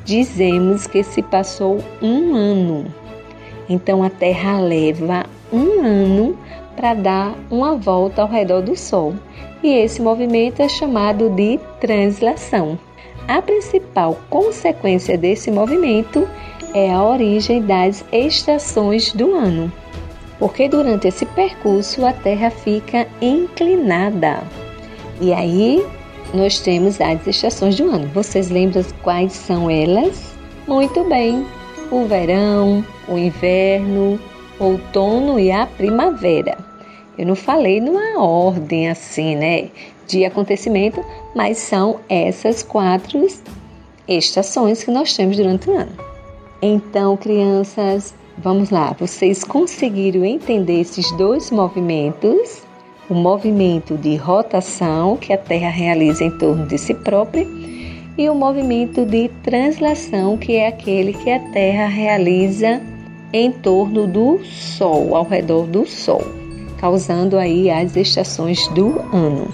dizemos 0.08 0.86
que 0.86 1.04
se 1.04 1.22
passou 1.22 1.84
um 2.00 2.34
ano. 2.34 2.86
Então 3.68 4.02
a 4.02 4.08
Terra 4.08 4.58
leva 4.58 5.26
um 5.52 5.84
ano 5.84 6.38
para 6.74 6.94
dar 6.94 7.34
uma 7.50 7.76
volta 7.76 8.22
ao 8.22 8.28
redor 8.28 8.62
do 8.62 8.74
Sol. 8.74 9.14
E 9.62 9.68
esse 9.68 10.00
movimento 10.00 10.62
é 10.62 10.68
chamado 10.68 11.28
de 11.28 11.60
translação. 11.78 12.78
A 13.26 13.42
principal 13.42 14.16
consequência 14.30 15.18
desse 15.18 15.50
movimento 15.50 16.26
é 16.72 16.90
a 16.90 17.04
origem 17.04 17.60
das 17.60 18.02
estações 18.10 19.12
do 19.12 19.34
ano, 19.34 19.70
porque 20.38 20.70
durante 20.70 21.08
esse 21.08 21.26
percurso 21.26 22.06
a 22.06 22.14
Terra 22.14 22.48
fica 22.48 23.06
inclinada. 23.20 24.42
E 25.20 25.34
aí 25.34 25.84
nós 26.34 26.58
temos 26.60 27.00
as 27.00 27.26
estações 27.26 27.76
do 27.76 27.88
ano. 27.90 28.08
Vocês 28.08 28.50
lembram 28.50 28.84
quais 29.02 29.32
são 29.32 29.70
elas? 29.70 30.34
Muito 30.66 31.04
bem: 31.04 31.46
o 31.90 32.04
verão, 32.04 32.84
o 33.08 33.16
inverno, 33.16 34.20
o 34.58 34.64
outono 34.64 35.38
e 35.38 35.50
a 35.50 35.66
primavera. 35.66 36.58
Eu 37.16 37.26
não 37.26 37.34
falei 37.34 37.80
numa 37.80 38.22
ordem 38.22 38.88
assim, 38.88 39.34
né, 39.34 39.70
de 40.06 40.24
acontecimento, 40.24 41.04
mas 41.34 41.58
são 41.58 41.98
essas 42.08 42.62
quatro 42.62 43.26
estações 44.06 44.84
que 44.84 44.90
nós 44.90 45.16
temos 45.16 45.36
durante 45.36 45.68
o 45.68 45.76
ano. 45.76 45.92
Então, 46.62 47.16
crianças, 47.16 48.14
vamos 48.36 48.70
lá, 48.70 48.94
vocês 48.98 49.42
conseguiram 49.42 50.24
entender 50.24 50.80
esses 50.80 51.10
dois 51.12 51.50
movimentos? 51.50 52.67
O 53.10 53.14
movimento 53.14 53.96
de 53.96 54.16
rotação 54.16 55.16
que 55.16 55.32
a 55.32 55.38
Terra 55.38 55.70
realiza 55.70 56.24
em 56.24 56.30
torno 56.30 56.66
de 56.66 56.76
si 56.76 56.92
própria 56.92 57.46
e 58.18 58.28
o 58.28 58.34
movimento 58.34 59.06
de 59.06 59.30
translação, 59.42 60.36
que 60.36 60.56
é 60.56 60.66
aquele 60.66 61.14
que 61.14 61.30
a 61.30 61.38
Terra 61.38 61.86
realiza 61.86 62.82
em 63.32 63.50
torno 63.50 64.06
do 64.06 64.44
Sol, 64.44 65.16
ao 65.16 65.24
redor 65.24 65.66
do 65.66 65.86
Sol, 65.86 66.22
causando 66.78 67.38
aí 67.38 67.70
as 67.70 67.96
estações 67.96 68.68
do 68.68 69.00
ano. 69.12 69.48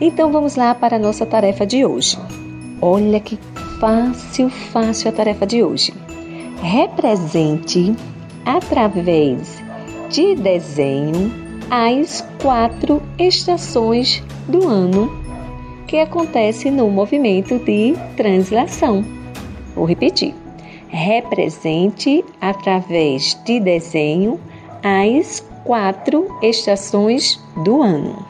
Então 0.00 0.30
vamos 0.30 0.54
lá 0.54 0.72
para 0.72 0.94
a 0.94 0.98
nossa 0.98 1.26
tarefa 1.26 1.66
de 1.66 1.84
hoje. 1.84 2.16
Olha 2.80 3.18
que 3.18 3.36
fácil, 3.80 4.48
fácil 4.48 5.08
a 5.08 5.12
tarefa 5.12 5.44
de 5.44 5.62
hoje. 5.62 5.92
Represente 6.62 7.94
através 8.44 9.60
de 10.08 10.36
desenho 10.36 11.41
as 11.74 12.20
quatro 12.42 13.02
estações 13.18 14.22
do 14.46 14.68
ano 14.68 15.10
que 15.86 15.96
acontece 15.96 16.70
no 16.70 16.90
movimento 16.90 17.58
de 17.60 17.94
translação. 18.14 19.02
Vou 19.74 19.86
repetir. 19.86 20.34
Represente 20.88 22.22
através 22.38 23.40
de 23.46 23.58
desenho 23.58 24.38
as 24.82 25.40
quatro 25.64 26.28
estações 26.42 27.42
do 27.64 27.80
ano. 27.80 28.22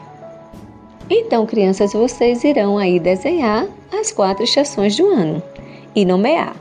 Então, 1.09 1.45
crianças, 1.45 1.91
vocês 1.91 2.45
irão 2.45 2.77
aí 2.77 2.97
desenhar 2.97 3.67
as 3.91 4.09
quatro 4.13 4.45
estações 4.45 4.95
do 4.95 5.05
ano 5.05 5.43
e 5.93 6.05
nomear. 6.05 6.55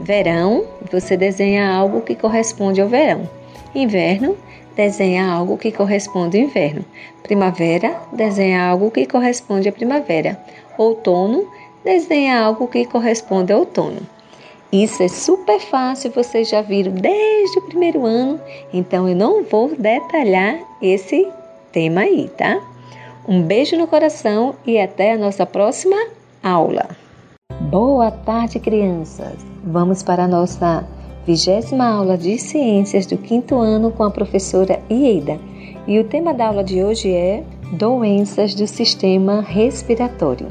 Verão, 0.00 0.64
você 0.90 1.16
desenha 1.16 1.72
algo 1.72 2.00
que 2.00 2.16
corresponde 2.16 2.80
ao 2.80 2.88
verão. 2.88 3.30
Inverno, 3.72 4.36
desenha 4.76 5.32
algo 5.32 5.56
que 5.56 5.72
corresponde 5.72 6.38
ao 6.38 6.44
inverno. 6.44 6.84
Primavera, 7.22 8.00
desenha 8.12 8.68
algo 8.68 8.90
que 8.90 9.06
corresponde 9.06 9.68
à 9.68 9.72
primavera. 9.72 10.38
Outono, 10.76 11.46
desenha 11.84 12.40
algo 12.40 12.66
que 12.66 12.84
corresponde 12.86 13.52
ao 13.52 13.60
outono. 13.60 14.00
Isso 14.72 15.02
é 15.02 15.08
super 15.08 15.60
fácil, 15.60 16.10
vocês 16.10 16.48
já 16.48 16.60
viram 16.60 16.92
desde 16.92 17.58
o 17.58 17.62
primeiro 17.62 18.04
ano, 18.04 18.40
então 18.72 19.08
eu 19.08 19.14
não 19.14 19.44
vou 19.44 19.72
detalhar 19.76 20.58
esse 20.82 21.28
tema 21.70 22.00
aí, 22.00 22.28
tá? 22.36 22.60
Um 23.26 23.40
beijo 23.40 23.76
no 23.76 23.86
coração 23.86 24.56
e 24.66 24.78
até 24.78 25.12
a 25.12 25.16
nossa 25.16 25.46
próxima 25.46 25.96
aula. 26.42 26.88
Boa 27.70 28.10
tarde, 28.10 28.58
crianças! 28.58 29.34
Vamos 29.62 30.02
para 30.02 30.24
a 30.24 30.28
nossa 30.28 30.84
vigésima 31.26 31.86
aula 31.86 32.16
de 32.16 32.38
ciências 32.38 33.06
do 33.06 33.16
quinto 33.16 33.56
ano 33.56 33.90
com 33.90 34.04
a 34.04 34.10
professora 34.10 34.80
Ieda. 34.90 35.38
E 35.86 35.98
o 35.98 36.04
tema 36.04 36.32
da 36.32 36.48
aula 36.48 36.64
de 36.64 36.82
hoje 36.82 37.12
é 37.12 37.42
doenças 37.72 38.54
do 38.54 38.66
sistema 38.66 39.40
respiratório. 39.40 40.48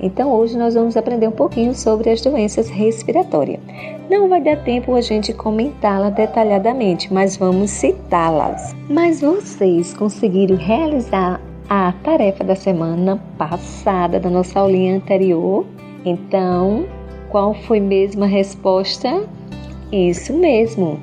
Então 0.00 0.30
hoje 0.30 0.58
nós 0.58 0.74
vamos 0.74 0.96
aprender 0.96 1.26
um 1.28 1.32
pouquinho 1.32 1.74
sobre 1.74 2.10
as 2.10 2.20
doenças 2.20 2.68
respiratórias. 2.68 3.60
Não 4.10 4.28
vai 4.28 4.42
dar 4.42 4.62
tempo 4.62 4.94
a 4.94 5.00
gente 5.00 5.32
comentá-la 5.32 6.10
detalhadamente, 6.10 7.12
mas 7.12 7.36
vamos 7.36 7.70
citá-las. 7.70 8.74
Mas 8.90 9.20
vocês 9.20 9.94
conseguiram 9.94 10.56
realizar 10.56 11.40
a 11.68 11.92
tarefa 12.04 12.44
da 12.44 12.54
semana 12.54 13.20
passada, 13.38 14.20
da 14.20 14.28
nossa 14.28 14.60
aulinha 14.60 14.96
anterior? 14.96 15.64
Então, 16.04 16.84
qual 17.30 17.54
foi 17.54 17.80
mesmo 17.80 18.24
a 18.24 18.26
resposta? 18.26 19.24
Isso 19.92 20.32
mesmo. 20.32 21.00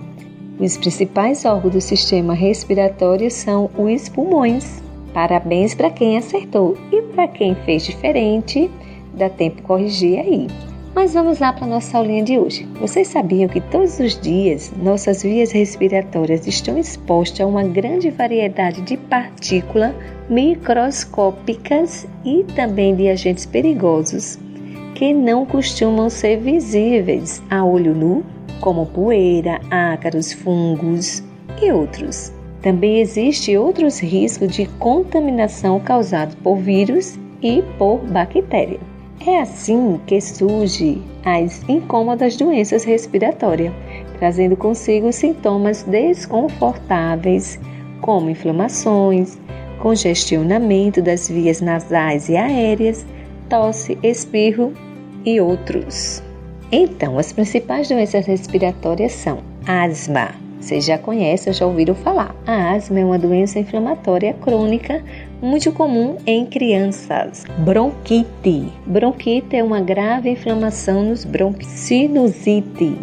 Os 0.60 0.78
principais 0.78 1.46
órgãos 1.46 1.74
do 1.74 1.82
sistema 1.82 2.34
respiratório 2.34 3.32
são 3.32 3.70
os 3.78 4.10
pulmões. 4.10 4.84
Parabéns 5.14 5.74
para 5.74 5.90
quem 5.90 6.18
acertou 6.18 6.78
e 6.92 7.02
para 7.02 7.28
quem 7.28 7.56
fez 7.56 7.86
diferente, 7.86 8.70
dá 9.14 9.30
tempo 9.30 9.62
corrigir 9.62 10.20
aí. 10.20 10.48
Mas 10.94 11.14
vamos 11.14 11.40
lá 11.40 11.52
para 11.54 11.66
a 11.66 11.70
nossa 11.70 11.98
aulinha 11.98 12.24
de 12.24 12.38
hoje. 12.38 12.68
Vocês 12.80 13.08
sabiam 13.08 13.50
que 13.50 13.62
todos 13.62 14.00
os 14.00 14.20
dias 14.20 14.72
nossas 14.82 15.24
vias 15.24 15.52
respiratórias 15.52 16.46
estão 16.46 16.78
expostas 16.78 17.42
a 17.42 17.48
uma 17.48 17.64
grande 17.64 18.12
variedade 18.12 18.82
de 18.82 18.98
partículas 18.98 19.94
microscópicas 20.30 22.08
e 22.24 22.44
também 22.56 22.96
de 22.96 23.10
agentes 23.10 23.46
perigosos 23.46 24.38
que 24.94 25.14
não 25.14 25.46
costumam 25.46 26.10
ser 26.10 26.38
visíveis 26.38 27.42
a 27.50 27.66
olho 27.66 27.96
nu, 27.96 28.24
como 28.64 28.86
poeira, 28.86 29.60
ácaros, 29.70 30.32
fungos 30.32 31.22
e 31.62 31.70
outros. 31.70 32.32
Também 32.62 33.02
existem 33.02 33.58
outros 33.58 34.00
riscos 34.00 34.56
de 34.56 34.66
contaminação 34.80 35.82
causados 35.82 36.34
por 36.36 36.56
vírus 36.56 37.20
e 37.42 37.62
por 37.78 37.98
bactéria. 37.98 38.80
É 39.28 39.42
assim 39.42 40.00
que 40.08 40.22
surgem 40.22 41.04
as 41.26 41.62
incômodas 41.68 42.38
doenças 42.38 42.86
respiratórias, 42.86 43.74
trazendo 44.18 44.56
consigo 44.56 45.12
sintomas 45.12 45.84
desconfortáveis, 45.84 47.60
como 48.00 48.30
inflamações, 48.30 49.38
congestionamento 49.82 51.02
das 51.02 51.28
vias 51.28 51.60
nasais 51.60 52.30
e 52.30 52.38
aéreas, 52.38 53.06
tosse, 53.50 53.98
espirro 54.02 54.72
e 55.26 55.42
outros. 55.42 56.24
Então, 56.76 57.20
as 57.20 57.32
principais 57.32 57.88
doenças 57.88 58.26
respiratórias 58.26 59.12
são 59.12 59.44
asma. 59.68 60.32
Vocês 60.60 60.84
já 60.84 60.98
conhecem, 60.98 61.54
já 61.54 61.68
ouviram 61.68 61.94
falar. 61.94 62.36
A 62.48 62.72
asma 62.72 63.00
é 63.00 63.06
uma 63.06 63.20
doença 63.20 63.60
inflamatória 63.60 64.34
crônica 64.42 65.04
muito 65.40 65.72
comum 65.72 66.18
em 66.26 66.48
crianças. 66.48 67.44
Bronquite. 67.60 68.74
Bronquite 68.88 69.56
é 69.56 69.64
uma 69.64 69.82
grave 69.82 70.32
inflamação 70.32 71.04
nos 71.04 71.24
brônquios. 71.24 71.68
Sinusite. 71.68 72.98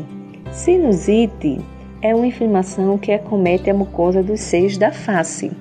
Sinusite 0.50 1.60
é 2.02 2.12
uma 2.12 2.26
inflamação 2.26 2.98
que 2.98 3.12
acomete 3.12 3.70
a 3.70 3.74
mucosa 3.74 4.20
dos 4.20 4.40
seios 4.40 4.76
da 4.76 4.90
face, 4.90 5.52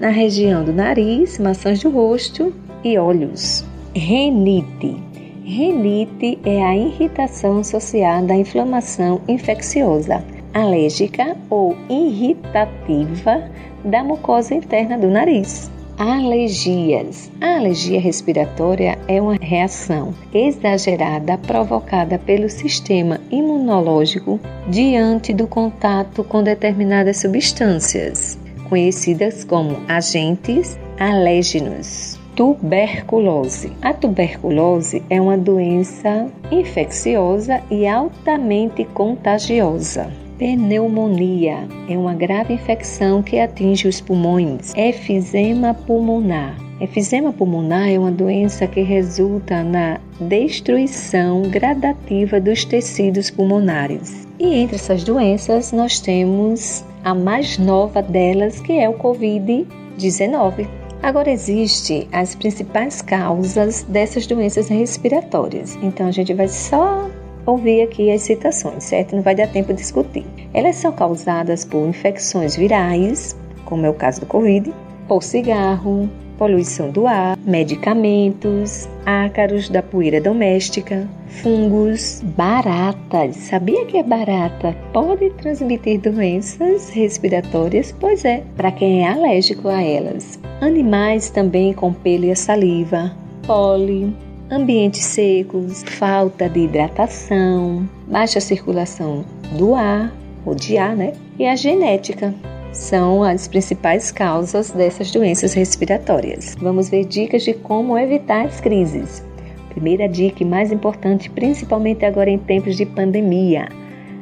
na 0.00 0.08
região 0.08 0.64
do 0.64 0.72
nariz, 0.72 1.38
maçãs 1.38 1.82
do 1.82 1.90
rosto 1.90 2.50
e 2.82 2.96
olhos. 2.96 3.62
Renite. 3.94 5.07
Renite 5.50 6.38
é 6.44 6.62
a 6.62 6.76
irritação 6.76 7.60
associada 7.60 8.34
à 8.34 8.36
inflamação 8.36 9.18
infecciosa, 9.26 10.22
alérgica 10.52 11.38
ou 11.48 11.74
irritativa 11.88 13.50
da 13.82 14.04
mucosa 14.04 14.54
interna 14.54 14.98
do 14.98 15.08
nariz. 15.08 15.70
Alergias. 15.96 17.32
A 17.40 17.56
alergia 17.56 17.98
respiratória 17.98 18.98
é 19.08 19.22
uma 19.22 19.36
reação 19.40 20.12
exagerada 20.34 21.38
provocada 21.38 22.18
pelo 22.18 22.50
sistema 22.50 23.18
imunológico 23.30 24.38
diante 24.68 25.32
do 25.32 25.46
contato 25.46 26.22
com 26.24 26.42
determinadas 26.42 27.22
substâncias, 27.22 28.38
conhecidas 28.68 29.44
como 29.44 29.78
agentes 29.88 30.78
alérgenos 31.00 32.17
tuberculose. 32.38 33.72
A 33.82 33.92
tuberculose 33.92 35.02
é 35.10 35.20
uma 35.20 35.36
doença 35.36 36.28
infecciosa 36.52 37.60
e 37.68 37.84
altamente 37.84 38.84
contagiosa. 38.84 40.08
Pneumonia 40.38 41.66
é 41.88 41.98
uma 41.98 42.14
grave 42.14 42.54
infecção 42.54 43.24
que 43.24 43.40
atinge 43.40 43.88
os 43.88 44.00
pulmões. 44.00 44.72
Efizema 44.76 45.74
pulmonar. 45.74 46.56
Efizema 46.80 47.32
pulmonar 47.32 47.88
é 47.88 47.98
uma 47.98 48.12
doença 48.12 48.68
que 48.68 48.82
resulta 48.82 49.64
na 49.64 49.98
destruição 50.20 51.42
gradativa 51.42 52.40
dos 52.40 52.64
tecidos 52.64 53.32
pulmonares. 53.32 54.28
E 54.38 54.54
entre 54.54 54.76
essas 54.76 55.02
doenças, 55.02 55.72
nós 55.72 55.98
temos 55.98 56.84
a 57.02 57.12
mais 57.16 57.58
nova 57.58 58.00
delas, 58.00 58.60
que 58.60 58.78
é 58.78 58.88
o 58.88 58.94
Covid-19. 58.94 60.68
Agora 61.02 61.30
existem 61.30 62.08
as 62.12 62.34
principais 62.34 63.00
causas 63.00 63.84
dessas 63.84 64.26
doenças 64.26 64.68
respiratórias. 64.68 65.76
Então 65.82 66.08
a 66.08 66.10
gente 66.10 66.34
vai 66.34 66.48
só 66.48 67.08
ouvir 67.46 67.82
aqui 67.82 68.10
as 68.10 68.22
citações, 68.22 68.84
certo? 68.84 69.14
Não 69.14 69.22
vai 69.22 69.34
dar 69.34 69.46
tempo 69.48 69.72
de 69.72 69.78
discutir. 69.78 70.26
Elas 70.52 70.76
são 70.76 70.92
causadas 70.92 71.64
por 71.64 71.86
infecções 71.88 72.56
virais, 72.56 73.36
como 73.64 73.86
é 73.86 73.90
o 73.90 73.94
caso 73.94 74.20
do 74.20 74.26
Covid, 74.26 74.72
por 75.08 75.22
cigarro, 75.22 76.08
poluição 76.36 76.90
do 76.90 77.06
ar, 77.06 77.36
medicamentos, 77.44 78.88
ácaros 79.04 79.68
da 79.68 79.82
poeira 79.82 80.20
doméstica, 80.20 81.08
fungos, 81.42 82.22
baratas. 82.36 83.36
Sabia 83.36 83.84
que 83.86 83.98
a 83.98 84.02
barata 84.02 84.76
pode 84.92 85.30
transmitir 85.30 86.00
doenças 86.00 86.90
respiratórias? 86.90 87.92
Pois 87.98 88.24
é, 88.24 88.44
para 88.56 88.70
quem 88.70 89.04
é 89.04 89.08
alérgico 89.08 89.68
a 89.68 89.82
elas. 89.82 90.38
Animais 90.60 91.30
também 91.30 91.72
com 91.72 91.92
pelo 91.92 92.26
e 92.26 92.36
saliva, 92.36 93.12
pólen, 93.46 94.14
ambientes 94.50 95.04
secos, 95.04 95.82
falta 95.84 96.48
de 96.48 96.60
hidratação, 96.60 97.88
baixa 98.06 98.40
circulação 98.40 99.24
do 99.56 99.74
ar, 99.74 100.12
ou 100.44 100.54
de 100.54 100.78
ar, 100.78 100.96
né? 100.96 101.12
E 101.38 101.46
a 101.46 101.54
genética, 101.56 102.34
são 102.72 103.22
as 103.22 103.48
principais 103.48 104.10
causas 104.10 104.70
dessas 104.70 105.10
doenças 105.10 105.54
respiratórias. 105.54 106.54
Vamos 106.60 106.88
ver 106.88 107.04
dicas 107.04 107.42
de 107.42 107.54
como 107.54 107.98
evitar 107.98 108.46
as 108.46 108.60
crises. 108.60 109.24
Primeira 109.70 110.08
dica 110.08 110.42
e 110.42 110.46
mais 110.46 110.72
importante, 110.72 111.30
principalmente 111.30 112.04
agora 112.04 112.30
em 112.30 112.38
tempos 112.38 112.76
de 112.76 112.84
pandemia: 112.84 113.68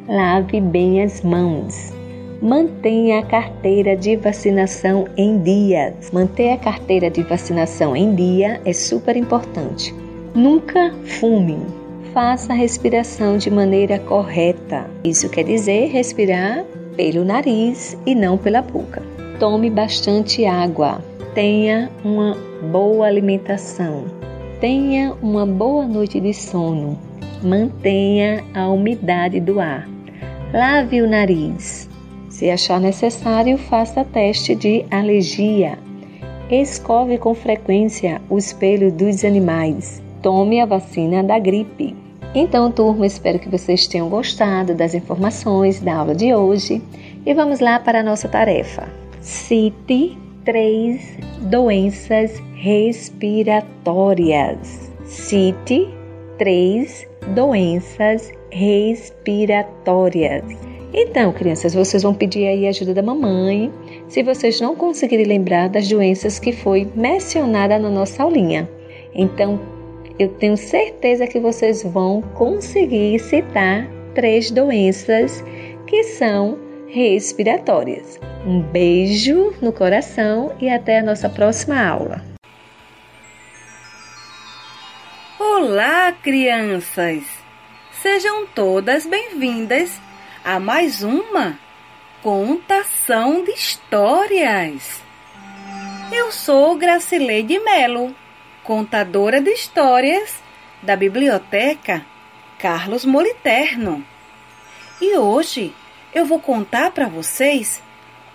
lave 0.09 0.61
bem 0.61 1.03
as 1.03 1.23
mãos. 1.23 1.93
Mantenha 2.43 3.21
a 3.21 3.23
carteira 3.23 3.97
de 3.97 4.15
vacinação 4.17 5.09
em 5.17 5.39
dia. 5.39 5.95
Manter 6.13 6.51
a 6.51 6.59
carteira 6.59 7.11
de 7.11 7.23
vacinação 7.23 7.97
em 7.97 8.15
dia 8.15 8.61
é 8.65 8.73
super 8.75 9.17
importante. 9.17 9.95
Nunca 10.35 10.95
fume. 11.05 11.59
Faça 12.13 12.53
a 12.53 12.57
respiração 12.57 13.39
de 13.39 13.51
maneira 13.51 13.99
correta. 13.99 14.89
Isso 15.03 15.31
quer 15.31 15.45
dizer 15.45 15.87
respirar 15.87 16.65
pelo 16.97 17.25
nariz 17.25 17.97
e 18.07 18.15
não 18.15 18.39
pela 18.39 18.63
boca. 18.63 19.03
Tome 19.39 19.69
bastante 19.69 20.47
água. 20.47 21.05
Tenha 21.35 21.91
uma 22.03 22.37
boa 22.73 23.07
alimentação. 23.07 24.05
Tenha 24.61 25.15
uma 25.23 25.45
boa 25.45 25.87
noite 25.87 26.19
de 26.19 26.33
sono. 26.33 26.99
Mantenha 27.43 28.43
a 28.55 28.69
umidade 28.69 29.39
do 29.39 29.61
ar. 29.61 29.87
Lave 30.53 31.03
o 31.03 31.09
nariz. 31.09 31.89
Se 32.31 32.51
achar 32.51 32.81
necessário, 32.81 33.59
faça 33.59 34.05
teste 34.05 34.55
de 34.55 34.85
alergia. 34.91 35.79
Escove 36.51 37.19
com 37.19 37.35
frequência 37.35 38.21
os 38.31 38.53
pelos 38.53 38.93
dos 38.93 39.25
animais. 39.25 40.03
Tome 40.23 40.61
a 40.61 40.67
vacina 40.67 41.23
da 41.23 41.39
gripe. 41.39 41.95
Então, 42.39 42.71
turma, 42.71 43.07
espero 43.07 43.39
que 43.39 43.49
vocês 43.49 43.87
tenham 43.87 44.11
gostado 44.11 44.75
das 44.75 44.95
informações 44.95 45.81
da 45.81 45.97
aula 45.97 46.15
de 46.15 46.35
hoje 46.35 46.83
e 47.25 47.33
vamos 47.33 47.61
lá 47.61 47.81
para 47.81 48.01
a 48.01 48.03
nossa 48.03 48.29
tarefa. 48.29 48.87
Cite 49.23 50.19
três 50.45 51.17
doenças 51.41 52.39
respiratórias. 52.55 54.93
Cite 55.07 55.89
três 56.37 57.09
doenças 57.35 58.31
respiratórias. 58.51 60.45
Então, 60.93 61.33
crianças, 61.33 61.73
vocês 61.73 62.03
vão 62.03 62.13
pedir 62.13 62.49
aí 62.49 62.67
a 62.67 62.69
ajuda 62.69 62.93
da 62.93 63.03
mamãe 63.03 63.73
se 64.09 64.23
vocês 64.23 64.61
não 64.61 64.77
conseguirem 64.77 65.25
lembrar 65.25 65.71
das 65.71 65.89
doenças 65.89 66.39
que 66.39 66.53
foi 66.53 66.87
mencionada 66.95 67.79
na 67.79 67.89
nossa 67.89 68.23
aulinha. 68.23 68.69
Então, 69.15 69.59
eu 70.19 70.29
tenho 70.29 70.57
certeza 70.57 71.27
que 71.27 71.39
vocês 71.39 71.83
vão 71.83 72.23
conseguir 72.23 73.19
citar 73.19 73.87
três 74.15 74.51
doenças 74.51 75.45
que 75.87 76.05
são 76.05 76.59
respiratórias. 76.89 78.19
Um 78.47 78.63
beijo 78.63 79.53
no 79.61 79.73
coração 79.73 80.57
e 80.61 80.71
até 80.71 81.01
a 81.01 81.03
nossa 81.03 81.29
próxima 81.29 81.85
aula. 81.87 82.23
Olá, 85.39 86.13
crianças! 86.13 87.25
Sejam 87.93 88.47
todas 88.47 89.05
bem-vindas 89.05 90.01
a 90.45 90.61
mais 90.61 91.03
uma 91.03 91.59
contação 92.23 93.45
de 93.45 93.51
histórias. 93.51 95.03
Eu 96.13 96.31
sou 96.31 96.77
Gracileide 96.77 97.59
Melo 97.59 98.15
contadora 98.67 99.41
de 99.41 99.51
histórias 99.51 100.43
da 100.83 100.97
Biblioteca 100.97 102.05
Carlos 102.59 103.05
Moliterno. 103.05 104.05
E 105.01 105.17
hoje 105.17 105.73
eu 106.13 106.27
vou 106.27 106.41
contar 106.41 106.91
para 106.91 107.07
vocês 107.09 107.81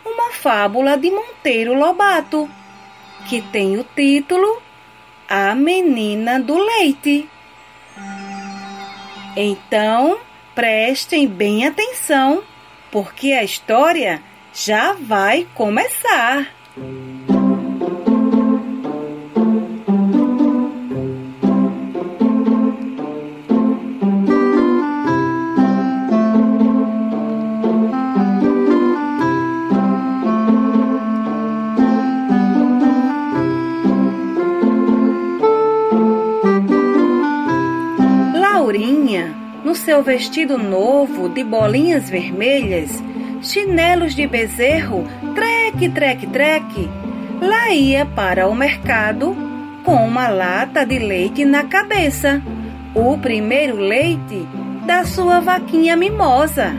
uma 0.06 0.32
fábula 0.32 0.98
de 0.98 1.12
Monteiro 1.12 1.74
Lobato, 1.74 2.50
que 3.28 3.42
tem 3.42 3.78
o 3.78 3.84
título 3.84 4.62
A 5.28 5.54
Menina 5.54 6.40
do 6.40 6.58
Leite. 6.58 7.30
Então, 9.36 10.18
prestem 10.56 11.28
bem 11.28 11.68
atenção, 11.68 12.42
porque 12.90 13.34
a 13.34 13.44
história 13.44 14.24
já 14.54 14.94
vai 14.94 15.46
começar. 15.54 16.48
Seu 39.92 40.02
vestido 40.02 40.58
novo 40.58 41.28
de 41.28 41.44
bolinhas 41.44 42.10
vermelhas, 42.10 43.04
chinelos 43.42 44.16
de 44.16 44.26
bezerro, 44.26 45.04
treque, 45.36 45.90
treque, 45.90 46.28
treque, 46.28 46.90
lá 47.42 47.74
ia 47.74 48.06
para 48.06 48.48
o 48.48 48.56
mercado 48.56 49.36
com 49.84 49.96
uma 50.08 50.30
lata 50.30 50.86
de 50.86 50.98
leite 50.98 51.44
na 51.44 51.66
cabeça, 51.66 52.42
o 52.96 53.18
primeiro 53.18 53.76
leite 53.76 54.48
da 54.86 55.04
sua 55.04 55.42
vaquinha 55.42 55.98
mimosa. 55.98 56.74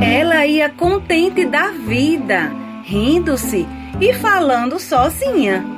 Ela 0.00 0.46
ia 0.46 0.70
contente 0.70 1.44
da 1.44 1.72
vida, 1.72 2.52
rindo-se 2.84 3.66
e 4.00 4.12
falando 4.12 4.78
sozinha. 4.78 5.75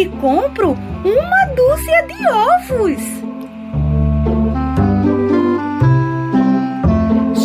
E 0.00 0.08
compro 0.20 0.76
uma 1.04 1.46
dúzia 1.56 2.02
de 2.06 2.28
ovos. 2.28 3.02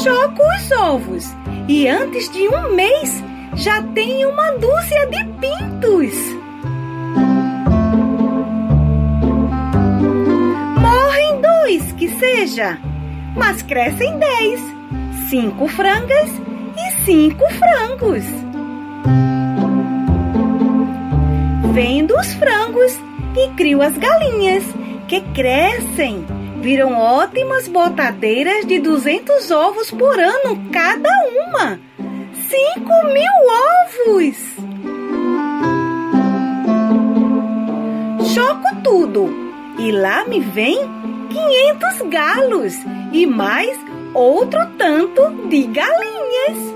Choco 0.03 0.43
os 0.43 0.71
ovos 0.71 1.35
e 1.67 1.87
antes 1.87 2.29
de 2.29 2.47
um 2.47 2.75
mês 2.75 3.23
já 3.55 3.81
tenho 3.81 4.29
uma 4.29 4.51
dúzia 4.51 5.07
de 5.07 5.25
pintos. 5.39 6.15
Morrem 10.79 11.41
dois, 11.41 11.91
que 11.93 12.07
seja, 12.19 12.77
mas 13.35 13.63
crescem 13.63 14.19
dez, 14.19 14.61
cinco 15.27 15.67
frangas 15.69 16.29
e 16.77 17.03
cinco 17.03 17.45
frangos. 17.49 18.52
Vendo 21.73 22.15
os 22.15 22.31
frangos 22.35 22.99
e 23.35 23.49
crio 23.55 23.81
as 23.81 23.97
galinhas, 23.97 24.63
que 25.07 25.21
crescem, 25.33 26.23
viram 26.61 26.93
ótimas 26.93 27.67
botadeiras 27.67 28.63
de 28.67 28.77
200 28.79 29.49
ovos 29.49 29.89
por 29.89 30.19
ano 30.19 30.69
cada 30.71 31.09
uma. 31.47 31.79
5 32.47 33.07
mil 33.11 33.31
ovos! 33.89 34.37
Choco 38.35 38.75
tudo 38.83 39.33
e 39.79 39.91
lá 39.91 40.25
me 40.25 40.41
vem 40.41 40.77
500 40.77 42.09
galos 42.09 42.73
e 43.11 43.25
mais 43.25 43.75
outro 44.13 44.59
tanto 44.77 45.27
de 45.49 45.63
galinhas. 45.63 46.72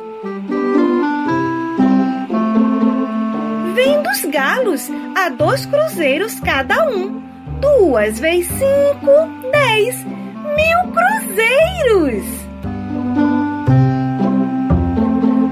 Dos 3.86 4.26
galos 4.26 4.90
a 5.16 5.30
dois 5.30 5.66
cruzeiros 5.66 6.40
cada 6.40 6.90
um. 6.90 7.22
Duas 7.60 8.20
vezes 8.20 8.48
cinco, 8.48 9.12
dez. 9.52 9.96
Mil 10.04 10.92
cruzeiros! 10.92 12.26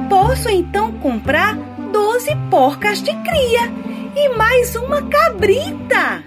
Posso 0.10 0.50
então 0.50 0.92
comprar 0.94 1.56
doze 1.92 2.36
porcas 2.50 3.02
de 3.04 3.14
cria 3.14 3.72
e 4.16 4.30
mais 4.30 4.76
uma 4.76 5.04
cabrita. 5.04 6.24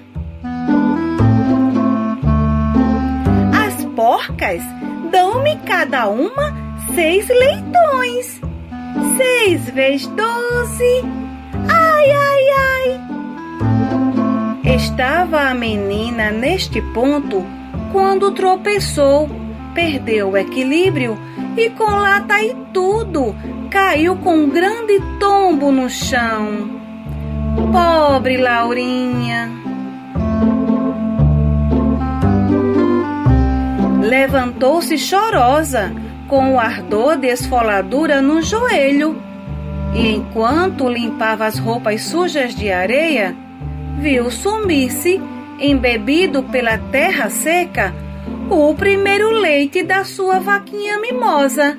As 3.67 3.85
porcas 3.97 4.63
dão-me 5.11 5.57
cada 5.67 6.09
uma 6.09 6.55
seis 6.95 7.29
leitões. 7.29 8.41
Seis 9.17 9.71
vezes 9.71 10.07
doze. 10.09 11.28
Ai, 11.69 12.11
ai, 12.11 12.45
ai. 12.67 13.01
Estava 14.75 15.49
a 15.49 15.55
menina 15.55 16.31
neste 16.31 16.81
ponto 16.93 17.45
quando 17.93 18.33
tropeçou, 18.33 19.29
perdeu 19.75 20.31
o 20.31 20.37
equilíbrio 20.37 21.19
e 21.57 21.71
com 21.71 21.85
lata 21.85 22.43
e 22.43 22.55
tudo 22.73 23.35
caiu 23.71 24.17
com 24.17 24.35
um 24.37 24.49
grande 24.49 25.01
tombo 25.19 25.71
no 25.71 25.89
chão. 25.89 26.79
Pobre 27.73 28.37
Laurinha. 28.37 29.51
Levantou-se 34.03 34.97
chorosa, 34.97 35.93
com 36.29 36.55
o 36.55 36.59
ardor 36.59 37.17
de 37.17 37.29
esfoladura 37.29 38.23
no 38.23 38.41
joelho, 38.41 39.21
e 39.95 40.15
enquanto 40.15 40.89
limpava 40.89 41.47
as 41.47 41.59
roupas 41.59 42.03
sujas 42.03 42.55
de 42.55 42.71
areia, 42.71 43.35
viu 43.99 44.31
sumir-se, 44.31 45.21
embebido 45.59 46.43
pela 46.45 46.79
terra 46.79 47.31
seca, 47.31 47.95
o 48.51 48.75
primeiro 48.75 49.31
leite 49.31 49.83
da 49.83 50.05
sua 50.05 50.39
vaquinha 50.39 50.99
mimosa, 50.99 51.79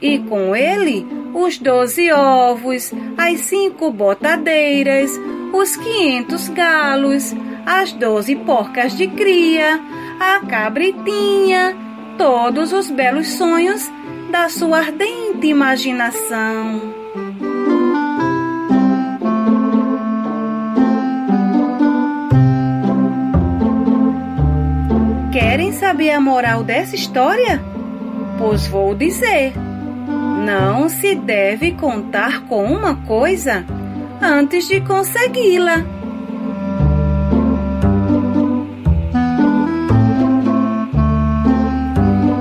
e 0.00 0.18
com 0.18 0.54
ele 0.54 1.06
os 1.34 1.58
doze 1.58 2.12
ovos, 2.12 2.92
as 3.16 3.40
cinco 3.40 3.90
botadeiras, 3.90 5.10
os 5.52 5.76
quinhentos 5.76 6.48
galos, 6.48 7.34
as 7.64 7.92
doze 7.92 8.36
porcas 8.36 8.96
de 8.96 9.06
cria, 9.08 9.80
a 10.20 10.40
cabritinha, 10.46 11.76
todos 12.16 12.72
os 12.72 12.90
belos 12.90 13.28
sonhos 13.30 13.90
da 14.30 14.48
sua 14.48 14.78
ardente 14.78 15.46
imaginação. 15.46 16.95
Querem 25.38 25.70
saber 25.70 26.12
a 26.12 26.18
moral 26.18 26.64
dessa 26.64 26.94
história? 26.94 27.60
Pois 28.38 28.66
vou 28.68 28.94
dizer. 28.94 29.52
Não 30.46 30.88
se 30.88 31.14
deve 31.14 31.72
contar 31.72 32.44
com 32.44 32.64
uma 32.64 32.96
coisa 33.04 33.62
antes 34.18 34.66
de 34.66 34.80
consegui-la. 34.80 35.84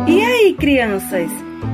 E 0.08 0.22
aí, 0.22 0.56
crianças? 0.58 1.30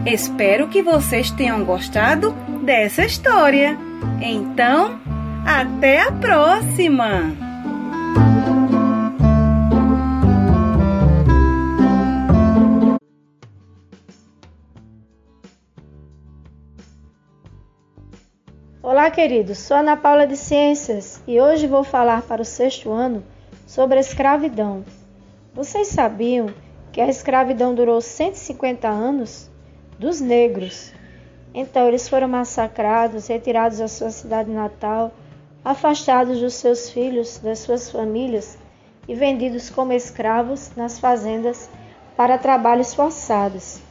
Espero 0.07 0.69
que 0.69 0.81
vocês 0.81 1.29
tenham 1.29 1.63
gostado 1.63 2.31
dessa 2.63 3.05
história. 3.05 3.77
Então, 4.19 4.99
até 5.45 6.01
a 6.01 6.11
próxima! 6.13 7.40
Olá, 19.01 19.09
queridos. 19.09 19.57
Sou 19.57 19.77
Ana 19.77 19.97
Paula 19.97 20.27
de 20.27 20.37
Ciências 20.37 21.23
e 21.25 21.41
hoje 21.41 21.65
vou 21.65 21.83
falar 21.83 22.21
para 22.21 22.43
o 22.43 22.45
sexto 22.45 22.91
ano 22.91 23.23
sobre 23.65 23.97
a 23.97 23.99
escravidão. 23.99 24.85
Vocês 25.55 25.87
sabiam 25.87 26.53
que 26.91 27.01
a 27.01 27.07
escravidão 27.07 27.73
durou 27.73 27.99
150 27.99 28.87
anos? 28.87 29.49
Dos 29.97 30.21
negros. 30.21 30.93
Então, 31.51 31.87
eles 31.87 32.07
foram 32.07 32.27
massacrados, 32.27 33.25
retirados 33.25 33.79
da 33.79 33.87
sua 33.87 34.11
cidade 34.11 34.51
natal, 34.51 35.11
afastados 35.65 36.39
dos 36.39 36.53
seus 36.53 36.91
filhos, 36.91 37.39
das 37.39 37.57
suas 37.57 37.89
famílias 37.89 38.55
e 39.07 39.15
vendidos 39.15 39.71
como 39.71 39.93
escravos 39.93 40.73
nas 40.75 40.99
fazendas 40.99 41.71
para 42.15 42.37
trabalhos 42.37 42.93
forçados. 42.93 43.81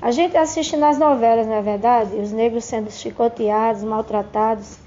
A 0.00 0.12
gente 0.12 0.36
assiste 0.36 0.76
nas 0.76 0.96
novelas, 0.96 1.46
não 1.46 1.54
é 1.54 1.62
verdade? 1.62 2.14
Os 2.16 2.30
negros 2.30 2.64
sendo 2.64 2.90
chicoteados, 2.90 3.82
maltratados, 3.82 4.78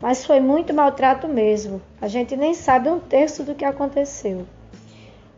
mas 0.00 0.24
foi 0.24 0.38
muito 0.38 0.74
maltrato 0.74 1.26
mesmo. 1.26 1.80
A 2.00 2.08
gente 2.08 2.36
nem 2.36 2.52
sabe 2.52 2.90
um 2.90 3.00
terço 3.00 3.42
do 3.42 3.54
que 3.54 3.64
aconteceu. 3.64 4.46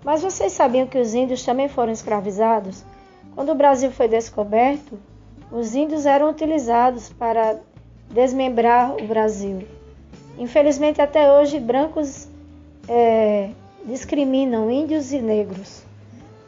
Mas 0.04 0.22
vocês 0.22 0.52
sabiam 0.52 0.86
que 0.86 0.98
os 0.98 1.14
índios 1.14 1.44
também 1.44 1.68
foram 1.68 1.92
escravizados? 1.92 2.84
Quando 3.34 3.52
o 3.52 3.54
Brasil 3.54 3.92
foi 3.92 4.08
descoberto, 4.08 4.98
os 5.52 5.74
índios 5.74 6.04
eram 6.04 6.28
utilizados 6.28 7.10
para 7.10 7.60
desmembrar 8.10 8.96
o 8.96 9.06
Brasil. 9.06 9.66
Infelizmente, 10.36 11.00
até 11.00 11.32
hoje, 11.32 11.60
brancos 11.60 12.26
é, 12.88 13.50
discriminam 13.84 14.70
índios 14.70 15.12
e 15.12 15.20
negros, 15.20 15.82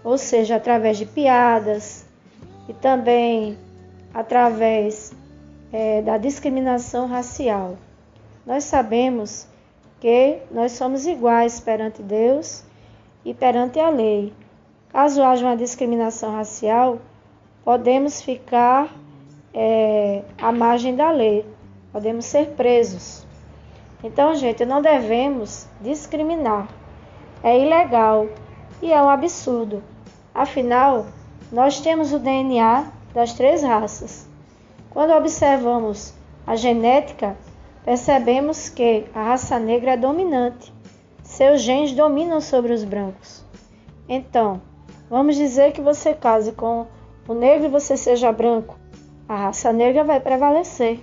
ou 0.03 0.19
seja, 0.19 0.57
através 0.57 0.99
de 0.99 1.07
piadas, 1.07 2.04
e 2.69 2.73
também 2.73 3.59
através 4.13 5.13
é, 5.73 6.03
da 6.03 6.17
discriminação 6.17 7.07
racial. 7.07 7.77
Nós 8.47 8.65
sabemos 8.65 9.49
que 10.01 10.39
nós 10.51 10.73
somos 10.73 11.07
iguais 11.07 11.61
perante 11.61 12.03
Deus 12.03 12.65
e 13.25 13.35
perante 13.35 13.81
a 13.81 13.89
lei. 13.89 14.33
Caso 14.91 15.23
haja 15.23 15.47
uma 15.47 15.57
discriminação 15.57 16.33
racial, 16.33 16.99
podemos 17.65 18.23
ficar 18.23 18.95
é, 19.53 20.23
à 20.39 20.53
margem 20.53 20.95
da 20.95 21.11
lei, 21.11 21.45
podemos 21.91 22.27
ser 22.27 22.51
presos. 22.51 23.27
Então, 24.03 24.35
gente, 24.35 24.65
não 24.65 24.83
devemos 24.83 25.67
discriminar. 25.81 26.69
É 27.43 27.59
ilegal 27.59 28.29
e 28.83 28.93
é 28.93 29.03
um 29.03 29.09
absurdo. 29.09 29.83
Afinal, 30.35 31.07
nós 31.55 31.79
temos 31.79 32.13
o 32.13 32.19
DNA 32.19 32.91
das 33.15 33.33
três 33.33 33.63
raças. 33.63 34.27
Quando 34.91 35.13
observamos 35.13 36.13
a 36.45 36.57
genética, 36.57 37.37
percebemos 37.85 38.69
que 38.69 39.05
a 39.15 39.23
raça 39.23 39.57
negra 39.57 39.93
é 39.93 39.97
dominante. 39.97 40.75
Seus 41.23 41.61
genes 41.61 41.93
dominam 41.93 42.41
sobre 42.41 42.73
os 42.73 42.83
brancos. 42.83 43.45
Então, 44.09 44.61
vamos 45.09 45.37
dizer 45.37 45.71
que 45.71 45.81
você 45.81 46.13
case 46.13 46.51
com 46.51 46.89
o 47.29 47.35
negro 47.35 47.67
e 47.67 47.71
você 47.71 47.97
seja 47.97 48.33
branco. 48.33 48.77
A 49.29 49.37
raça 49.37 49.73
negra 49.73 50.03
vai 50.03 50.19
prevalecer. 50.19 50.99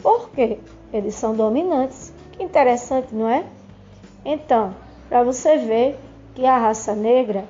Por 0.00 0.30
quê? 0.30 0.58
Eles 0.92 1.16
são 1.16 1.34
dominantes. 1.34 2.14
Que 2.30 2.44
interessante, 2.44 3.12
não 3.12 3.28
é? 3.28 3.44
Então, 4.24 4.72
para 5.08 5.24
você 5.24 5.56
ver 5.56 5.98
que 6.32 6.46
a 6.46 6.58
raça 6.58 6.94
negra, 6.94 7.44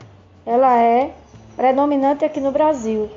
ela 0.47 0.83
é 0.83 1.13
predominante 1.57 2.25
aqui 2.25 2.41
no 2.41 2.53
Brasil, 2.53 3.11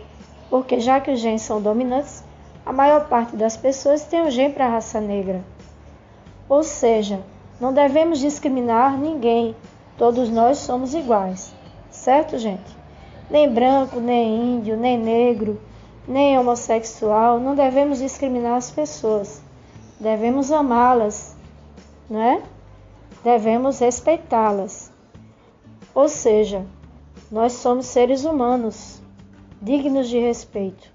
porque 0.50 0.80
já 0.80 1.00
que 1.00 1.12
os 1.12 1.20
genes 1.20 1.42
são 1.42 1.62
dominantes, 1.62 2.24
a 2.66 2.72
maior 2.72 3.08
parte 3.08 3.36
das 3.36 3.58
pessoas 3.58 4.04
tem 4.04 4.22
o 4.22 4.26
um 4.26 4.32
gene 4.32 4.54
para 4.54 4.66
a 4.66 4.70
raça 4.70 5.02
negra. 5.02 5.44
Ou 6.48 6.64
seja, 6.64 7.22
não 7.60 7.74
devemos 7.74 8.20
discriminar 8.20 8.98
ninguém, 8.98 9.56
todos 9.98 10.30
nós 10.30 10.60
somos 10.60 10.94
iguais, 10.94 11.54
certo, 11.90 12.38
gente? 12.38 12.78
Nem 13.30 13.50
branco, 13.50 14.00
nem 14.00 14.56
índio, 14.56 14.78
nem 14.78 14.98
negro, 14.98 15.60
nem 16.08 16.38
homossexual, 16.38 17.40
não 17.40 17.56
devemos 17.56 18.00
discriminar 18.00 18.58
as 18.58 18.70
pessoas. 18.70 19.42
Devemos 20.00 20.52
amá-las, 20.52 21.36
não 22.10 22.22
é? 22.22 22.42
Devemos 23.24 23.80
respeitá-las. 23.80 24.92
Ou 25.96 26.10
seja, 26.10 26.66
nós 27.34 27.54
somos 27.54 27.88
seres 27.88 28.26
humanos, 28.26 29.02
dignos 29.60 30.08
de 30.08 30.20
respeito. 30.20 30.94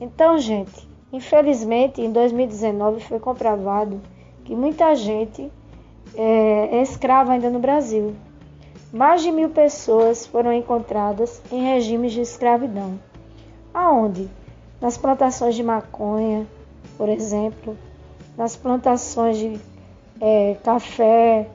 Então, 0.00 0.38
gente, 0.38 0.88
infelizmente 1.12 2.00
em 2.00 2.10
2019 2.10 3.02
foi 3.02 3.20
comprovado 3.20 4.00
que 4.42 4.56
muita 4.56 4.94
gente 4.94 5.52
é, 6.14 6.78
é 6.78 6.82
escrava 6.82 7.32
ainda 7.32 7.50
no 7.50 7.58
Brasil. 7.58 8.14
Mais 8.90 9.20
de 9.20 9.30
mil 9.30 9.50
pessoas 9.50 10.26
foram 10.26 10.50
encontradas 10.50 11.42
em 11.52 11.62
regimes 11.62 12.14
de 12.14 12.22
escravidão. 12.22 12.98
Aonde? 13.74 14.30
Nas 14.80 14.96
plantações 14.96 15.54
de 15.54 15.62
maconha, 15.62 16.46
por 16.96 17.10
exemplo, 17.10 17.76
nas 18.34 18.56
plantações 18.56 19.36
de 19.36 19.60
é, 20.22 20.56
café, 20.64 21.50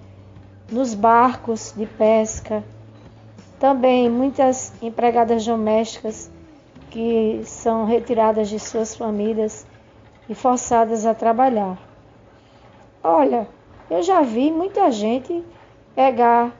nos 0.71 0.93
barcos 0.93 1.73
de 1.75 1.87
pesca, 1.87 2.63
também 3.59 4.09
muitas 4.09 4.73
empregadas 4.81 5.45
domésticas 5.45 6.31
que 6.89 7.41
são 7.43 7.85
retiradas 7.85 8.49
de 8.49 8.57
suas 8.57 8.95
famílias 8.95 9.67
e 10.27 10.33
forçadas 10.33 11.05
a 11.05 11.13
trabalhar. 11.13 11.77
Olha, 13.03 13.47
eu 13.89 14.01
já 14.01 14.21
vi 14.21 14.49
muita 14.49 14.91
gente 14.91 15.43
pegar 15.93 16.51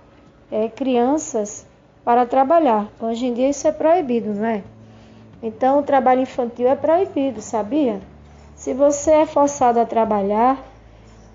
é, 0.51 0.67
crianças 0.67 1.65
para 2.03 2.25
trabalhar. 2.25 2.87
Hoje 2.99 3.27
em 3.27 3.33
dia 3.33 3.49
isso 3.49 3.67
é 3.67 3.71
proibido, 3.71 4.33
não 4.33 4.45
é? 4.45 4.63
Então 5.41 5.79
o 5.79 5.83
trabalho 5.83 6.21
infantil 6.21 6.67
é 6.67 6.75
proibido, 6.75 7.41
sabia? 7.41 8.01
Se 8.55 8.73
você 8.73 9.11
é 9.11 9.25
forçado 9.25 9.79
a 9.79 9.85
trabalhar, 9.85 10.57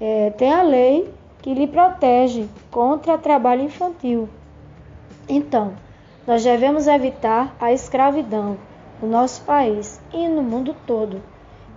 é, 0.01 0.31
tem 0.31 0.53
a 0.53 0.63
lei 0.63 1.11
que 1.41 1.55
lhe 1.55 1.67
protege 1.67 2.47
contra 2.71 3.17
trabalho 3.17 3.63
infantil. 3.63 4.29
Então, 5.29 5.75
nós 6.27 6.43
devemos 6.43 6.87
evitar 6.87 7.55
a 7.61 7.73
escravidão 7.73 8.57
no 9.01 9.09
nosso 9.09 9.43
país 9.43 10.01
e 10.13 10.29
no 10.29 10.43
mundo 10.43 10.75
todo. 10.87 11.23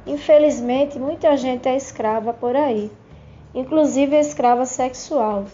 Infelizmente, 0.06 0.98
muita 0.98 1.36
gente 1.36 1.68
é 1.68 1.76
escrava 1.76 2.34
por 2.34 2.56
aí, 2.56 2.90
inclusive 3.54 4.18
escrava 4.18 4.66
sexual. 4.66 5.46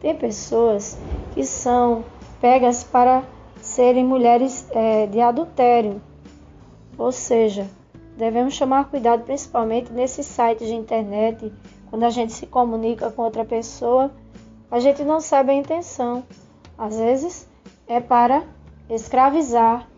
Tem 0.00 0.14
pessoas 0.14 0.98
que 1.32 1.44
são 1.44 2.04
pegas 2.40 2.84
para 2.84 3.22
serem 3.60 4.04
mulheres 4.04 4.66
é, 4.72 5.06
de 5.06 5.20
adultério, 5.20 6.02
ou 6.98 7.12
seja, 7.12 7.66
devemos 8.16 8.54
chamar 8.54 8.90
cuidado 8.90 9.22
principalmente 9.24 9.92
nesses 9.92 10.26
sites 10.26 10.66
de 10.66 10.74
internet, 10.74 11.52
quando 11.88 12.04
a 12.04 12.10
gente 12.10 12.32
se 12.32 12.46
comunica 12.46 13.10
com 13.10 13.22
outra 13.22 13.44
pessoa, 13.44 14.10
a 14.70 14.80
gente 14.80 15.04
não 15.04 15.20
sabe 15.20 15.52
a 15.52 15.54
intenção. 15.54 16.24
Às 16.76 16.96
vezes 16.98 17.48
é 17.86 18.00
para 18.00 18.44
escravizar 18.88 19.88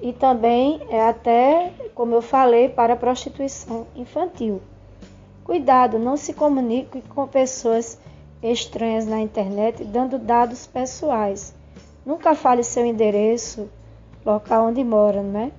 e 0.00 0.12
também 0.12 0.80
é 0.88 1.06
até, 1.06 1.72
como 1.94 2.14
eu 2.14 2.22
falei, 2.22 2.68
para 2.68 2.96
prostituição 2.96 3.86
infantil. 3.94 4.60
Cuidado, 5.44 5.98
não 5.98 6.16
se 6.16 6.32
comunique 6.32 7.02
com 7.02 7.26
pessoas 7.26 7.98
estranhas 8.42 9.06
na 9.06 9.20
internet 9.20 9.84
dando 9.84 10.18
dados 10.18 10.66
pessoais. 10.66 11.54
Nunca 12.04 12.34
fale 12.34 12.62
seu 12.64 12.86
endereço, 12.86 13.68
local 14.24 14.68
onde 14.68 14.82
mora, 14.82 15.22
não 15.22 15.40
é? 15.40 15.52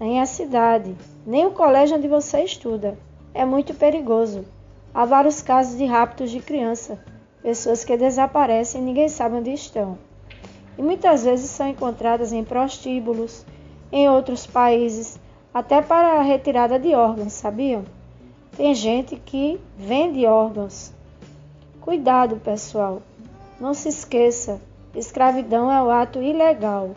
Nem 0.00 0.20
a 0.20 0.26
cidade, 0.26 0.94
nem 1.26 1.46
o 1.46 1.50
colégio 1.50 1.96
onde 1.96 2.08
você 2.08 2.42
estuda. 2.42 2.98
É 3.32 3.44
muito 3.44 3.74
perigoso. 3.74 4.44
Há 4.94 5.04
vários 5.04 5.42
casos 5.42 5.76
de 5.76 5.84
raptos 5.84 6.30
de 6.30 6.40
criança, 6.40 7.04
pessoas 7.44 7.84
que 7.84 7.94
desaparecem 7.94 8.80
e 8.80 8.84
ninguém 8.84 9.06
sabe 9.06 9.36
onde 9.36 9.52
estão. 9.52 9.98
E 10.78 10.82
muitas 10.82 11.24
vezes 11.24 11.50
são 11.50 11.68
encontradas 11.68 12.32
em 12.32 12.42
prostíbulos, 12.42 13.44
em 13.92 14.08
outros 14.08 14.46
países, 14.46 15.20
até 15.52 15.82
para 15.82 16.18
a 16.18 16.22
retirada 16.22 16.78
de 16.78 16.94
órgãos, 16.94 17.34
sabiam? 17.34 17.84
Tem 18.56 18.74
gente 18.74 19.16
que 19.16 19.60
vende 19.76 20.24
órgãos. 20.24 20.90
Cuidado, 21.82 22.36
pessoal. 22.36 23.02
Não 23.60 23.74
se 23.74 23.90
esqueça, 23.90 24.58
escravidão 24.94 25.70
é 25.70 25.82
um 25.82 25.90
ato 25.90 26.22
ilegal. 26.22 26.92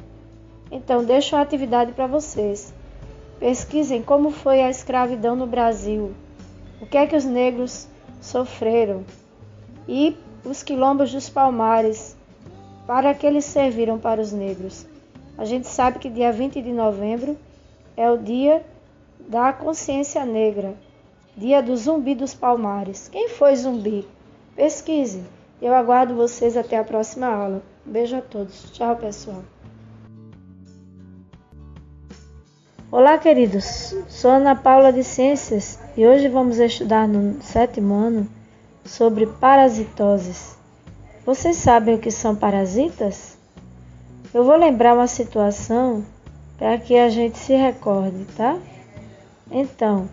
Então, 0.72 1.04
deixo 1.04 1.36
uma 1.36 1.42
atividade 1.42 1.92
para 1.92 2.08
vocês. 2.08 2.74
Pesquisem 3.38 4.02
como 4.02 4.32
foi 4.32 4.62
a 4.62 4.70
escravidão 4.70 5.36
no 5.36 5.46
Brasil, 5.46 6.14
o 6.82 6.86
que 6.86 6.98
é 6.98 7.06
que 7.06 7.18
os 7.18 7.26
negros 7.26 7.86
sofreram 8.22 9.04
e 9.88 10.16
os 10.44 10.64
quilombos 10.64 11.12
dos 11.12 11.30
palmares, 11.30 12.16
para 12.86 13.14
que 13.14 13.26
eles 13.26 13.46
serviram 13.46 14.00
para 14.00 14.22
os 14.22 14.32
negros. 14.32 14.86
A 15.38 15.46
gente 15.46 15.68
sabe 15.68 16.00
que 16.00 16.10
dia 16.10 16.32
20 16.32 16.62
de 16.62 16.72
novembro 16.72 17.38
é 17.96 18.10
o 18.10 18.18
dia 18.18 18.66
da 19.20 19.52
consciência 19.52 20.26
negra, 20.26 20.74
dia 21.36 21.62
do 21.62 21.76
zumbi 21.76 22.16
dos 22.16 22.34
palmares. 22.34 23.08
Quem 23.08 23.30
foi 23.30 23.56
zumbi? 23.56 24.08
Pesquise. 24.56 25.24
Eu 25.62 25.74
aguardo 25.74 26.16
vocês 26.16 26.56
até 26.56 26.78
a 26.78 26.84
próxima 26.84 27.28
aula. 27.28 27.62
Um 27.86 27.92
beijo 27.92 28.16
a 28.16 28.22
todos. 28.22 28.72
Tchau, 28.72 28.96
pessoal. 28.96 29.44
Olá, 32.90 33.18
queridos. 33.18 33.94
Sou 34.08 34.32
Ana 34.32 34.56
Paula 34.56 34.94
de 34.94 35.04
Ciências 35.04 35.78
e 35.98 36.08
hoje 36.08 36.30
vamos 36.30 36.58
estudar 36.58 37.08
no 37.08 37.42
sétimo 37.42 37.94
ano 37.94 38.37
sobre 38.88 39.28
parasitoses. 39.28 40.58
Vocês 41.26 41.58
sabem 41.58 41.96
o 41.96 42.00
que 42.00 42.10
são 42.10 42.36
parasitas? 42.36 43.38
Eu 44.34 44.44
vou 44.44 44.56
lembrar 44.56 44.94
uma 44.94 45.08
situação 45.08 46.04
para 46.58 46.78
que 46.78 46.98
a 46.98 47.10
gente 47.10 47.38
se 47.38 47.54
recorde, 47.54 48.26
tá? 48.36 48.58
Então, 49.52 50.10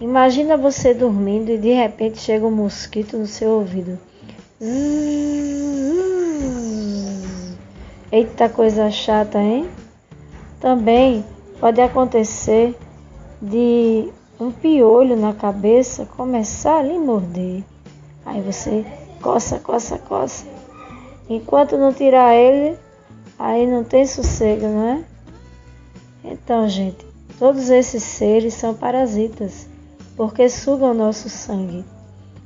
imagina 0.00 0.56
você 0.56 0.94
dormindo 0.94 1.50
e 1.50 1.58
de 1.58 1.72
repente 1.72 2.20
chega 2.20 2.46
um 2.46 2.50
mosquito 2.50 3.18
no 3.18 3.26
seu 3.26 3.50
ouvido. 3.50 3.98
Eita 8.10 8.48
coisa 8.48 8.90
chata, 8.90 9.40
hein? 9.40 9.68
Também 10.60 11.24
pode 11.58 11.80
acontecer 11.80 12.76
de 13.40 14.08
um 14.38 14.50
piolho 14.50 15.16
na 15.16 15.32
cabeça 15.32 16.06
começar 16.06 16.78
a 16.78 16.82
lhe 16.82 16.98
morder. 16.98 17.64
Aí 18.24 18.40
você 18.40 18.84
coça, 19.20 19.58
coça, 19.58 19.98
coça. 19.98 20.46
Enquanto 21.28 21.78
não 21.78 21.92
tirar 21.92 22.34
ele, 22.34 22.78
aí 23.38 23.66
não 23.66 23.84
tem 23.84 24.06
sossego, 24.06 24.66
não 24.66 24.88
é? 24.88 25.04
Então, 26.24 26.68
gente, 26.68 27.04
todos 27.38 27.70
esses 27.70 28.02
seres 28.02 28.54
são 28.54 28.74
parasitas, 28.74 29.66
porque 30.16 30.48
sugam 30.48 30.94
nosso 30.94 31.28
sangue. 31.28 31.84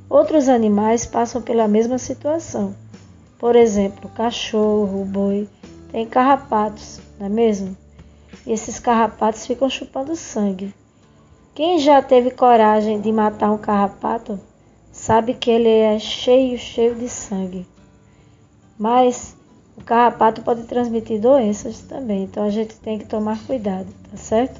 Outros 0.09 0.47
animais 0.47 1.05
passam 1.05 1.41
pela 1.41 1.67
mesma 1.67 1.97
situação. 1.97 2.73
Por 3.37 3.55
exemplo, 3.55 4.09
cachorro, 4.09 5.05
boi, 5.05 5.47
tem 5.91 6.07
carrapatos, 6.07 6.99
não 7.19 7.27
é 7.27 7.29
mesmo? 7.29 7.77
E 8.45 8.53
esses 8.53 8.79
carrapatos 8.79 9.45
ficam 9.45 9.69
chupando 9.69 10.15
sangue. 10.15 10.73
Quem 11.53 11.77
já 11.79 12.01
teve 12.01 12.31
coragem 12.31 13.01
de 13.01 13.11
matar 13.11 13.51
um 13.51 13.57
carrapato 13.57 14.39
sabe 15.07 15.33
que 15.33 15.49
ele 15.49 15.69
é 15.69 15.97
cheio, 15.97 16.57
cheio 16.57 16.93
de 16.93 17.07
sangue. 17.07 17.65
Mas 18.77 19.37
o 19.77 19.81
carrapato 19.81 20.41
pode 20.41 20.63
transmitir 20.63 21.21
doenças 21.21 21.79
também, 21.79 22.25
então 22.25 22.43
a 22.43 22.49
gente 22.49 22.75
tem 22.75 22.99
que 22.99 23.05
tomar 23.05 23.41
cuidado, 23.45 23.87
tá 24.11 24.17
certo? 24.17 24.59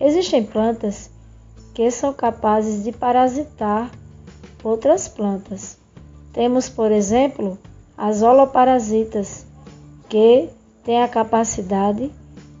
Existem 0.00 0.42
plantas 0.42 1.10
que 1.74 1.90
são 1.90 2.14
capazes 2.14 2.84
de 2.84 2.90
parasitar 2.90 3.90
outras 4.62 5.08
plantas. 5.08 5.76
Temos, 6.32 6.70
por 6.70 6.90
exemplo, 6.90 7.58
as 7.98 8.22
holoparasitas, 8.22 9.46
que 10.08 10.48
têm 10.84 11.02
a 11.02 11.08
capacidade 11.08 12.10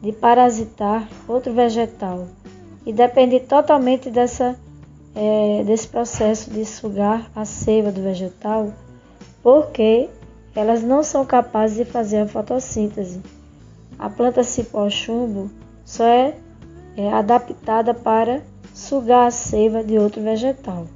de 0.02 0.12
parasitar 0.12 1.08
outro 1.26 1.54
vegetal 1.54 2.28
e 2.84 2.92
depende 2.92 3.40
totalmente 3.40 4.10
dessa, 4.10 4.54
é, 5.14 5.62
desse 5.64 5.86
processo 5.86 6.50
de 6.50 6.64
sugar 6.64 7.30
a 7.34 7.44
seiva 7.44 7.92
do 7.92 8.02
vegetal, 8.02 8.72
porque 9.42 10.08
elas 10.54 10.82
não 10.82 11.02
são 11.02 11.24
capazes 11.24 11.76
de 11.76 11.84
fazer 11.84 12.18
a 12.18 12.28
fotossíntese. 12.28 13.20
A 13.98 14.10
planta 14.10 14.42
cipó-chumbo 14.42 15.50
só 15.84 16.04
é, 16.04 16.34
é 16.96 17.12
adaptada 17.12 17.94
para 17.94 18.42
sugar 18.72 19.28
a 19.28 19.30
seiva 19.30 19.84
de 19.84 19.98
outro 19.98 20.22
vegetal. 20.22 20.86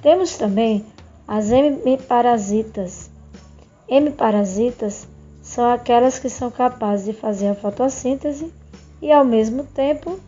Temos 0.00 0.36
também 0.36 0.84
as 1.26 1.50
hemiparasitas. 1.50 3.10
Hemiparasitas 3.88 5.06
são 5.42 5.70
aquelas 5.70 6.18
que 6.18 6.30
são 6.30 6.50
capazes 6.50 7.06
de 7.06 7.12
fazer 7.12 7.48
a 7.48 7.54
fotossíntese 7.54 8.52
e, 9.00 9.12
ao 9.12 9.24
mesmo 9.24 9.64
tempo, 9.64 10.18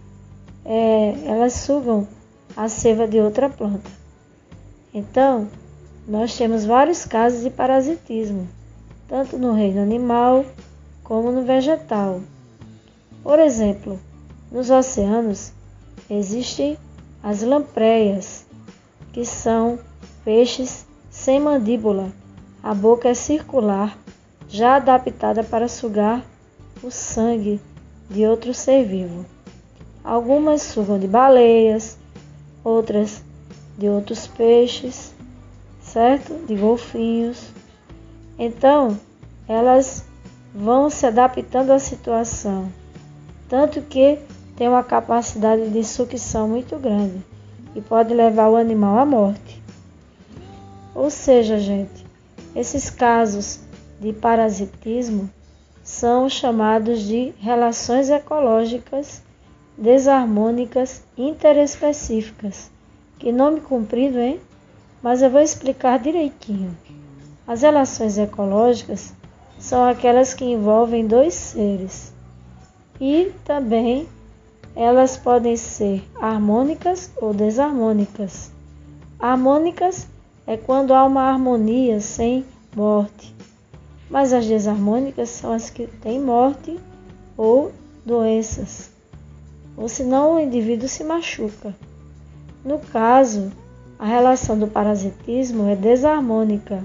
é, 0.65 1.15
elas 1.25 1.55
sugam 1.55 2.07
a 2.57 2.69
seiva 2.69 3.07
de 3.07 3.21
outra 3.21 3.51
planta. 3.51 3.91
Então, 4.95 5.49
nós 6.09 6.37
temos 6.37 6.65
vários 6.65 7.05
casos 7.05 7.43
de 7.43 7.51
parasitismo, 7.51 8.49
tanto 9.07 9.37
no 9.37 9.53
reino 9.53 9.83
animal 9.83 10.45
como 11.05 11.31
no 11.31 11.43
vegetal. 11.43 12.21
Por 13.23 13.39
exemplo, 13.39 14.01
nos 14.51 14.71
oceanos 14.71 15.53
existem 16.09 16.79
as 17.23 17.43
lampreias, 17.43 18.47
que 19.13 19.25
são 19.25 19.79
peixes 20.25 20.87
sem 21.11 21.41
mandíbula. 21.41 22.13
A 22.63 22.73
boca 22.73 23.09
é 23.09 23.15
circular, 23.15 23.99
já 24.49 24.77
adaptada 24.77 25.43
para 25.43 25.69
sugar 25.69 26.25
o 26.83 26.91
sangue 26.91 27.61
de 28.09 28.27
outro 28.27 28.55
ser 28.55 28.85
vivo. 28.85 29.27
Algumas 30.05 30.63
sugam 30.63 30.99
de 30.99 31.09
baleias, 31.09 31.99
outras 32.67 33.23
de 33.79 33.89
outros 33.89 34.27
peixes 34.27 35.15
certo? 35.87 36.35
De 36.47 36.55
golfinhos. 36.55 37.51
Então, 38.39 38.99
elas 39.49 40.05
vão 40.55 40.91
se 40.91 41.07
adaptando 41.07 41.71
à 41.71 41.79
situação, 41.79 42.71
tanto 43.49 43.81
que 43.81 44.19
tem 44.57 44.69
uma 44.69 44.83
capacidade 44.83 45.71
de 45.71 45.85
sucção 45.85 46.49
muito 46.49 46.77
grande 46.79 47.23
e 47.75 47.81
pode 47.81 48.13
levar 48.13 48.49
o 48.49 48.57
animal 48.57 48.99
à 48.99 49.07
morte. 49.07 49.63
Ou 50.95 51.11
seja, 51.11 51.59
gente, 51.59 52.05
esses 52.55 52.91
casos 52.91 53.61
de 54.01 54.13
parasitismo 54.13 55.31
são 55.85 56.29
chamados 56.29 57.03
de 57.03 57.33
relações 57.39 58.11
ecológicas 58.11 59.23
desarmônicas 59.77 61.03
interespecíficas. 61.17 62.71
Que 63.19 63.33
nome 63.33 63.61
comprido, 63.61 64.19
hein? 64.19 64.41
Mas 65.03 65.23
eu 65.23 65.31
vou 65.31 65.41
explicar 65.41 65.99
direitinho. 65.99 66.77
As 67.47 67.63
relações 67.63 68.19
ecológicas 68.19 69.13
são 69.59 69.89
aquelas 69.89 70.35
que 70.35 70.45
envolvem 70.45 71.07
dois 71.07 71.35
seres 71.35 72.13
e 73.01 73.33
também 73.45 74.09
elas 74.75 75.17
podem 75.17 75.57
ser 75.57 76.03
harmônicas 76.17 77.11
ou 77.17 77.33
desarmônicas. 77.33 78.51
Harmônicas 79.19 80.07
é 80.47 80.57
quando 80.57 80.93
há 80.93 81.05
uma 81.05 81.23
harmonia 81.23 82.01
sem 82.01 82.45
morte, 82.75 83.35
mas 84.11 84.33
as 84.33 84.47
desarmônicas 84.47 85.31
são 85.31 85.53
as 85.53 85.71
que 85.71 85.87
têm 85.87 86.21
morte 86.21 86.79
ou 87.37 87.73
doenças, 88.05 88.91
ou 89.77 89.89
senão 89.89 90.37
o 90.37 90.41
indivíduo 90.41 90.89
se 90.89 91.05
machuca. 91.05 91.75
No 92.65 92.79
caso, 92.79 93.53
a 93.99 94.07
relação 94.07 94.59
do 94.59 94.67
parasitismo 94.67 95.69
é 95.69 95.77
desarmônica 95.77 96.83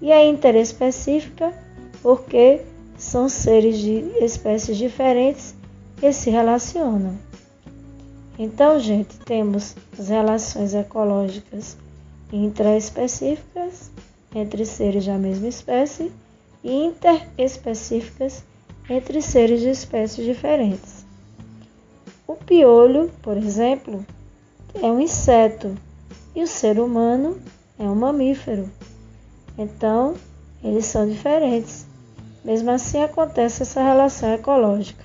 e 0.00 0.10
é 0.10 0.26
interespecífica 0.26 1.52
porque 2.02 2.60
são 2.98 3.28
seres 3.28 3.78
de 3.78 3.98
espécies 4.24 4.76
diferentes 4.76 5.54
que 5.96 6.12
se 6.12 6.30
relacionam. 6.30 7.16
Então, 8.38 8.80
gente, 8.80 9.18
temos 9.20 9.76
as 9.98 10.08
relações 10.08 10.74
ecológicas 10.74 11.76
intraespecíficas 12.32 13.90
entre 14.34 14.64
seres 14.64 15.04
da 15.04 15.18
mesma 15.18 15.48
espécie 15.48 16.10
e 16.64 16.72
interespecíficas 16.72 18.42
entre 18.88 19.20
seres 19.20 19.60
de 19.60 19.68
espécies 19.68 20.24
diferentes. 20.24 20.91
O 22.32 22.36
piolho, 22.46 23.10
por 23.20 23.36
exemplo, 23.36 24.06
é 24.74 24.86
um 24.86 25.02
inseto 25.02 25.76
e 26.34 26.42
o 26.42 26.46
ser 26.46 26.80
humano 26.80 27.38
é 27.78 27.82
um 27.82 27.94
mamífero. 27.94 28.70
Então, 29.58 30.14
eles 30.64 30.86
são 30.86 31.06
diferentes. 31.06 31.86
Mesmo 32.42 32.70
assim, 32.70 33.02
acontece 33.02 33.60
essa 33.60 33.82
relação 33.82 34.32
ecológica. 34.32 35.04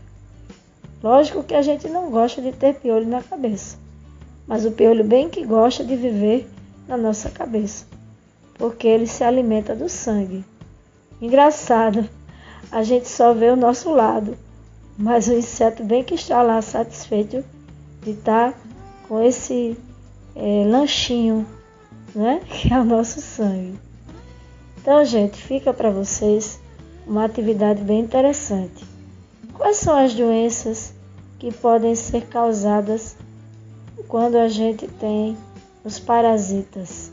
Lógico 1.04 1.44
que 1.44 1.54
a 1.54 1.62
gente 1.62 1.90
não 1.90 2.10
gosta 2.10 2.41
de 2.41 2.54
ter 2.54 2.76
piolho 2.76 3.06
na 3.06 3.22
cabeça, 3.22 3.76
mas 4.48 4.66
o 4.66 4.72
piolho 4.72 5.04
bem 5.04 5.28
que 5.28 5.45
gosta 5.45 5.84
de 5.84 5.98
viver 5.98 6.49
na 6.88 6.95
nossa 6.95 7.30
cabeça, 7.30 7.86
porque 8.54 8.88
ele 8.88 9.06
se 9.06 9.26
alimenta 9.26 9.76
do 9.76 9.90
sangue. 9.90 10.45
Engraçado, 11.22 12.08
a 12.72 12.84
gente 12.84 13.10
só 13.10 13.34
vê 13.34 13.49
o 13.49 13.58
nosso 13.58 13.91
lado, 13.91 14.38
mas 14.98 15.28
o 15.28 15.34
inseto 15.34 15.84
bem 15.84 16.03
que 16.03 16.15
está 16.15 16.41
lá 16.41 16.61
satisfeito 16.61 17.44
de 18.02 18.11
estar 18.11 18.53
com 19.07 19.22
esse 19.22 19.78
é, 20.36 20.64
lanchinho, 20.65 21.45
né? 22.15 22.41
Que 22.49 22.74
é 22.74 22.80
o 22.80 22.86
nosso 22.86 23.22
sangue. 23.22 23.80
Então, 24.82 25.03
gente, 25.06 25.38
fica 25.38 25.74
para 25.74 25.90
vocês 25.90 26.60
uma 27.06 27.26
atividade 27.26 27.84
bem 27.84 27.99
interessante. 27.99 28.86
Quais 29.53 29.78
são 29.78 29.95
as 29.98 30.14
doenças 30.14 30.94
que 31.40 31.52
podem 31.52 31.95
ser 31.95 32.26
causadas 32.28 33.15
quando 34.07 34.36
a 34.36 34.48
gente 34.48 34.88
tem 34.88 35.38
os 35.84 35.99
parasitas? 35.99 37.11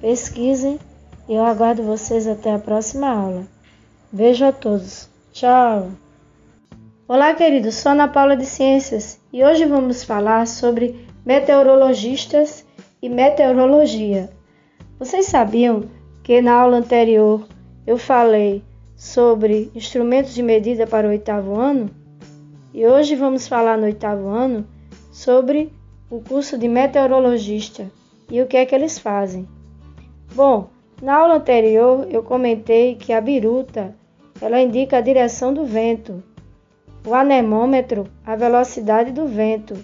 Pesquisem 0.00 0.78
e 1.28 1.34
eu 1.34 1.44
aguardo 1.44 1.82
vocês 1.82 2.26
até 2.26 2.52
a 2.52 2.58
próxima 2.58 3.08
aula. 3.08 3.46
Beijo 4.12 4.44
a 4.44 4.52
todos. 4.52 5.08
Tchau! 5.32 6.03
Olá, 7.06 7.34
queridos. 7.34 7.74
Sou 7.74 7.92
Ana 7.92 8.08
Paula 8.08 8.34
de 8.34 8.46
Ciências 8.46 9.20
e 9.30 9.44
hoje 9.44 9.66
vamos 9.66 10.02
falar 10.02 10.46
sobre 10.46 11.06
meteorologistas 11.22 12.66
e 13.02 13.10
meteorologia. 13.10 14.30
Vocês 14.98 15.26
sabiam 15.26 15.82
que 16.22 16.40
na 16.40 16.54
aula 16.54 16.78
anterior 16.78 17.46
eu 17.86 17.98
falei 17.98 18.62
sobre 18.96 19.70
instrumentos 19.74 20.34
de 20.34 20.42
medida 20.42 20.86
para 20.86 21.06
o 21.06 21.10
oitavo 21.10 21.60
ano 21.60 21.90
e 22.72 22.86
hoje 22.86 23.14
vamos 23.14 23.46
falar 23.46 23.76
no 23.76 23.84
oitavo 23.84 24.28
ano 24.28 24.66
sobre 25.12 25.70
o 26.08 26.22
curso 26.22 26.56
de 26.56 26.68
meteorologista 26.68 27.86
e 28.30 28.40
o 28.40 28.46
que 28.46 28.56
é 28.56 28.64
que 28.64 28.74
eles 28.74 28.98
fazem. 28.98 29.46
Bom, 30.34 30.70
na 31.02 31.16
aula 31.16 31.34
anterior 31.34 32.06
eu 32.08 32.22
comentei 32.22 32.94
que 32.94 33.12
a 33.12 33.20
biruta 33.20 33.94
ela 34.40 34.58
indica 34.58 34.96
a 34.96 35.02
direção 35.02 35.52
do 35.52 35.66
vento, 35.66 36.22
o 37.06 37.14
anemômetro 37.14 38.06
a 38.24 38.34
velocidade 38.34 39.12
do 39.12 39.26
vento 39.26 39.76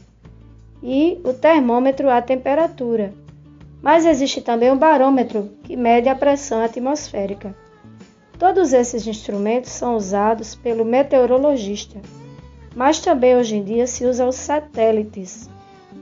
e 0.82 1.20
o 1.24 1.32
termômetro 1.34 2.09
a 2.09 2.22
temperatura. 2.22 3.12
Mas 3.82 4.06
existe 4.06 4.40
também 4.40 4.70
um 4.70 4.76
barômetro 4.76 5.51
que 5.62 5.76
mede 5.76 6.09
a 6.09 6.14
pressão 6.14 6.62
atmosférica. 6.62 7.55
Todos 8.38 8.72
esses 8.72 9.06
instrumentos 9.06 9.70
são 9.70 9.97
usados 9.97 10.55
pelo 10.55 10.84
meteorologista, 10.84 12.01
mas 12.74 12.98
também 12.98 13.36
hoje 13.36 13.56
em 13.56 13.64
dia 13.64 13.86
se 13.86 14.06
usa 14.06 14.26
os 14.26 14.36
satélites. 14.36 15.48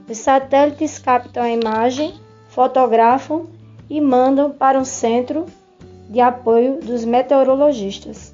Os 0.09 0.17
satélites 0.17 0.97
captam 0.99 1.43
a 1.43 1.49
imagem, 1.49 2.13
fotografam 2.47 3.47
e 3.89 3.99
mandam 3.99 4.51
para 4.51 4.79
um 4.79 4.85
centro 4.85 5.45
de 6.09 6.21
apoio 6.21 6.79
dos 6.79 7.03
meteorologistas. 7.03 8.28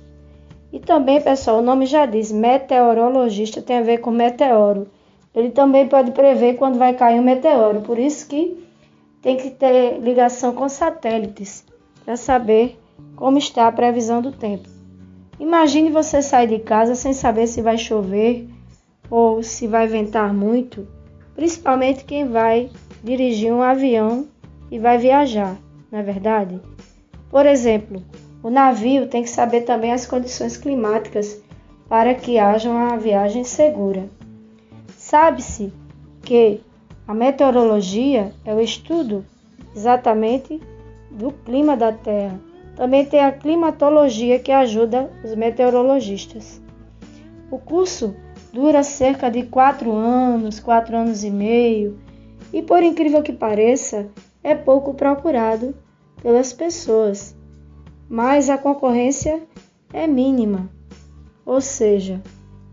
E 0.75 0.79
também, 0.79 1.21
pessoal, 1.21 1.59
o 1.59 1.61
nome 1.61 1.85
já 1.85 2.05
diz, 2.05 2.33
meteorologista 2.33 3.61
tem 3.61 3.77
a 3.77 3.81
ver 3.81 3.99
com 3.99 4.11
meteoro. 4.11 4.89
Ele 5.33 5.49
também 5.49 5.87
pode 5.87 6.11
prever 6.11 6.57
quando 6.57 6.77
vai 6.77 6.93
cair 6.93 7.17
um 7.17 7.23
meteoro, 7.23 7.79
por 7.79 7.97
isso 7.97 8.27
que 8.27 8.61
tem 9.21 9.37
que 9.37 9.51
ter 9.51 10.01
ligação 10.01 10.53
com 10.53 10.67
satélites 10.67 11.63
para 12.03 12.17
saber 12.17 12.77
como 13.15 13.37
está 13.37 13.69
a 13.69 13.71
previsão 13.71 14.21
do 14.21 14.33
tempo. 14.33 14.67
Imagine 15.39 15.89
você 15.89 16.21
sair 16.21 16.47
de 16.47 16.59
casa 16.59 16.93
sem 16.93 17.13
saber 17.13 17.47
se 17.47 17.61
vai 17.61 17.77
chover 17.77 18.45
ou 19.09 19.41
se 19.41 19.67
vai 19.67 19.87
ventar 19.87 20.33
muito, 20.33 20.85
principalmente 21.33 22.03
quem 22.03 22.27
vai 22.27 22.69
dirigir 23.01 23.53
um 23.53 23.61
avião 23.61 24.27
e 24.69 24.77
vai 24.77 24.97
viajar, 24.97 25.55
não 25.89 25.99
é 25.99 26.03
verdade? 26.03 26.59
Por 27.29 27.45
exemplo, 27.45 28.03
o 28.45 28.49
navio 28.51 29.07
tem 29.07 29.23
que 29.23 29.29
saber 29.31 29.61
também 29.61 29.91
as 29.91 30.05
condições 30.05 30.55
climáticas 30.55 31.41
para 31.89 32.13
que 32.13 32.37
haja 32.37 32.69
uma 32.69 32.95
viagem 32.95 33.43
segura. 33.43 34.07
Sabe-se 34.95 35.73
que 36.21 36.61
a 37.07 37.13
meteorologia 37.15 38.31
é 38.45 38.53
o 38.53 38.61
estudo 38.61 39.25
exatamente 39.75 40.61
do 41.09 41.31
clima 41.31 41.75
da 41.75 41.91
Terra 41.91 42.39
também 42.75 43.03
tem 43.03 43.21
a 43.21 43.31
climatologia 43.31 44.37
que 44.37 44.51
ajuda 44.51 45.09
os 45.23 45.33
meteorologistas. 45.33 46.61
O 47.49 47.57
curso 47.57 48.15
dura 48.53 48.83
cerca 48.83 49.31
de 49.31 49.41
quatro 49.41 49.91
anos, 49.91 50.59
quatro 50.59 50.95
anos 50.95 51.23
e 51.23 51.31
meio, 51.31 51.97
e 52.53 52.61
por 52.61 52.83
incrível 52.83 53.23
que 53.23 53.33
pareça, 53.33 54.07
é 54.43 54.53
pouco 54.53 54.93
procurado 54.93 55.73
pelas 56.21 56.53
pessoas, 56.53 57.34
mas 58.09 58.49
a 58.49 58.57
concorrência 58.57 59.41
é 59.93 60.07
mínima, 60.07 60.69
ou 61.45 61.61
seja, 61.61 62.21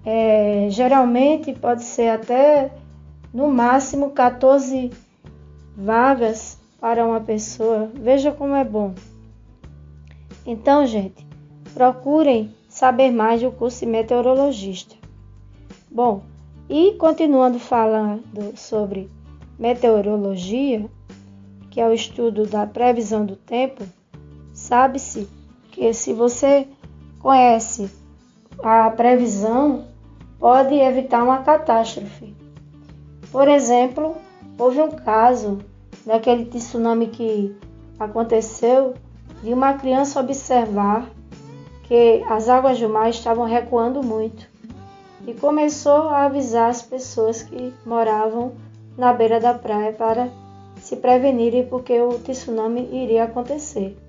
é, 0.04 0.68
geralmente 0.70 1.52
pode 1.52 1.84
ser 1.84 2.08
até 2.08 2.72
no 3.32 3.48
máximo 3.48 4.10
14 4.10 4.90
vagas 5.76 6.58
para 6.80 7.06
uma 7.06 7.20
pessoa. 7.20 7.90
Veja 7.94 8.32
como 8.32 8.54
é 8.54 8.64
bom. 8.64 8.94
Então, 10.44 10.84
gente, 10.86 11.26
procurem 11.72 12.52
saber 12.68 13.10
mais 13.10 13.40
do 13.40 13.52
curso 13.52 13.80
de 13.80 13.86
meteorologista. 13.86 14.96
Bom, 15.90 16.22
e 16.68 16.92
continuando 16.92 17.58
falando 17.58 18.56
sobre 18.56 19.08
meteorologia, 19.58 20.88
que 21.70 21.80
é 21.80 21.86
o 21.86 21.92
estudo 21.92 22.46
da 22.46 22.66
previsão 22.66 23.24
do 23.24 23.36
tempo, 23.36 23.84
sabe-se 24.72 25.28
que 25.70 25.92
se 25.92 26.14
você 26.14 26.66
conhece 27.20 27.90
a 28.62 28.88
previsão, 28.88 29.84
pode 30.38 30.74
evitar 30.74 31.22
uma 31.22 31.42
catástrofe. 31.42 32.34
Por 33.30 33.48
exemplo, 33.48 34.16
houve 34.58 34.80
um 34.80 34.88
caso 34.88 35.58
daquele 36.06 36.46
tsunami 36.46 37.08
que 37.08 37.54
aconteceu 38.00 38.94
de 39.42 39.52
uma 39.52 39.74
criança 39.74 40.20
observar 40.20 41.06
que 41.82 42.24
as 42.26 42.48
águas 42.48 42.80
do 42.80 42.88
mar 42.88 43.10
estavam 43.10 43.44
recuando 43.44 44.02
muito 44.02 44.48
e 45.26 45.34
começou 45.34 46.08
a 46.08 46.24
avisar 46.24 46.70
as 46.70 46.80
pessoas 46.80 47.42
que 47.42 47.74
moravam 47.84 48.52
na 48.96 49.12
beira 49.12 49.38
da 49.38 49.52
praia 49.52 49.92
para 49.92 50.30
se 50.80 50.96
prevenirem 50.96 51.66
porque 51.66 52.00
o 52.00 52.18
tsunami 52.20 52.88
iria 52.90 53.24
acontecer. 53.24 54.01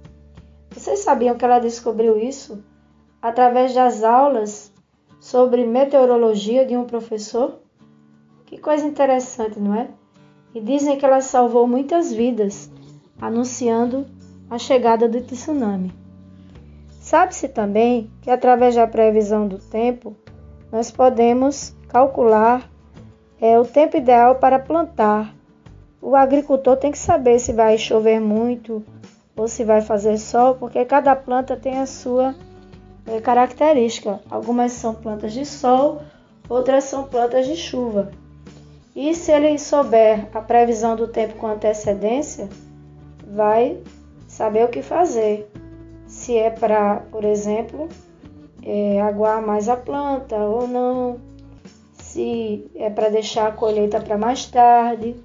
Vocês 0.74 1.00
sabiam 1.00 1.38
que 1.38 1.46
ela 1.46 1.60
descobriu 1.60 2.18
isso 2.18 2.64
através 3.22 3.74
das 3.76 4.04
aulas 4.04 4.74
sobre 5.20 5.66
meteorologia 5.66 6.66
de 6.66 6.76
um 6.76 6.84
professor? 6.84 7.60
Que 8.46 8.58
coisa 8.58 8.86
interessante, 8.86 9.60
não 9.60 9.76
é? 9.76 9.88
E 10.54 10.60
dizem 10.60 10.98
que 10.98 11.06
ela 11.06 11.22
salvou 11.22 11.68
muitas 11.68 12.12
vidas, 12.12 12.72
anunciando 13.22 14.06
a 14.50 14.58
chegada 14.58 15.08
do 15.08 15.22
tsunami. 15.22 15.94
Sabe-se 17.00 17.48
também 17.48 18.10
que 18.22 18.32
através 18.32 18.76
da 18.76 18.88
previsão 18.88 19.48
do 19.48 19.60
tempo, 19.60 20.16
nós 20.72 20.90
podemos 20.90 21.76
calcular 21.88 22.68
é, 23.40 23.60
o 23.60 23.66
tempo 23.66 23.96
ideal 23.96 24.36
para 24.36 24.58
plantar. 24.58 25.36
O 26.02 26.16
agricultor 26.16 26.78
tem 26.78 26.92
que 26.92 26.98
saber 26.98 27.40
se 27.40 27.54
vai 27.54 27.78
chover 27.78 28.20
muito 28.20 28.84
ou 29.36 29.48
se 29.48 29.64
vai 29.64 29.82
fazer 29.82 30.18
sol, 30.18 30.56
porque 30.56 30.86
cada 30.86 31.16
planta 31.16 31.56
tem 31.56 31.80
a 31.80 31.86
sua 31.86 32.36
é, 33.06 33.20
característica. 33.20 34.20
Algumas 34.30 34.72
são 34.74 34.94
plantas 34.94 35.34
de 35.34 35.46
sol, 35.46 36.02
outras 36.48 36.86
são 36.86 37.04
plantas 37.04 37.48
de 37.48 37.56
chuva. 37.56 38.12
E 38.96 39.16
se 39.16 39.32
ele 39.32 39.58
souber 39.58 40.28
a 40.34 40.42
previsão 40.42 40.96
do 40.96 41.08
tempo 41.08 41.36
com 41.36 41.48
antecedência, 41.48 42.48
vai 43.28 43.80
saber 44.28 44.66
o 44.66 44.70
que 44.70 44.82
fazer. 44.84 45.50
Se 46.06 46.38
é 46.38 46.52
para, 46.52 46.98
por 47.12 47.24
exemplo, 47.24 47.90
é, 48.62 49.02
aguar 49.02 49.42
mais 49.42 49.68
a 49.68 49.76
planta 49.76 50.36
ou 50.38 50.68
não, 50.68 51.20
se 51.94 52.70
é 52.76 52.90
para 52.90 53.10
deixar 53.10 53.48
a 53.48 53.52
colheita 53.52 54.00
para 54.00 54.18
mais 54.18 54.46
tarde 54.46 55.16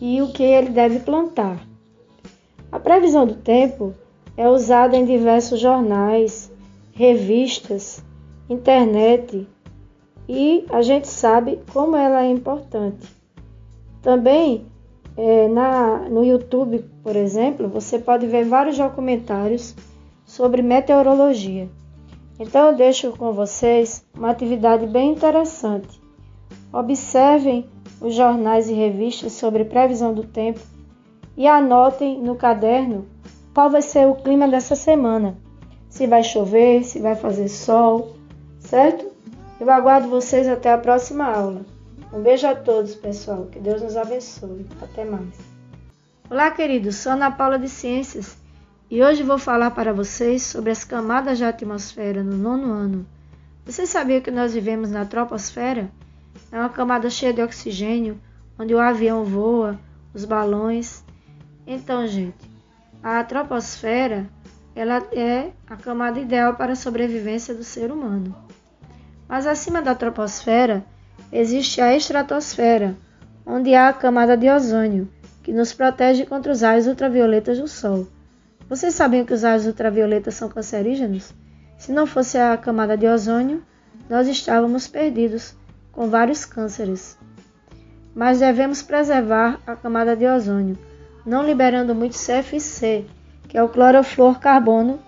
e 0.00 0.22
o 0.22 0.32
que 0.32 0.44
ele 0.44 0.70
deve 0.70 1.00
plantar. 1.00 1.58
A 2.70 2.78
previsão 2.78 3.26
do 3.26 3.34
tempo 3.34 3.94
é 4.36 4.48
usada 4.48 4.96
em 4.96 5.04
diversos 5.04 5.58
jornais, 5.58 6.52
revistas, 6.92 8.04
internet 8.48 9.48
e 10.28 10.64
a 10.68 10.82
gente 10.82 11.08
sabe 11.08 11.60
como 11.72 11.96
ela 11.96 12.24
é 12.24 12.30
importante. 12.30 13.08
Também 14.02 14.66
é, 15.16 15.48
na, 15.48 16.08
no 16.08 16.24
YouTube, 16.24 16.84
por 17.02 17.16
exemplo, 17.16 17.68
você 17.68 17.98
pode 17.98 18.26
ver 18.26 18.44
vários 18.44 18.76
documentários 18.76 19.74
sobre 20.24 20.60
meteorologia. 20.60 21.68
Então 22.38 22.68
eu 22.68 22.76
deixo 22.76 23.10
com 23.12 23.32
vocês 23.32 24.04
uma 24.14 24.30
atividade 24.30 24.86
bem 24.86 25.12
interessante. 25.12 26.00
Observem 26.72 27.66
os 28.00 28.14
jornais 28.14 28.68
e 28.68 28.74
revistas 28.74 29.32
sobre 29.32 29.64
previsão 29.64 30.12
do 30.12 30.22
tempo 30.22 30.60
e 31.38 31.46
anotem 31.46 32.20
no 32.20 32.34
caderno 32.34 33.06
qual 33.54 33.70
vai 33.70 33.80
ser 33.80 34.06
o 34.06 34.16
clima 34.16 34.48
dessa 34.48 34.76
semana 34.76 35.38
se 35.88 36.06
vai 36.06 36.22
chover, 36.22 36.84
se 36.84 37.00
vai 37.00 37.14
fazer 37.14 37.48
sol, 37.48 38.14
certo? 38.60 39.06
Eu 39.58 39.70
aguardo 39.70 40.08
vocês 40.08 40.46
até 40.46 40.72
a 40.72 40.78
próxima 40.78 41.24
aula. 41.24 41.64
Um 42.12 42.20
beijo 42.20 42.46
a 42.46 42.54
todos, 42.54 42.94
pessoal. 42.94 43.46
Que 43.46 43.58
Deus 43.58 43.82
nos 43.82 43.96
abençoe. 43.96 44.66
Até 44.82 45.04
mais. 45.04 45.34
Olá, 46.30 46.50
queridos. 46.50 46.96
Sou 46.96 47.12
Ana 47.12 47.30
Paula 47.30 47.58
de 47.58 47.68
Ciências 47.68 48.36
e 48.90 49.02
hoje 49.02 49.22
vou 49.22 49.38
falar 49.38 49.70
para 49.72 49.92
vocês 49.92 50.42
sobre 50.42 50.70
as 50.70 50.84
camadas 50.84 51.40
da 51.40 51.48
atmosfera 51.48 52.22
no 52.22 52.36
nono 52.36 52.72
ano. 52.72 53.06
Você 53.64 53.86
sabia 53.86 54.20
que 54.20 54.30
nós 54.30 54.54
vivemos 54.54 54.90
na 54.90 55.04
troposfera? 55.04 55.90
É 56.52 56.58
uma 56.58 56.68
camada 56.68 57.10
cheia 57.10 57.32
de 57.32 57.42
oxigênio, 57.42 58.20
onde 58.58 58.74
o 58.74 58.78
avião 58.78 59.24
voa, 59.24 59.78
os 60.14 60.24
balões. 60.24 61.02
Então, 61.70 62.06
gente, 62.06 62.50
a 63.02 63.22
troposfera 63.22 64.26
ela 64.74 65.06
é 65.12 65.50
a 65.66 65.76
camada 65.76 66.18
ideal 66.18 66.54
para 66.54 66.72
a 66.72 66.76
sobrevivência 66.76 67.54
do 67.54 67.62
ser 67.62 67.92
humano. 67.92 68.34
Mas 69.28 69.46
acima 69.46 69.82
da 69.82 69.94
troposfera 69.94 70.82
existe 71.30 71.82
a 71.82 71.94
estratosfera, 71.94 72.96
onde 73.44 73.74
há 73.74 73.90
a 73.90 73.92
camada 73.92 74.34
de 74.34 74.48
ozônio, 74.48 75.10
que 75.42 75.52
nos 75.52 75.74
protege 75.74 76.24
contra 76.24 76.52
os 76.52 76.62
raios 76.62 76.86
ultravioletas 76.86 77.58
do 77.58 77.68
Sol. 77.68 78.06
Vocês 78.66 78.94
sabiam 78.94 79.26
que 79.26 79.34
os 79.34 79.42
raios 79.42 79.66
ultravioletas 79.66 80.36
são 80.36 80.48
cancerígenos? 80.48 81.34
Se 81.76 81.92
não 81.92 82.06
fosse 82.06 82.38
a 82.38 82.56
camada 82.56 82.96
de 82.96 83.06
ozônio, 83.06 83.62
nós 84.08 84.26
estávamos 84.26 84.88
perdidos, 84.88 85.54
com 85.92 86.08
vários 86.08 86.46
cânceres. 86.46 87.18
Mas 88.14 88.40
devemos 88.40 88.80
preservar 88.80 89.60
a 89.66 89.76
camada 89.76 90.16
de 90.16 90.26
ozônio, 90.26 90.78
não 91.28 91.44
liberando 91.44 91.94
muito 91.94 92.16
CFC, 92.16 93.04
que 93.46 93.58
é 93.58 93.62
o 93.62 93.68
clorofluorcarbono, 93.68 94.98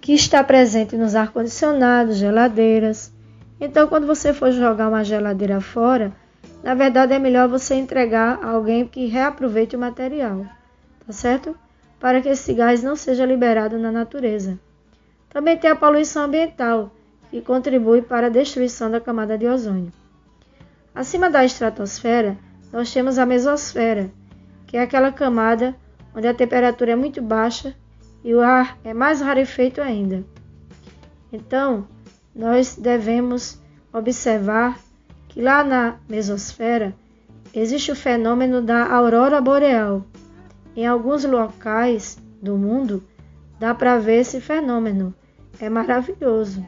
que 0.00 0.14
está 0.14 0.42
presente 0.42 0.96
nos 0.96 1.14
ar-condicionados, 1.14 2.16
geladeiras. 2.16 3.12
Então, 3.60 3.86
quando 3.86 4.06
você 4.06 4.32
for 4.32 4.50
jogar 4.50 4.88
uma 4.88 5.04
geladeira 5.04 5.60
fora, 5.60 6.10
na 6.64 6.74
verdade 6.74 7.12
é 7.12 7.18
melhor 7.18 7.48
você 7.48 7.74
entregar 7.74 8.40
a 8.42 8.50
alguém 8.50 8.86
que 8.86 9.06
reaproveite 9.06 9.76
o 9.76 9.78
material, 9.78 10.46
tá 11.06 11.12
certo? 11.12 11.54
Para 12.00 12.22
que 12.22 12.30
esse 12.30 12.54
gás 12.54 12.82
não 12.82 12.96
seja 12.96 13.26
liberado 13.26 13.78
na 13.78 13.92
natureza. 13.92 14.58
Também 15.28 15.58
tem 15.58 15.70
a 15.70 15.76
poluição 15.76 16.24
ambiental, 16.24 16.90
que 17.30 17.42
contribui 17.42 18.00
para 18.00 18.28
a 18.28 18.30
destruição 18.30 18.90
da 18.90 19.00
camada 19.00 19.36
de 19.36 19.46
ozônio. 19.46 19.92
Acima 20.94 21.28
da 21.28 21.44
estratosfera, 21.44 22.38
nós 22.72 22.92
temos 22.92 23.18
a 23.18 23.26
mesosfera, 23.26 24.10
que 24.72 24.78
é 24.78 24.80
aquela 24.80 25.12
camada 25.12 25.76
onde 26.14 26.26
a 26.26 26.32
temperatura 26.32 26.92
é 26.92 26.96
muito 26.96 27.20
baixa 27.20 27.76
e 28.24 28.34
o 28.34 28.40
ar 28.40 28.78
é 28.82 28.94
mais 28.94 29.20
rarefeito 29.20 29.82
ainda. 29.82 30.24
Então, 31.30 31.86
nós 32.34 32.74
devemos 32.74 33.60
observar 33.92 34.78
que 35.28 35.42
lá 35.42 35.62
na 35.62 35.98
mesosfera 36.08 36.94
existe 37.54 37.92
o 37.92 37.94
fenômeno 37.94 38.62
da 38.62 38.90
aurora 38.90 39.42
boreal. 39.42 40.06
Em 40.74 40.86
alguns 40.86 41.22
locais 41.26 42.18
do 42.40 42.56
mundo 42.56 43.04
dá 43.60 43.74
para 43.74 43.98
ver 43.98 44.20
esse 44.20 44.40
fenômeno. 44.40 45.14
É 45.60 45.68
maravilhoso. 45.68 46.66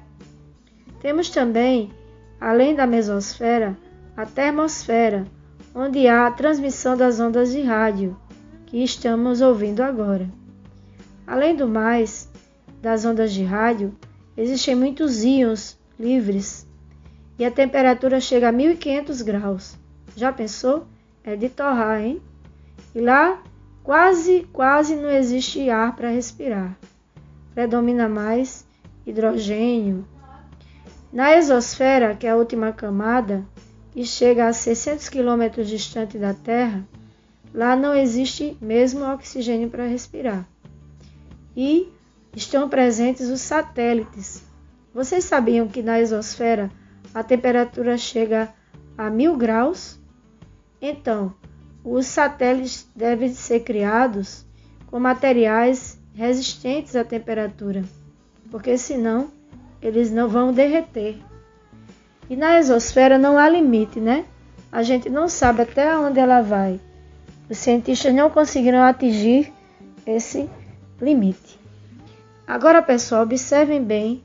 Temos 1.00 1.30
também, 1.30 1.90
além 2.38 2.74
da 2.74 2.86
mesosfera, 2.86 3.74
a 4.14 4.26
termosfera, 4.26 5.26
onde 5.74 6.06
há 6.06 6.26
a 6.26 6.30
transmissão 6.30 6.96
das 6.96 7.18
ondas 7.18 7.50
de 7.52 7.60
rádio 7.62 8.16
que 8.66 8.82
estamos 8.82 9.40
ouvindo 9.40 9.82
agora. 9.82 10.28
Além 11.26 11.56
do 11.56 11.66
mais, 11.66 12.28
das 12.80 13.04
ondas 13.04 13.32
de 13.32 13.42
rádio, 13.42 13.94
existem 14.36 14.74
muitos 14.74 15.24
íons 15.24 15.78
livres 15.98 16.66
e 17.38 17.44
a 17.44 17.50
temperatura 17.50 18.20
chega 18.20 18.48
a 18.48 18.52
1500 18.52 19.22
graus. 19.22 19.76
Já 20.16 20.32
pensou? 20.32 20.86
É 21.24 21.34
de 21.34 21.48
torrar, 21.48 22.00
hein? 22.00 22.22
E 22.94 23.00
lá 23.00 23.42
quase, 23.82 24.46
quase 24.52 24.94
não 24.94 25.10
existe 25.10 25.68
ar 25.70 25.96
para 25.96 26.10
respirar. 26.10 26.76
Predomina 27.54 28.08
mais 28.08 28.66
hidrogênio. 29.06 30.06
Na 31.12 31.36
exosfera, 31.36 32.14
que 32.14 32.26
é 32.26 32.30
a 32.30 32.36
última 32.36 32.72
camada, 32.72 33.44
que 33.94 34.04
chega 34.04 34.48
a 34.48 34.52
600 34.52 35.08
km 35.08 35.62
distante 35.64 36.18
da 36.18 36.34
Terra, 36.34 36.86
Lá 37.54 37.76
não 37.76 37.94
existe 37.94 38.58
mesmo 38.60 39.04
oxigênio 39.04 39.70
para 39.70 39.86
respirar. 39.86 40.44
E 41.56 41.88
estão 42.34 42.68
presentes 42.68 43.28
os 43.28 43.40
satélites. 43.40 44.42
Vocês 44.92 45.22
sabiam 45.22 45.68
que 45.68 45.80
na 45.80 46.00
exosfera 46.00 46.68
a 47.14 47.22
temperatura 47.22 47.96
chega 47.96 48.52
a 48.98 49.08
mil 49.08 49.36
graus? 49.36 50.00
Então, 50.82 51.32
os 51.84 52.06
satélites 52.06 52.88
devem 52.94 53.32
ser 53.32 53.60
criados 53.60 54.44
com 54.88 54.98
materiais 54.98 55.96
resistentes 56.12 56.96
à 56.96 57.04
temperatura, 57.04 57.84
porque 58.50 58.76
senão 58.76 59.30
eles 59.80 60.10
não 60.10 60.28
vão 60.28 60.52
derreter. 60.52 61.18
E 62.28 62.36
na 62.36 62.58
exosfera 62.58 63.18
não 63.18 63.38
há 63.38 63.48
limite, 63.48 64.00
né? 64.00 64.24
A 64.72 64.82
gente 64.82 65.08
não 65.08 65.28
sabe 65.28 65.62
até 65.62 65.96
onde 65.96 66.18
ela 66.18 66.40
vai. 66.40 66.80
Os 67.48 67.58
cientistas 67.58 68.14
não 68.14 68.30
conseguiram 68.30 68.82
atingir 68.82 69.52
esse 70.06 70.48
limite. 71.00 71.58
Agora, 72.46 72.82
pessoal, 72.82 73.22
observem 73.22 73.82
bem 73.82 74.22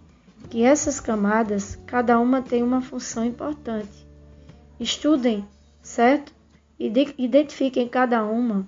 que 0.49 0.63
essas 0.63 0.99
camadas, 0.99 1.77
cada 1.85 2.19
uma 2.19 2.41
tem 2.41 2.63
uma 2.63 2.81
função 2.81 3.23
importante. 3.26 4.07
Estudem, 4.80 5.45
certo? 5.81 6.34
Identifiquem 6.80 7.88
cada 7.88 8.23
uma 8.23 8.67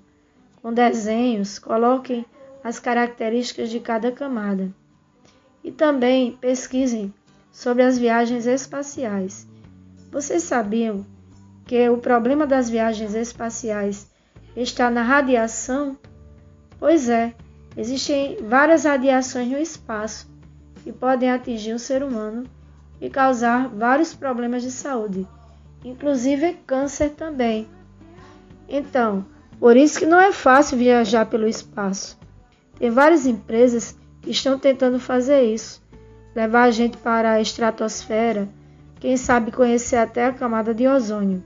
com 0.60 0.72
desenhos, 0.72 1.58
coloquem 1.58 2.24
as 2.62 2.78
características 2.78 3.70
de 3.70 3.80
cada 3.80 4.12
camada. 4.12 4.70
E 5.64 5.72
também 5.72 6.32
pesquisem 6.40 7.12
sobre 7.52 7.82
as 7.82 7.98
viagens 7.98 8.46
espaciais. 8.46 9.46
Vocês 10.10 10.42
sabiam 10.42 11.06
que 11.66 11.88
o 11.88 11.98
problema 11.98 12.46
das 12.46 12.68
viagens 12.68 13.14
espaciais 13.14 14.10
está 14.56 14.90
na 14.90 15.02
radiação? 15.02 15.96
Pois 16.80 17.08
é, 17.08 17.34
existem 17.76 18.38
várias 18.48 18.84
radiações 18.84 19.48
no 19.48 19.58
espaço 19.58 20.28
que 20.82 20.92
podem 20.92 21.30
atingir 21.30 21.74
o 21.74 21.78
ser 21.78 22.02
humano 22.02 22.44
e 23.00 23.10
causar 23.10 23.68
vários 23.68 24.14
problemas 24.14 24.62
de 24.62 24.70
saúde, 24.70 25.26
inclusive 25.84 26.54
câncer 26.66 27.10
também. 27.10 27.68
Então, 28.68 29.24
por 29.58 29.76
isso 29.76 29.98
que 29.98 30.06
não 30.06 30.20
é 30.20 30.32
fácil 30.32 30.78
viajar 30.78 31.26
pelo 31.26 31.46
espaço. 31.46 32.18
Tem 32.78 32.90
várias 32.90 33.26
empresas 33.26 33.96
que 34.20 34.30
estão 34.30 34.58
tentando 34.58 34.98
fazer 34.98 35.42
isso, 35.42 35.81
levar 36.34 36.64
a 36.64 36.70
gente 36.70 36.96
para 36.96 37.32
a 37.32 37.40
estratosfera, 37.40 38.48
quem 39.00 39.16
sabe 39.16 39.50
conhecer 39.50 39.96
até 39.96 40.26
a 40.26 40.32
camada 40.32 40.72
de 40.72 40.86
ozônio. 40.86 41.42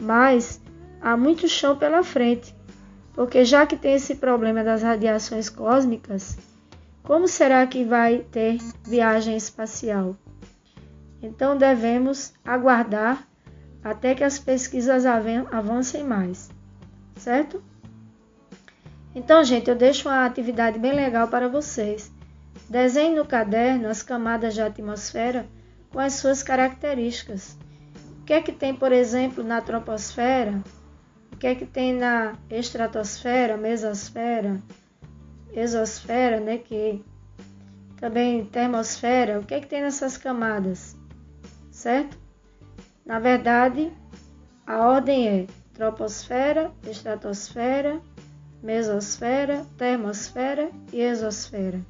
Mas 0.00 0.60
há 1.00 1.16
muito 1.16 1.48
chão 1.48 1.76
pela 1.76 2.02
frente, 2.04 2.54
porque 3.14 3.44
já 3.44 3.66
que 3.66 3.76
tem 3.76 3.94
esse 3.94 4.16
problema 4.16 4.62
das 4.62 4.82
radiações 4.82 5.48
cósmicas, 5.48 6.38
como 7.02 7.26
será 7.26 7.66
que 7.66 7.84
vai 7.84 8.18
ter 8.30 8.58
viagem 8.84 9.36
espacial? 9.36 10.14
Então 11.22 11.56
devemos 11.56 12.32
aguardar 12.44 13.26
até 13.82 14.14
que 14.14 14.22
as 14.22 14.38
pesquisas 14.38 15.04
avancem 15.06 16.04
mais, 16.04 16.50
certo? 17.16 17.62
Então, 19.14 19.42
gente, 19.42 19.68
eu 19.68 19.74
deixo 19.74 20.08
uma 20.08 20.26
atividade 20.26 20.78
bem 20.78 20.92
legal 20.92 21.26
para 21.28 21.48
vocês. 21.48 22.12
Desenhe 22.68 23.16
no 23.16 23.24
caderno 23.24 23.88
as 23.88 24.02
camadas 24.02 24.56
da 24.56 24.66
atmosfera 24.66 25.46
com 25.90 25.98
as 25.98 26.14
suas 26.14 26.42
características. 26.42 27.56
O 28.20 28.24
que 28.24 28.32
é 28.32 28.42
que 28.42 28.52
tem, 28.52 28.74
por 28.74 28.92
exemplo, 28.92 29.42
na 29.42 29.60
troposfera? 29.60 30.62
O 31.32 31.36
que 31.36 31.46
é 31.46 31.54
que 31.54 31.66
tem 31.66 31.94
na 31.94 32.34
estratosfera, 32.50 33.56
mesosfera, 33.56 34.60
exosfera, 35.52 36.40
né, 36.40 36.58
que 36.58 37.02
também 37.96 38.44
termosfera? 38.44 39.40
O 39.40 39.44
que 39.44 39.54
é 39.54 39.60
que 39.60 39.66
tem 39.66 39.82
nessas 39.82 40.16
camadas? 40.18 40.98
certo? 41.78 42.18
Na 43.06 43.20
verdade, 43.20 43.92
a 44.66 44.88
ordem 44.88 45.28
é 45.28 45.46
troposfera, 45.72 46.72
estratosfera, 46.90 48.00
mesosfera, 48.62 49.64
termosfera 49.78 50.70
e 50.92 51.00
exosfera. 51.00 51.80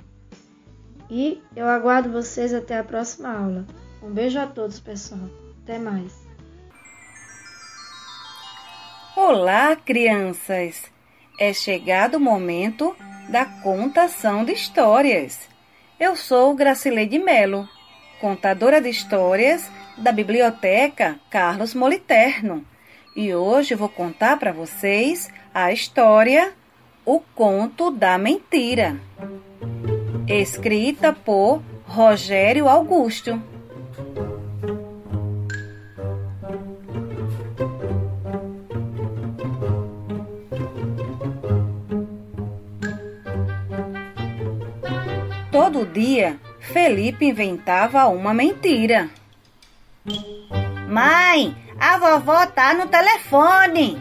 E 1.10 1.42
eu 1.56 1.66
aguardo 1.66 2.10
vocês 2.10 2.52
até 2.52 2.78
a 2.78 2.84
próxima 2.84 3.32
aula. 3.32 3.66
Um 4.02 4.10
beijo 4.10 4.38
a 4.38 4.46
todos, 4.46 4.78
pessoal. 4.78 5.22
Até 5.62 5.78
mais. 5.78 6.12
Olá, 9.16 9.74
crianças! 9.74 10.84
É 11.40 11.52
chegado 11.52 12.16
o 12.16 12.20
momento 12.20 12.94
da 13.28 13.44
contação 13.44 14.44
de 14.44 14.52
histórias. 14.52 15.48
Eu 15.98 16.14
sou 16.14 16.54
Gracileide 16.54 17.18
Melo, 17.18 17.68
contadora 18.20 18.80
de 18.80 18.88
histórias 18.88 19.70
da 19.96 20.12
Biblioteca 20.12 21.18
Carlos 21.30 21.74
Moliterno. 21.74 22.64
E 23.16 23.34
hoje 23.34 23.74
vou 23.74 23.88
contar 23.88 24.38
para 24.38 24.52
vocês 24.52 25.30
a 25.52 25.72
história 25.72 26.52
O 27.04 27.18
Conto 27.34 27.90
da 27.90 28.16
Mentira, 28.18 28.96
escrita 30.28 31.12
por 31.12 31.62
Rogério 31.86 32.68
Augusto. 32.68 33.40
Todo 45.50 45.86
dia, 45.86 46.38
Felipe 46.60 47.24
inventava 47.24 48.06
uma 48.06 48.34
mentira. 48.34 49.08
Mãe, 50.88 51.56
a 51.78 51.98
vovó 51.98 52.46
tá 52.46 52.74
no 52.74 52.86
telefone. 52.86 54.00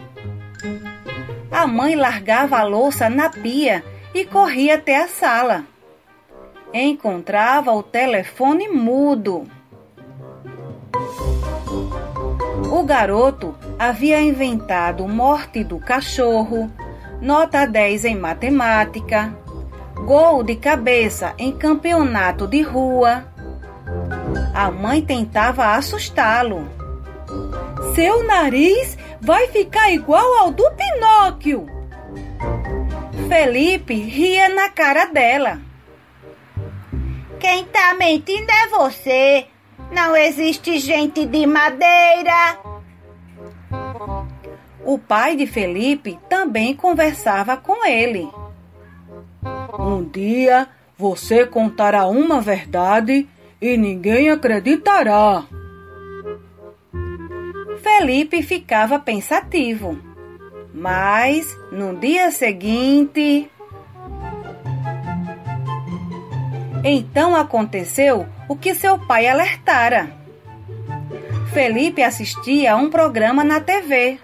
A 1.50 1.66
mãe 1.66 1.96
largava 1.96 2.58
a 2.58 2.64
louça 2.64 3.08
na 3.08 3.30
pia 3.30 3.82
e 4.14 4.24
corria 4.24 4.74
até 4.74 5.02
a 5.02 5.08
sala. 5.08 5.64
Encontrava 6.72 7.72
o 7.72 7.82
telefone 7.82 8.68
mudo. 8.68 9.44
O 12.70 12.82
garoto 12.82 13.54
havia 13.78 14.20
inventado 14.20 15.08
morte 15.08 15.64
do 15.64 15.78
cachorro, 15.78 16.70
nota 17.20 17.66
10 17.66 18.04
em 18.04 18.16
matemática, 18.16 19.34
gol 20.04 20.42
de 20.42 20.56
cabeça 20.56 21.34
em 21.38 21.52
campeonato 21.52 22.46
de 22.46 22.60
rua, 22.60 23.24
a 24.54 24.70
mãe 24.70 25.00
tentava 25.00 25.74
assustá-lo. 25.74 26.68
Seu 27.94 28.26
nariz 28.26 28.98
vai 29.20 29.48
ficar 29.48 29.90
igual 29.90 30.34
ao 30.38 30.50
do 30.50 30.64
Pinóquio. 30.72 31.66
Felipe 33.28 33.94
ria 33.94 34.48
na 34.48 34.68
cara 34.68 35.06
dela. 35.06 35.67
Quem 37.40 37.64
tá 37.66 37.94
mentindo 37.94 38.50
é 38.50 38.68
você. 38.68 39.46
Não 39.92 40.16
existe 40.16 40.78
gente 40.78 41.24
de 41.24 41.46
madeira. 41.46 42.58
O 44.84 44.98
pai 44.98 45.36
de 45.36 45.46
Felipe 45.46 46.18
também 46.28 46.74
conversava 46.74 47.56
com 47.56 47.86
ele. 47.86 48.28
Um 49.78 50.02
dia 50.02 50.68
você 50.96 51.46
contará 51.46 52.06
uma 52.06 52.40
verdade 52.40 53.28
e 53.60 53.76
ninguém 53.76 54.30
acreditará. 54.30 55.44
Felipe 57.80 58.42
ficava 58.42 58.98
pensativo, 58.98 59.98
mas 60.74 61.56
no 61.70 61.94
dia 61.96 62.30
seguinte. 62.30 63.50
Então 66.84 67.34
aconteceu 67.34 68.26
o 68.48 68.56
que 68.56 68.74
seu 68.74 68.98
pai 68.98 69.26
alertara. 69.26 70.10
Felipe 71.52 72.02
assistia 72.02 72.74
a 72.74 72.76
um 72.76 72.90
programa 72.90 73.42
na 73.42 73.60
TV. 73.60 74.18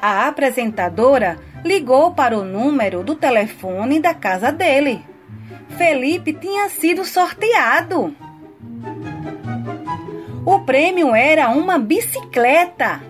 A 0.00 0.26
apresentadora 0.28 1.38
ligou 1.64 2.12
para 2.12 2.38
o 2.38 2.44
número 2.44 3.02
do 3.02 3.14
telefone 3.14 4.00
da 4.00 4.14
casa 4.14 4.50
dele. 4.50 5.04
Felipe 5.76 6.32
tinha 6.32 6.68
sido 6.68 7.04
sorteado. 7.04 8.14
O 10.44 10.60
prêmio 10.60 11.14
era 11.14 11.50
uma 11.50 11.78
bicicleta. 11.78 13.02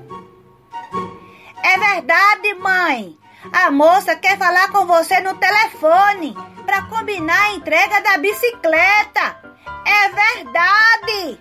É 1.63 1.79
verdade, 1.79 2.55
mãe. 2.55 3.20
A 3.53 3.71
moça 3.71 4.15
quer 4.17 4.37
falar 4.37 4.71
com 4.71 4.85
você 4.87 5.19
no 5.21 5.35
telefone 5.35 6.37
para 6.67 6.83
combinar 6.83 7.47
a 7.47 7.53
entrega 7.55 8.01
da 8.03 8.19
bicicleta. 8.19 9.37
É 9.87 10.09
verdade. 10.09 11.41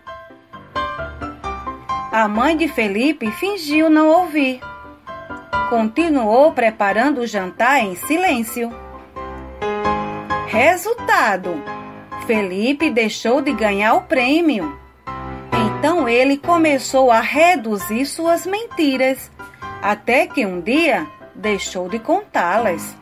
A 2.12 2.28
mãe 2.28 2.56
de 2.56 2.70
Felipe 2.70 3.30
fingiu 3.32 3.90
não 3.90 4.08
ouvir. 4.08 4.62
Continuou 5.70 6.54
preparando 6.54 7.22
o 7.22 7.28
jantar 7.28 7.82
em 7.82 7.96
silêncio. 7.96 8.74
Resultado: 10.48 11.62
Felipe 12.26 12.90
deixou 12.90 13.42
de 13.42 13.52
ganhar 13.52 13.94
o 13.96 14.02
prêmio. 14.02 14.80
Então 15.52 16.08
ele 16.08 16.38
começou 16.38 17.12
a 17.12 17.20
reduzir 17.20 18.06
suas 18.06 18.46
mentiras, 18.46 19.30
até 19.82 20.26
que 20.26 20.46
um 20.46 20.60
dia 20.62 21.06
deixou 21.40 21.90
de 21.90 21.98
contá-las. 21.98 22.96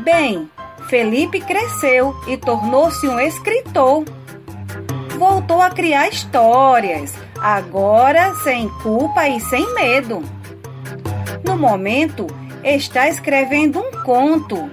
Bem, 0.00 0.50
Felipe 0.88 1.40
cresceu 1.40 2.14
e 2.28 2.36
tornou-se 2.36 3.06
um 3.08 3.18
escritor. 3.18 4.04
Voltou 5.18 5.60
a 5.60 5.70
criar 5.70 6.08
histórias, 6.08 7.14
agora 7.40 8.34
sem 8.36 8.68
culpa 8.82 9.26
e 9.28 9.40
sem 9.40 9.74
medo. 9.74 10.22
No 11.44 11.56
momento, 11.56 12.26
está 12.62 13.08
escrevendo 13.08 13.80
um 13.80 13.90
conto 14.02 14.70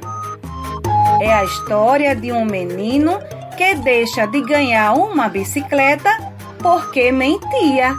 é 1.22 1.32
a 1.32 1.44
história 1.44 2.16
de 2.16 2.32
um 2.32 2.44
menino 2.44 3.20
que 3.56 3.76
deixa 3.76 4.26
de 4.26 4.42
ganhar 4.42 4.94
uma 4.94 5.30
bicicleta 5.30 6.10
porque 6.60 7.12
mentia. 7.12 7.94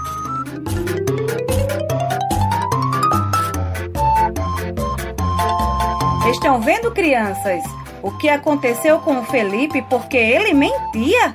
Estão 6.33 6.63
vendo, 6.63 6.91
crianças, 6.91 7.63
o 8.03 8.11
que 8.17 8.27
aconteceu 8.27 8.99
com 9.01 9.21
o 9.21 9.25
Felipe 9.25 9.83
porque 9.83 10.17
ele 10.17 10.55
mentia? 10.55 11.35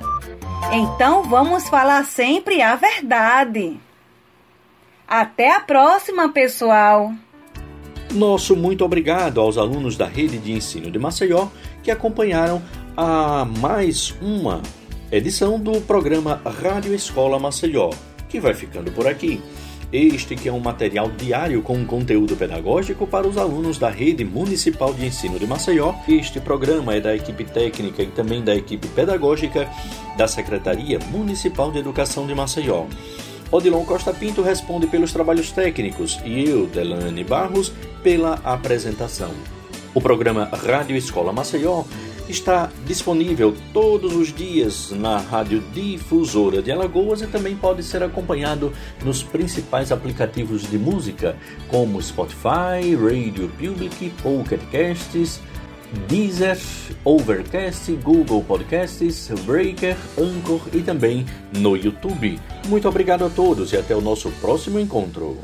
Então 0.72 1.22
vamos 1.22 1.68
falar 1.68 2.04
sempre 2.04 2.60
a 2.60 2.74
verdade. 2.74 3.78
Até 5.06 5.54
a 5.54 5.60
próxima, 5.60 6.30
pessoal! 6.30 7.12
Nosso 8.12 8.56
muito 8.56 8.84
obrigado 8.84 9.40
aos 9.40 9.56
alunos 9.56 9.96
da 9.96 10.06
Rede 10.06 10.36
de 10.36 10.50
Ensino 10.50 10.90
de 10.90 10.98
Maceió 10.98 11.46
que 11.80 11.92
acompanharam 11.92 12.60
a 12.96 13.44
mais 13.44 14.12
uma 14.20 14.60
edição 15.12 15.60
do 15.60 15.80
programa 15.80 16.42
Rádio 16.60 16.92
Escola 16.92 17.38
Maceió, 17.38 17.90
que 18.28 18.40
vai 18.40 18.52
ficando 18.52 18.90
por 18.90 19.06
aqui. 19.06 19.40
Este 19.90 20.36
que 20.36 20.50
é 20.50 20.52
um 20.52 20.60
material 20.60 21.10
diário 21.10 21.62
com 21.62 21.82
conteúdo 21.86 22.36
pedagógico 22.36 23.06
para 23.06 23.26
os 23.26 23.38
alunos 23.38 23.78
da 23.78 23.88
Rede 23.88 24.22
Municipal 24.22 24.92
de 24.92 25.06
Ensino 25.06 25.38
de 25.38 25.46
Maceió. 25.46 25.94
Este 26.06 26.38
programa 26.40 26.94
é 26.94 27.00
da 27.00 27.16
equipe 27.16 27.42
técnica 27.44 28.02
e 28.02 28.08
também 28.08 28.44
da 28.44 28.54
equipe 28.54 28.86
pedagógica 28.88 29.66
da 30.18 30.28
Secretaria 30.28 30.98
Municipal 31.10 31.72
de 31.72 31.78
Educação 31.78 32.26
de 32.26 32.34
Maceió. 32.34 32.84
Odilon 33.50 33.82
Costa 33.86 34.12
Pinto 34.12 34.42
responde 34.42 34.86
pelos 34.86 35.10
trabalhos 35.10 35.52
técnicos 35.52 36.20
e 36.22 36.44
eu, 36.44 36.66
Delane 36.66 37.24
Barros, 37.24 37.72
pela 38.02 38.34
apresentação. 38.44 39.30
O 39.94 40.02
programa 40.02 40.50
Rádio 40.52 40.96
Escola 40.96 41.32
Maceió 41.32 41.84
está 42.28 42.70
disponível 42.86 43.54
todos 43.72 44.14
os 44.14 44.32
dias 44.32 44.90
na 44.90 45.18
Rádio 45.18 45.62
Difusora 45.72 46.62
de 46.62 46.70
Alagoas 46.70 47.22
e 47.22 47.26
também 47.26 47.56
pode 47.56 47.82
ser 47.82 48.02
acompanhado 48.02 48.72
nos 49.04 49.22
principais 49.22 49.90
aplicativos 49.90 50.68
de 50.68 50.78
música, 50.78 51.36
como 51.68 52.00
Spotify, 52.02 52.94
Radio 52.94 53.48
Public, 53.58 54.10
Pocket 54.22 54.60
Casts, 54.70 55.40
Deezer, 56.06 56.58
Overcast, 57.04 57.90
Google 57.96 58.44
Podcasts, 58.44 59.28
Breaker, 59.46 59.96
Anchor 60.18 60.60
e 60.72 60.82
também 60.82 61.24
no 61.52 61.76
YouTube. 61.76 62.38
Muito 62.66 62.88
obrigado 62.88 63.24
a 63.24 63.30
todos 63.30 63.72
e 63.72 63.76
até 63.76 63.96
o 63.96 64.00
nosso 64.00 64.30
próximo 64.40 64.78
encontro. 64.78 65.38